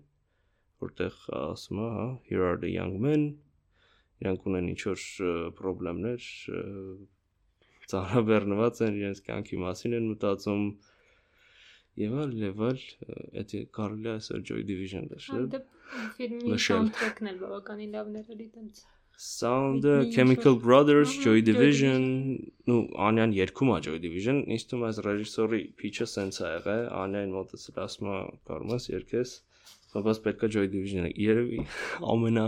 որտեղ 0.85 1.17
ասում 1.39 1.81
է, 1.81 1.89
հա, 1.97 2.07
Here 2.29 2.45
are 2.45 2.59
the 2.61 2.71
young 2.73 2.97
men, 3.01 3.25
իրանք 4.23 4.45
ունեն 4.49 4.71
ինչ 4.73 4.81
որ 4.87 5.05
խնդիրներ, 5.59 6.27
ծանրաբեռնված 7.91 8.83
են 8.85 8.99
իրենց 9.01 9.23
կյանքի 9.25 9.61
մասին 9.65 9.97
են 9.99 10.11
մտածում, 10.13 10.63
Եվ 12.01 12.17
այլ 12.21 12.35
եւ 12.41 12.61
այլ, 12.69 12.83
դա 13.35 13.61
կարելի 13.77 14.09
է 14.11 14.13
ասել 14.19 14.43
Joy 14.49 14.65
Division 14.67 15.07
լսել։ 15.13 15.47
Դե 15.53 15.61
ֆիլմի 16.17 16.59
soundtrack-ն 16.65 17.31
էլ 17.31 17.39
բավականին 17.45 17.95
լավն 17.95 18.19
էր 18.21 18.35
էլի 18.35 18.47
տենց։ 18.57 18.83
Sound 19.25 19.85
Chemical 20.11 20.57
Brothers, 20.59 21.13
Joy 21.23 21.39
Division, 21.47 22.03
նու 22.67 22.81
Անյան 23.07 23.35
երգում 23.37 23.71
է 23.71 23.77
Joy 23.85 23.99
Division, 24.03 24.41
ինձ 24.51 24.65
թվում 24.71 24.83
է 24.89 24.89
ռեժիսորի 25.07 25.61
pitch-ը 25.79 26.07
սենց 26.11 26.39
է 26.41 26.49
եղել, 26.57 26.83
Անյան 26.99 27.35
մոտից 27.37 27.67
ասում 27.85 28.09
է, 28.11 28.17
կարող 28.51 28.73
ես 28.75 28.89
երգես, 28.91 29.35
բայց 30.03 30.21
պետք 30.25 30.45
է 30.45 30.49
Joy 30.55 30.69
Division-ը 30.73 31.11
երևի 31.23 31.59
ամենա 32.13 32.45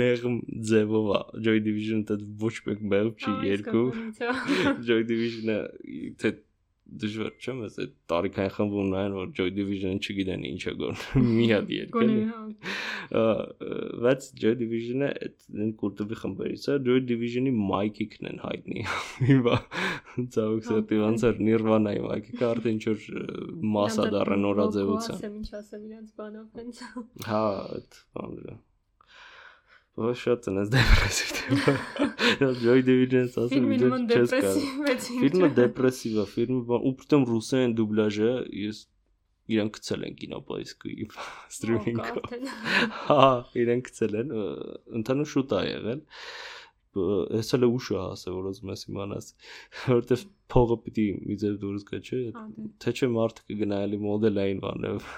մեղմ 0.00 0.38
ձևով 0.70 1.10
է 1.14 1.20
Joy 1.46 1.60
Division-ը 1.66 2.16
ոչ 2.42 2.54
մեկ 2.66 2.82
մեղմ 2.92 3.12
չի 3.22 3.34
երկու 3.48 3.84
Joy 4.88 5.06
Division-ը 5.10 5.58
թե 6.22 6.32
դժվար 7.02 7.32
չէ՞ 7.40 7.52
մեզ 7.58 7.76
այդ 7.82 7.92
տարիքային 8.12 8.52
խմբում 8.56 8.88
նայեն 8.92 9.14
որ 9.16 9.28
Joy 9.38 9.52
Division-ը 9.56 10.00
չգիտեն 10.02 10.46
ինչ 10.48 10.62
է 10.62 10.72
գործում 10.80 11.28
մի 11.36 11.46
հատ 11.52 11.70
երկել 11.76 12.12
բայց 14.02 14.26
Joy 14.42 14.56
Division-ը 14.62 15.10
այդ 15.26 15.46
կուլտուբի 15.82 16.18
խմբերից 16.22 16.66
է 16.72 16.76
Joy 16.88 17.04
Division-ի 17.12 17.54
Mike-իկն 17.70 18.30
են 18.32 18.42
հայտնի 18.46 18.84
հիմա 19.30 19.56
ցավոք 20.36 20.68
սրտի 20.68 21.00
ոնց 21.04 21.26
էր 21.30 21.40
Nirvana-ի 21.48 22.04
Mike-ը 22.08 22.44
արդեն 22.50 22.76
ինչ 22.76 22.84
որ 22.90 23.06
մասա 23.78 24.10
դառը 24.16 24.42
նորաձևության 24.42 25.16
ասեմ 25.16 25.40
ինչ 25.40 25.48
ասեմ 25.62 25.88
իրենց 25.88 26.12
բանով 26.20 26.60
հենց 26.60 26.84
հա 27.30 27.46
այդ 27.62 28.04
բանը 28.18 28.60
Ոչ 30.00 30.14
շատ 30.22 30.46
այս 30.52 30.70
դեպրեսիվ 30.72 31.32
թեմա։ 31.38 31.72
Joy 32.62 32.84
Division-ը 32.86 33.42
ասում 33.42 33.66
եմ 33.76 34.06
չես 34.08 34.32
կարող։ 34.32 35.02
Ֆիլմը 35.08 35.50
դեպրեսիվ 35.58 36.14
է, 36.22 36.24
ֆիլմը 36.32 36.78
ու 36.78 36.92
պրիտոմ 37.02 37.26
ռուսերեն 37.28 37.74
դուբլաժը 37.80 38.30
ես 38.62 38.80
իրենք 39.52 39.76
գցել 39.76 40.06
են 40.08 40.16
կինոպոիսկի 40.22 40.96
ստրիմինգով։ 41.52 42.32
Հա, 43.10 43.28
իրենք 43.62 43.90
գցել 43.90 44.18
են, 44.22 44.34
ընդհանուր 45.02 45.30
շուտ 45.34 45.54
է 45.58 45.62
եղել 45.68 46.02
ես 46.92 47.54
հələ 47.54 47.68
ուշ 47.72 47.86
է 47.92 47.98
ասել 48.02 48.34
որ 48.36 48.48
ուզում 48.50 48.72
ես 48.72 48.82
իմանաս 48.90 49.28
որովհետև 49.86 50.24
փողը 50.52 50.76
պիտի 50.86 51.06
մի 51.24 51.36
ձև 51.42 51.54
դուրս 51.62 51.86
գա 51.88 52.00
չէ 52.02 52.20
դե։ 52.36 52.66
թե 52.84 52.92
չէ 52.98 53.08
մարդը 53.16 53.46
կգնայելի 53.48 54.00
մոդելային 54.02 54.60
բաներով 54.66 55.08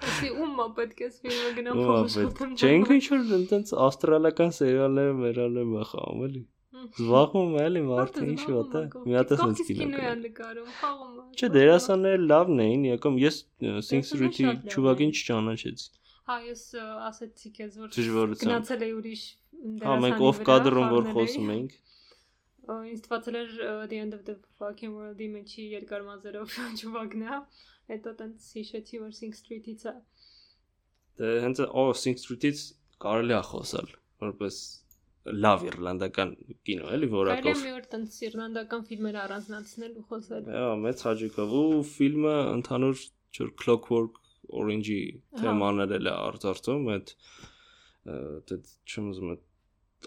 Կասի 0.00 0.30
ում 0.44 0.62
է 0.64 0.66
պետք 0.78 1.02
է 1.06 1.08
ֆիլմը 1.16 1.50
գնա 1.58 1.74
փողը 1.80 2.48
Չէ 2.60 2.70
ինքը 2.76 2.96
ինչ 3.00 3.04
որ 3.14 3.34
այնտենց 3.36 3.72
ավստրալիական 3.86 4.54
սերիալները 4.60 5.18
մերալը 5.20 5.66
մխամ 5.74 6.24
էլի 6.28 6.42
Զվաղում 6.80 7.56
էլի 7.60 7.82
մարդը 7.86 8.24
ինչ 8.32 8.44
ոտ 8.50 8.76
է 8.80 8.82
մի 9.04 9.16
հատ 9.18 9.34
էս 9.36 9.42
կինո 9.42 9.66
կինո 9.70 10.00
է 10.10 10.14
նկարում 10.20 10.70
խաղում 10.80 11.18
Չէ 11.40 11.50
դերասանները 11.56 12.22
լավն 12.30 12.62
էին 12.66 12.86
եկամ 12.90 13.20
ես 13.24 13.42
Sing 13.90 14.06
Street-ի 14.10 14.54
ճուվակին 14.74 15.14
չճանաչեցի 15.20 15.90
Հա 16.30 16.38
ես 16.46 16.64
ասեցի 17.10 17.52
քեզ 17.58 17.78
որ 17.84 18.34
գնացել 18.40 18.84
էի 18.88 18.96
ուրիշ 19.00 19.22
Հա 19.84 20.00
մենք 20.06 20.26
off 20.30 20.42
cadr-ում 20.48 20.92
որ 20.96 21.08
խոսում 21.14 21.54
էինք 21.56 21.78
ինձ 22.70 23.00
թվացել 23.04 23.36
էր 23.40 23.52
the 23.90 23.98
end 23.98 24.14
of 24.14 24.22
the 24.26 24.36
fucking 24.60 24.94
world-ի 24.94 25.26
մեջի 25.34 25.64
երկար 25.74 26.04
մազերով 26.06 26.56
ճուվակն 26.80 27.24
է 27.26 27.38
հետո 27.90 28.12
տենց 28.20 28.50
հիշեցի 28.58 29.00
որ 29.04 29.14
Sing 29.18 29.34
Street-ից 29.38 29.86
է 29.90 29.94
Դե 31.20 31.32
հենց 31.44 31.62
օ 31.66 31.84
Sing 32.02 32.20
Street-ից 32.22 32.62
կարելի 33.04 33.36
է 33.36 33.42
խոսալ 33.50 33.92
որպես 34.24 34.60
լավ 35.44 35.66
իռլանդական 35.68 36.30
կինո 36.68 36.90
էլի 36.96 37.10
որակով 37.12 37.50
Կարելի 37.50 37.66
մի 37.66 37.74
օր 37.76 37.86
տենց 37.94 38.16
իռլանդական 38.30 38.86
ֆիլմեր 38.90 39.18
առանձնացնել 39.24 39.92
ու 40.00 40.04
խոսել 40.10 40.48
Հա 40.54 40.70
մեծ 40.86 41.04
հաճիկով 41.10 41.54
ու 41.60 41.82
ֆիլմը 41.90 42.34
ընդհանուր 42.54 43.04
ջուր 43.36 43.52
Clockwork 43.60 44.20
Orange-ի 44.60 45.00
թեմաներ 45.38 45.94
էլ 46.00 46.10
է 46.10 46.14
արձարծում 46.30 46.88
այդ 46.96 47.14
դա 48.50 48.56
չեմ 48.90 49.10
ուզում 49.12 49.34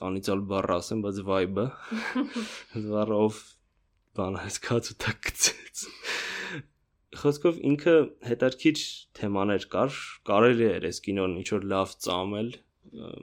անիցալ 0.01 0.41
բառ 0.49 0.71
ասեմ, 0.79 1.03
բայց 1.05 1.19
vibe-ը 1.27 1.65
զվարով 2.83 3.41
բան 4.17 4.39
հասկաց 4.41 4.89
ու 4.93 4.97
տակցեց։ 5.03 5.83
Խոսքով 7.21 7.57
ինքը 7.69 7.95
հետարքիչ 8.27 8.77
թեմաներ 9.19 9.65
կար, 9.73 9.97
կարելի 10.29 10.67
էր 10.69 10.87
այս 10.89 10.99
կինոն 11.07 11.35
ինչ 11.41 11.47
որ 11.53 11.67
լավ 11.73 11.95
ծամել, 12.05 12.51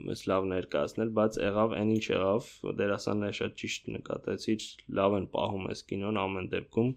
մեծ 0.07 0.23
լավ 0.31 0.47
ներկայացնել, 0.51 1.13
բայց 1.17 1.39
եղավ 1.41 1.75
այն 1.77 1.93
ինչ 1.95 2.03
եղավ, 2.11 2.49
դերասանները 2.81 3.37
շատ 3.39 3.55
ճիշտ 3.61 3.89
նկատեցիր, 3.95 4.67
լավ 4.99 5.17
են 5.21 5.29
պահում 5.35 5.69
այս 5.71 5.85
կինոն 5.91 6.21
ամեն 6.25 6.51
դեպքում, 6.55 6.91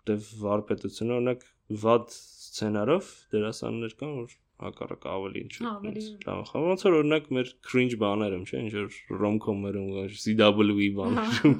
որտեվ 0.00 0.32
վարպետությունը 0.46 1.16
օրինակ 1.20 1.46
վատ 1.86 2.16
սցենարով 2.16 3.14
դերասաններ 3.36 3.96
կան, 4.00 4.18
որ 4.22 4.36
հակառակ 4.56 5.02
ավելի 5.12 5.40
ինչ 5.44 5.56
լավ 6.24 6.38
խա 6.48 6.60
ոնց 6.64 6.84
որ 6.86 6.94
օրինակ 6.98 7.26
մեր 7.36 7.50
cringe 7.68 7.96
բաներում 8.00 8.44
չէ 8.48 8.60
ինչ 8.62 8.70
որ 8.76 9.18
rom-com-երում 9.22 9.90
CW 10.22 10.86
բաներում 10.96 11.56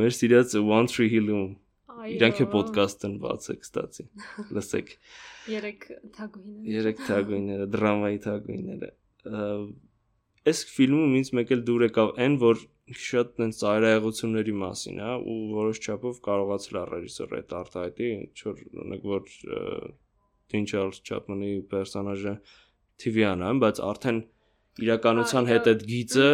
մեր 0.00 0.16
սիրած 0.18 0.56
One 0.60 0.92
Tree 0.92 1.08
Hill-ում 1.14 1.54
իրանք 2.16 2.42
է 2.42 2.48
ոդկասթն 2.56 3.16
բացեք 3.22 3.66
ստացի 3.68 4.06
լսեք 4.56 4.92
երեք 5.52 5.88
թագուհիները 6.18 6.76
երեք 6.76 7.02
թագուհիները 7.08 7.70
դրամայի 7.76 8.20
թագուհիները 8.26 8.92
այս 10.52 10.62
ֆիլմում 10.74 11.18
ինձ 11.22 11.32
մեկ 11.38 11.52
էլ 11.56 11.66
դուր 11.70 11.84
եկավ 11.86 12.14
այն 12.22 12.38
որ 12.42 12.62
շատ 12.98 13.36
տենց 13.38 13.58
ծայրահեղությունների 13.62 14.54
մասին, 14.58 14.98
հա, 15.02 15.12
ու 15.22 15.36
որոշ 15.54 15.80
չափով 15.86 16.18
կարողացել 16.26 16.78
է 16.80 16.82
ռեժիսորը 16.90 17.38
այդ 17.38 17.54
արտահայտի, 17.58 18.08
ինչ 18.16 18.42
որ 18.48 18.62
օրինակ 18.82 19.06
որ 19.12 19.30
Dean 20.52 20.66
Charles 20.68 21.00
Chapman-ի 21.06 21.52
պերսոնաժը 21.70 22.34
TV-ան 23.02 23.46
է, 23.46 23.52
բայց 23.62 23.80
արդեն 23.92 24.20
իրականության 24.82 25.50
հետ 25.52 25.72
այդ 25.72 25.86
գիծը 25.92 26.28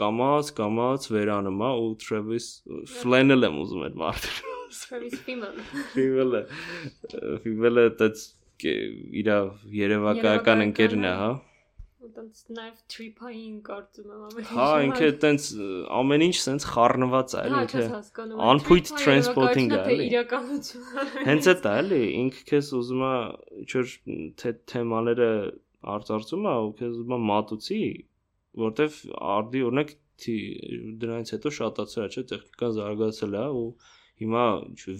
կամած 0.00 0.54
կամած 0.60 1.10
վերանում 1.16 1.66
է 1.66 1.72
ու 1.80 1.90
Travis 2.04 2.52
Flannel 3.00 3.50
եմ 3.50 3.60
ուզում 3.64 3.84
այդ 3.88 4.00
մարդը 4.04 4.59
Travis 4.70 5.20
Fimmel 5.26 5.60
Fimmel-ը 5.94 6.42
Fimmel-ը 7.44 7.86
դից 8.00 8.26
իր 9.20 9.30
երևակայական 9.82 10.66
ընկերն 10.70 11.06
է, 11.10 11.14
հա 11.22 11.30
տենց 12.20 12.40
նաև 12.56 12.80
trip-ային 12.92 13.56
կարծում 13.66 14.08
եմ 14.10 14.24
ամեն 14.26 14.40
ինչ։ 14.40 14.50
Հա, 14.56 14.66
ինքը 14.86 15.08
տենց 15.22 15.46
ամեն 15.98 16.24
ինչ 16.26 16.34
սենց 16.40 16.66
խառնված 16.70 17.34
է, 17.34 17.42
էլի 17.48 17.60
ինքը 17.60 17.84
unput 18.50 18.90
transporting 19.00 19.70
է, 19.72 19.80
էլի։ 19.94 20.08
Իրականություն։ 20.10 21.12
Հենց 21.28 21.48
այդ 21.52 21.68
է, 21.70 21.74
էլի, 21.82 22.00
ինքը 22.20 22.44
քեզ 22.50 22.70
ուզում 22.80 23.04
է 23.06 23.12
ինչ-որ 23.62 23.94
թե 24.42 24.52
թեմաները 24.72 25.30
արծարծում 25.94 26.50
է 26.50 26.54
ու 26.66 26.74
քեզ 26.80 26.98
ուզում 27.00 27.16
է 27.16 27.20
մատուցի, 27.30 27.80
որտեվ 28.64 29.00
արդի 29.36 29.64
օրինակ 29.70 29.96
դրանից 31.00 31.34
հետո 31.36 31.54
շատացել 31.60 32.04
է, 32.04 32.10
չէ, 32.10 32.26
տեխնիկան 32.34 32.76
զարգացել 32.80 33.36
է 33.40 33.46
ու 33.60 33.68
հիմա 34.20 34.44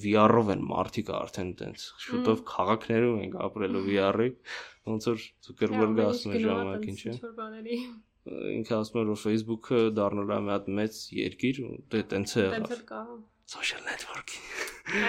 VR-ով 0.05 0.53
են 0.55 0.63
մարդիկ 0.71 1.11
արդեն 1.17 1.51
տենց 1.61 1.87
շուտով 2.05 2.45
քաղաքներում 2.51 3.19
են 3.25 3.35
ապրելու 3.47 3.83
VR-ի 3.89 4.29
ոնց 4.91 5.09
որ 5.11 5.25
Zuckerberg-ը 5.47 6.07
ասում 6.09 6.37
է 6.37 6.41
ժամանակին, 6.45 6.97
չէ։ 7.01 7.13
Ինքը 8.61 8.75
ասում 8.77 9.01
է 9.01 9.05
որ 9.11 9.21
Facebook-ը 9.21 9.83
դառնալու 9.97 10.37
է 10.37 10.41
մի 10.47 10.53
հատ 10.55 10.71
մեծ 10.81 11.03
երկիր 11.21 11.61
դե 11.93 12.03
տենց 12.13 12.35
է 12.37 12.43
եղավ։ 12.47 12.73
Տենց 12.73 12.83
կա։ 12.91 13.03
Social 13.51 13.81
networking։ 13.83 14.45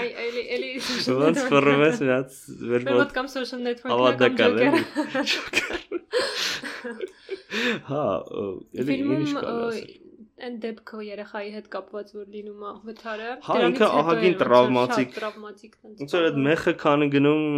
Այ 0.01 0.07
էլի 0.25 0.43
էլի 0.55 0.69
ոնց 1.21 1.41
ֆորմես 1.51 1.99
հատ 2.09 2.37
վեր 2.71 2.87
ոտ 2.97 3.11
կամ 3.17 3.27
social 3.31 3.61
network-ը 3.67 4.29
կամ 4.39 4.51
Joker։ 5.31 5.69
Հա, 7.91 8.05
էլի 8.81 8.97
ինչ 9.17 9.31
կա 9.37 9.53
այն 10.46 10.58
դեպքը 10.64 11.00
երեխայի 11.06 11.50
հետ 11.56 11.66
կապված 11.72 12.12
որ 12.16 12.28
լինում 12.34 12.62
է 12.66 12.72
վթարը 12.88 13.30
հա 13.46 13.56
ինքը 13.66 13.88
ահագին 14.00 14.36
տրավմատիկ 14.42 15.16
տրավմատիկ 15.16 15.78
ոնց 15.86 16.14
որ 16.16 16.28
այդ 16.28 16.38
մեխը 16.46 16.74
քանը 16.82 17.08
գնում 17.16 17.48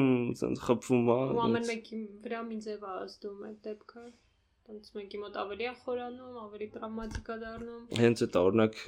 ցենց 0.40 0.62
խփվում 0.68 1.10
է 1.14 1.18
ու 1.18 1.42
ամեն 1.48 1.68
մեկի 1.72 2.00
վրա 2.24 2.44
մի 2.48 2.60
ձև 2.68 2.86
է 2.88 2.94
ազդում 2.94 3.44
այդ 3.48 3.58
դեպքը 3.68 4.06
ոնց 4.68 4.94
մեկի 4.98 5.20
մոտ 5.24 5.36
ավելի 5.42 5.68
է 5.68 5.74
խորանում 5.84 6.40
ավելի 6.44 6.70
տրավմատիկ 6.78 7.28
է 7.34 7.36
դառնում 7.44 8.00
հենց 8.04 8.24
այդ 8.28 8.40
օրինակ 8.44 8.80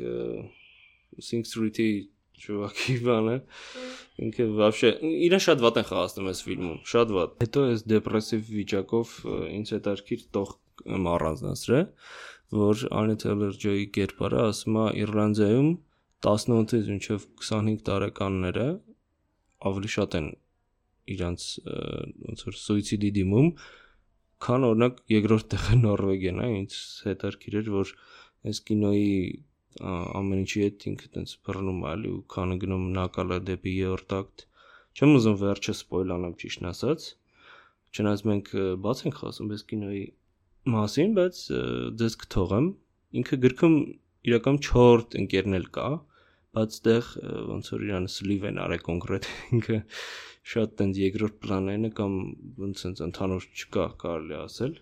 Sing 1.20 1.47
Street-ի 1.51 1.91
ճուղակի 2.41 2.97
բանը 3.05 3.36
ինքը 4.24 4.47
вообще 4.61 4.93
իրեն 5.26 5.43
շատ 5.45 5.64
վատ 5.64 5.80
են 5.80 5.86
խաղացնում 5.91 6.28
այս 6.30 6.43
ֆիլմում 6.47 6.78
շատ 6.93 7.14
վատ 7.16 7.34
հետո 7.45 7.64
այս 7.70 7.84
դեպրեսիվ 7.93 8.53
վիճակով 8.57 9.14
ինձ 9.59 9.72
հետարքիր 9.76 10.26
տող 10.36 10.55
առանձնացրել 10.88 11.86
որ 12.54 12.86
Anya 12.93 13.18
Taylor-Joy-ի 13.24 13.86
կերպարը 13.96 14.41
ասում 14.50 14.78
է 14.82 14.86
Իռլանդիայում 15.02 15.70
18-ից 16.26 16.91
մինչև 16.91 17.26
25 17.41 17.82
տարեկանները 17.89 18.68
ավելի 19.70 19.91
շատ 19.96 20.18
են 20.20 20.30
իրանց 21.16 21.48
ոնց 21.66 22.46
որ 22.48 22.58
սուիցիդի 22.62 23.12
դիմում, 23.18 23.50
քան 24.46 24.66
օրինակ 24.70 25.02
երկրորդ 25.16 25.50
տեղը 25.54 25.78
Նորվեգիան 25.82 26.41
է, 26.46 26.48
ինձ 26.60 26.78
հետարքիր 27.10 27.58
էր, 27.62 27.70
որ 27.76 27.93
այս 28.50 28.62
կինոյի 28.70 29.14
ամեն 29.76 30.41
ինչի 30.46 30.62
հետ 30.66 30.88
ինքը 30.91 31.08
տենց 31.16 31.36
բռնում 31.46 31.80
է, 31.86 31.88
էլի 31.96 32.12
ու 32.16 32.20
քանը 32.36 32.58
գնում 32.64 32.86
նակալը 32.96 33.39
դեպի 33.50 33.74
երրորդ 33.76 34.16
ակտ։ 34.20 34.46
Չեմ 34.96 35.16
ուզում 35.20 35.39
վերջը 35.41 35.76
սպոյլ 35.76 36.14
անեմ 36.16 36.36
ճիշտ 36.41 36.68
ասած։ 36.72 37.08
Չնայած 37.96 38.22
մենք 38.32 38.52
բաց 38.86 39.02
ենք 39.06 39.18
խոսում 39.22 39.52
այս 39.56 39.66
կինոյի 39.72 40.06
մասին, 40.74 41.13
բայց 41.18 41.39
ձեզ 41.99 42.18
կթողեմ։ 42.26 42.68
Ինքը 43.22 43.38
գրքում 43.45 43.76
իրական 44.26 44.59
4 44.66 45.18
ընկերներ 45.22 45.68
կա, 45.76 45.89
բայց 46.55 46.78
դեղ 46.88 47.09
ոնց 47.51 47.70
որ 47.74 47.84
իրան 47.86 48.07
սլիվ 48.16 48.47
են 48.49 48.59
արել 48.63 48.84
կոնկրետ 48.86 49.28
ինքը 49.57 49.80
շատ 50.51 50.76
տենց 50.80 50.99
երկրորդ 51.01 51.38
պլանային 51.43 51.89
կամ 51.97 52.16
ոնց 52.63 52.84
sense 52.86 53.03
ընդհանուր 53.05 53.47
չկա 53.51 53.86
կարելի 54.03 54.38
ասել 54.39 54.76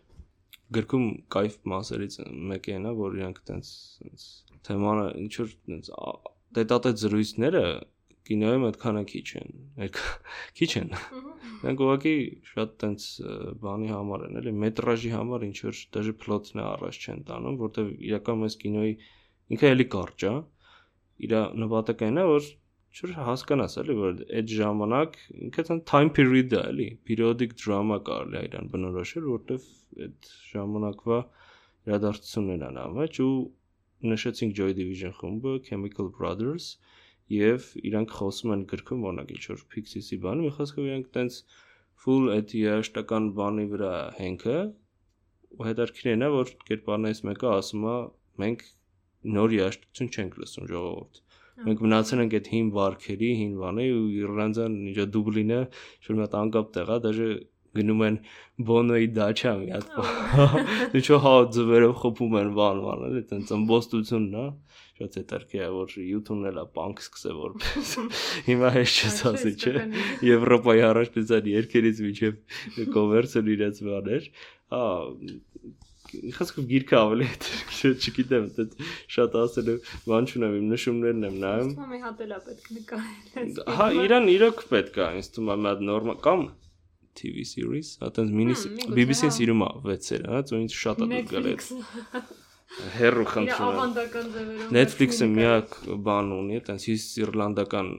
գրքում 0.78 1.08
կայֆ 1.36 1.58
մասերից 1.74 2.18
մեկը 2.52 2.78
նա 2.84 2.94
որ 3.00 3.18
իրանք 3.20 3.42
տենց 3.50 3.72
տենց 4.04 4.28
թեմանը 4.68 5.08
ինչ 5.24 5.34
որ 5.40 5.54
տենց 5.70 5.90
դետատե 6.58 6.94
զրույցները 7.04 7.64
կինոյում 8.30 8.68
այդքան 8.70 9.00
է 9.00 9.04
քիչ 9.14 9.28
են 9.40 9.56
քիչ 10.60 10.72
են 10.82 10.94
Մենք 11.64 11.82
ուղղակի 11.84 12.16
շատ 12.50 12.72
տենց 12.84 13.04
բանի 13.64 13.90
համար 13.94 14.24
են, 14.26 14.40
էլի 14.42 14.52
մետրաժի 14.64 15.12
համար 15.14 15.44
ինչ 15.48 15.58
որ 15.64 15.78
դաժե 15.96 16.14
փլոթն 16.24 16.60
է 16.60 16.64
առաջ 16.64 16.98
չեն 17.04 17.22
տանում, 17.30 17.56
որտեվ 17.62 17.92
իրական 18.08 18.44
այս 18.48 18.58
կինոյի 18.64 18.96
ինքը 19.56 19.70
էլի 19.76 19.86
կարճ 19.94 20.26
է։ 20.28 20.34
Իր 21.24 21.36
նպատակն 21.64 22.20
է, 22.20 22.26
որ 22.34 22.50
չոր 22.94 23.14
հասկանաս 23.30 23.78
էլի, 23.80 23.96
որ 24.02 24.20
այդ 24.40 24.52
ժամանակ 24.60 25.16
ինքը 25.48 25.66
ցան 25.70 25.80
time 25.94 26.12
period 26.20 26.52
է, 26.58 26.60
էլի, 26.74 26.90
periodic 27.08 27.56
drama 27.64 28.00
կարելի 28.12 28.40
է 28.42 28.44
իրան 28.50 28.68
բնորոշել, 28.74 29.30
որտեվ 29.34 29.70
այդ 30.08 30.32
ժամանակվա 30.52 31.20
իրադարձություններն 31.88 32.68
են 32.68 32.82
ամեջ 32.84 33.22
ու 33.24 33.32
նշեցինք 34.14 34.60
Joy 34.60 34.76
Division 34.78 35.16
խումբը, 35.16 35.56
Chemical 35.70 36.12
Brothers, 36.20 36.74
եւ 37.34 37.68
իրանք 37.90 38.16
խոսում 38.20 38.54
են 38.56 38.64
գրքում 38.72 39.06
օրինակ 39.10 39.34
ինչ 39.36 39.44
որ 39.52 39.66
Pixis-ի 39.74 40.20
բանը, 40.24 40.46
մի 40.46 40.52
խոսքով 40.58 40.88
իրանք 40.90 41.12
տենց 41.18 41.40
full 42.04 42.32
այդ 42.36 42.56
երաշտական 42.60 43.30
բանի 43.40 43.66
վրա 43.74 43.94
հենքը 44.20 44.58
ու 45.58 45.68
հետարքիրն 45.70 46.26
է 46.28 46.32
որ 46.34 46.56
կերպարներից 46.70 47.22
մեկը 47.30 47.52
ասում 47.54 47.86
է 47.94 47.98
մենք 48.44 48.66
նոր 49.38 49.56
երաշտություն 49.60 50.12
չենք 50.14 50.40
լսում 50.44 50.70
ժողովուրդ 50.74 51.22
մենք 51.64 51.82
մնացել 51.86 52.22
ենք 52.24 52.36
այդ 52.38 52.48
հին 52.50 52.70
վարքերի, 52.76 53.28
հին 53.40 53.52
բանի 53.62 53.84
ու 53.94 54.06
Իռլանդիան 54.20 54.78
ինչա 54.90 55.04
Դուբլինը 55.16 55.60
շուտ 56.06 56.18
մի 56.18 56.24
հատ 56.24 56.38
անկապ 56.40 56.72
տեղ 56.78 56.90
է, 56.90 56.98
դաժե 57.04 57.28
գնում 57.78 58.04
են 58.08 58.18
Բոնոյի 58.70 59.08
դաչա 59.18 59.54
մի 59.60 59.70
հատ։ 59.74 60.98
Ինչո 61.00 61.20
հա 61.24 61.34
ձվերով 61.58 61.96
խփում 62.04 62.36
են 62.42 62.52
բան 62.58 62.82
բան, 62.86 63.06
էլի 63.10 63.24
տենց 63.34 63.54
ըմբոստությունն 63.58 64.40
է 64.44 64.48
շատ 65.00 65.16
հետարքի 65.20 65.62
է 65.66 65.70
որ 65.74 65.94
YouTube-ն 66.06 66.50
էլա 66.52 66.64
պանկ 66.78 67.00
սկսե 67.02 67.32
որպես 67.40 67.94
հիմա 68.50 68.70
հեշտ 68.76 69.00
չես 69.04 69.22
ասի 69.32 69.54
չէ 69.58 69.74
Եվրոպայի 70.30 70.84
առաջնության 70.90 71.50
երկերից 71.54 72.04
միջև 72.08 72.60
կոմերցիոն 72.94 73.50
իրաց 73.58 73.82
բաներ 73.90 74.30
հա 74.74 74.84
Խասկով 76.14 76.66
գիրքը 76.70 76.98
ավելի 77.00 77.28
չգիտեմ, 77.90 78.50
դա 78.54 78.66
շատ 79.16 79.38
ասելու 79.40 79.76
բան 80.06 80.28
չունեմ, 80.30 80.58
իմ 80.60 80.68
նշումներն 80.74 81.26
եմ 81.30 81.38
նայում։ 81.44 81.72
Ինձ 81.72 81.78
թվում 81.80 81.96
է 81.96 82.02
հատելա 82.04 82.38
պետք 82.50 82.68
նկարել։ 82.76 83.56
Հա, 83.80 83.88
իրան 84.04 84.30
իրոք 84.34 84.62
պետք 84.74 85.00
է, 85.00 85.08
ինձ 85.22 85.32
թվում 85.34 85.54
է 85.54 85.58
մի 85.64 85.70
հատ 85.72 85.82
նորմալ 85.90 86.20
կամ 86.28 86.46
TV 87.20 87.46
series, 87.48 87.94
հա 88.02 88.10
տենց 88.18 88.34
մինի 88.40 88.56
BBC-ն 88.98 89.36
սիրում 89.38 89.66
է 89.66 89.70
6 89.90 90.10
սեր, 90.10 90.26
հա, 90.34 90.42
ու 90.54 90.64
ինձ 90.64 90.80
շատ 90.84 91.04
է 91.04 91.10
դուք 91.14 91.30
գալի 91.34 91.58
հերրու 92.74 93.26
խնդրում 93.30 94.72
Netflix-ը 94.74 95.28
միակ 95.30 95.76
բան 96.08 96.32
ունի, 96.38 96.56
այտենց 96.60 96.86
հիս 96.90 97.04
իռլանդական 97.22 97.92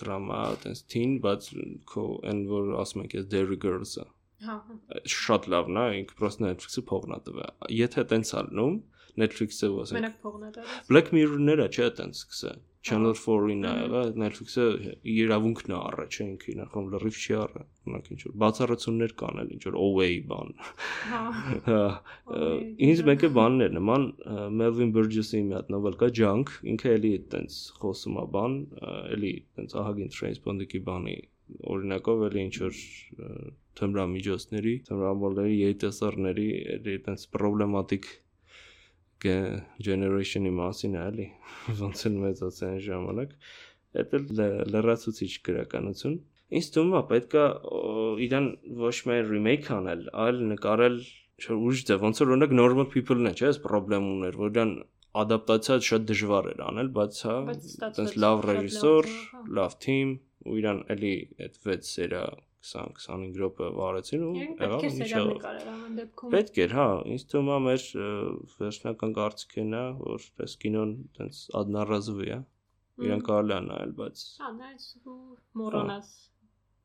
դրամա, 0.00 0.40
այտենց 0.54 0.82
teen, 0.90 1.12
բայց 1.22 1.46
քո 1.92 2.06
այն 2.32 2.42
որ 2.50 2.72
ասում 2.82 3.04
եք, 3.04 3.14
Dairy 3.30 3.58
Girls-ը։ 3.62 4.06
Հա, 4.42 4.56
հա։ 4.66 5.02
Շատ 5.14 5.46
լավն 5.54 5.78
է, 5.78 5.84
ինքը 6.00 6.18
պրոստը 6.18 6.46
Netflix-ը 6.48 6.84
փողն 6.90 7.14
է 7.14 7.20
տվել։ 7.28 7.52
Եթե 7.78 8.02
այտենց 8.02 8.32
ալնում, 8.42 8.78
Netflix-ը 9.20 9.68
ասենք։ 9.82 9.98
Մենակ 9.98 10.20
փողն 10.22 10.44
է 10.46 10.50
տալիս։ 10.56 10.84
Black 10.88 11.10
Mirror-ները 11.16 11.66
չէ 11.68 11.88
այտենց 11.88 12.20
սկսը։ 12.22 12.52
Channel 12.82 13.12
4-ին 13.14 13.60
է 13.62 13.72
եղել, 13.78 14.08
Netflix-ը 14.18 14.64
իրավունքն 15.12 15.70
է 15.70 15.76
առա, 15.78 16.06
չէ 16.10 16.24
ինքը 16.24 16.54
նախոմ 16.58 16.88
լրիվ 16.94 17.18
չի 17.22 17.36
առա։ 17.38 17.62
Ունակ 17.86 18.08
ինչ 18.14 18.18
որ 18.24 18.34
բացառություններ 18.42 19.14
կան 19.22 19.38
էլ 19.42 19.52
ինչ 19.56 19.62
որ 19.68 19.76
OA 19.82 20.08
բան։ 20.32 20.50
Հա։ 21.12 21.78
Ինձ 22.88 23.04
մեկը 23.10 23.30
բաններ 23.38 23.76
նման 23.78 24.08
Melvin 24.58 24.90
Burgess-ի 24.96 25.44
մի 25.46 25.56
հատ 25.60 25.70
նովել 25.76 25.98
կա 26.02 26.10
Junk, 26.18 26.56
ինքը 26.74 26.96
էլի 26.96 27.12
այտենց 27.20 27.60
խոսում 27.84 28.18
է 28.18 28.26
բան, 28.34 28.58
էլի 29.14 29.32
այտենց 29.38 29.78
ահագին 29.82 30.12
Transponder-ի 30.18 30.82
բանի 30.90 31.16
օրինակով 31.72 32.26
էլի 32.28 32.42
ինչ 32.48 32.54
որ 32.62 32.82
թմրամիջոցների, 33.78 34.74
թմրամոլների, 34.88 35.54
երիտասարդների 35.62 36.46
էլի 36.76 36.94
այտենց 36.98 37.26
պրոբլեմատիկ 37.36 38.08
generation-ի 39.22 40.52
մասին 40.58 40.96
է, 40.98 41.02
էլի, 41.12 41.26
ոնց 41.82 42.04
են 42.08 42.18
մեծացան 42.22 42.76
ժամանակ, 42.86 43.34
դա 43.92 44.48
լրացուցիչ 44.72 45.32
գրականություն։ 45.48 46.20
Ինձ 46.52 46.68
թվում 46.72 46.94
է 46.98 47.02
պետքա 47.12 47.44
իրան 48.26 48.48
ոչ 48.82 48.96
միայն 49.08 49.28
remake 49.30 49.70
անել, 49.72 50.02
այլ 50.24 50.40
նկարել 50.52 50.98
չէ 51.42 51.56
ուրիշ 51.58 51.84
ձև, 51.88 52.02
ոնց 52.06 52.22
որ 52.22 52.32
օրինակ 52.34 52.52
normal 52.58 52.88
people-ն 52.92 53.30
է, 53.30 53.32
չէ, 53.32 53.46
այս 53.52 53.60
խնդրեմ 53.72 54.08
ուներ, 54.12 54.36
որ 54.42 54.52
դրան 54.56 54.74
ադապտացիա 55.22 55.78
շատ 55.88 56.04
դժվար 56.10 56.48
էր 56.52 56.60
անել, 56.68 56.90
բայց 56.98 57.22
հա, 57.28 57.36
այտենց 57.52 58.14
լավ 58.24 58.44
ռեժիսոր, 58.48 59.08
հա։ 59.32 59.42
լավ 59.58 59.74
թիմ, 59.86 60.12
ու 60.48 60.58
իրան 60.62 60.80
էլի 60.94 61.14
այդ 61.46 61.58
6 61.66 61.90
սերա 61.92 62.22
20-25 62.62 63.38
րոպե 63.42 63.68
վարեցին 63.76 64.24
ու 64.26 64.32
եղավ 64.38 64.84
ինչ 64.88 65.08
եղավ։ 65.12 66.02
Պետք 66.34 66.60
էր, 66.64 66.74
հա, 66.78 66.88
ինձ 67.12 67.24
թվում 67.32 67.50
է 67.52 67.56
մեր 67.66 67.86
վերջնական 68.60 69.14
կարծիքն 69.18 69.78
է, 69.78 69.84
որ 70.02 70.26
այս 70.46 70.54
կինոն 70.62 70.92
տենց 71.18 71.40
adnarazvi 71.62 72.28
է։ 72.36 72.38
Իրան 73.02 73.24
կարելի 73.26 73.56
է 73.56 73.60
նայել, 73.66 73.96
բայց 73.98 74.22
Հա, 74.42 74.52
նայես 74.60 74.86
ու 75.02 75.16
մոռանաս։ 75.62 76.12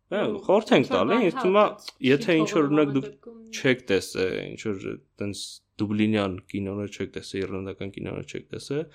Հա, 0.07 0.23
խորտ 0.47 0.73
ենք 0.77 0.89
տալի, 0.93 1.15
ինձ 1.27 1.37
թվում 1.37 1.57
է, 1.61 1.65
եթե 2.07 2.35
ինչ 2.41 2.49
որ 2.55 2.67
օրինակ 2.67 2.91
դուք 2.97 3.29
չեք 3.57 3.81
տեսել, 3.91 4.35
ինչ 4.47 4.61
որ 4.67 4.85
տենց 5.21 5.41
դուբլինյան 5.81 6.37
կինոներ 6.53 6.93
չեք 6.95 7.11
տեսել, 7.17 7.41
իռլանդական 7.43 7.91
կինոներ 7.97 8.31
չեք 8.31 8.45
տեսել, 8.55 8.85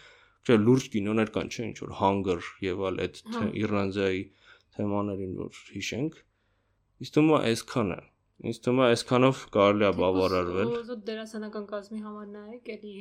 չէ, 0.42 0.56
լուրջ 0.66 0.86
կինոներ 0.96 1.32
կան, 1.36 1.50
չէ, 1.52 1.66
ինչ 1.68 1.76
որ 1.84 1.92
Hunger 2.00 2.38
եւ 2.64 2.80
այլ 2.88 3.02
այդ 3.04 3.20
հա։ 3.36 3.42
Իռլանդիայի 3.62 4.22
թեմաներին 4.76 5.34
որ 5.42 5.60
հիշենք, 5.76 6.16
Իսկ 7.02 7.14
թվում 7.18 7.30
է 7.32 7.38
այսքանը։ 7.52 8.00
Ինձ 8.42 8.58
թվում 8.58 8.80
է 8.82 8.86
այսքանով 8.90 9.40
կարելի 9.54 9.84
է 9.86 9.88
բավարարվել։ 9.98 10.70
Ոզոտ 10.72 11.02
դերասանական 11.06 11.66
կազմի 11.70 12.00
համար 12.02 12.24
նայեք, 12.32 12.70
էլի։ 12.74 12.94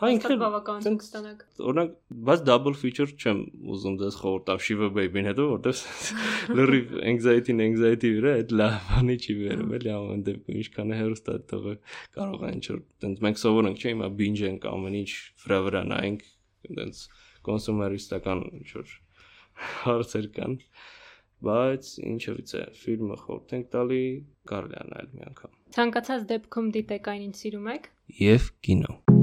Հա 0.00 0.10
ինքը 0.12 0.36
բավական 0.42 0.98
կստանաք։ 1.00 1.44
Օրինակ, 1.70 1.94
բայց 2.28 2.42
double 2.48 2.74
feature 2.76 3.06
չեմ 3.16 3.40
ուզում 3.72 3.96
դες 4.02 4.18
խորտավ 4.20 4.60
Shiva 4.66 4.90
Baby-ն 4.98 5.30
հետո, 5.30 5.46
որտեվ 5.52 5.80
լրիվ 6.60 6.92
anxiety-ն 7.12 7.62
anxiety 7.66 8.10
վրա 8.18 8.34
այդ 8.42 8.52
լավանի 8.60 9.16
չի 9.16 9.38
վերում, 9.40 9.72
էլի 9.80 9.92
ամեն 9.96 10.26
դեպքում 10.28 10.60
ինչքան 10.60 10.92
է 10.92 11.00
հերոստա 11.00 11.38
թողը 11.54 11.74
կարող 12.18 12.44
է 12.44 12.52
ինչ-որ 12.56 12.82
տենց 13.06 13.24
մենք 13.26 13.42
սովոր 13.46 13.70
ենք, 13.70 13.80
չէ՞, 13.80 13.94
հիմա 13.96 14.10
binge 14.20 14.44
ենք 14.50 14.68
ամեն 14.76 15.00
ինչ 15.00 15.10
վրա 15.46 15.62
վրա 15.70 15.82
նայենք, 15.96 16.28
տենց 16.76 17.02
կոնսումերիստական 17.48 18.44
ինչ-որ 18.60 18.94
հարցեր 19.86 20.30
կան 20.36 20.60
բայց 21.44 21.90
ինչևից 22.12 22.54
է 22.60 22.62
ֆիլմը 22.84 23.18
խորտ 23.24 23.56
ենք 23.58 23.68
տալի 23.76 24.04
կարելի 24.52 24.80
է 24.80 24.86
նայել 24.92 25.10
մի 25.16 25.28
անգամ 25.32 25.58
ցանկացած 25.76 26.26
դեպքում 26.32 26.72
դիտեք 26.78 27.12
այն 27.12 27.28
ինչ 27.28 27.36
սիրում 27.42 27.70
եք 27.76 27.92
եւ 28.22 28.50
կինո 28.68 29.15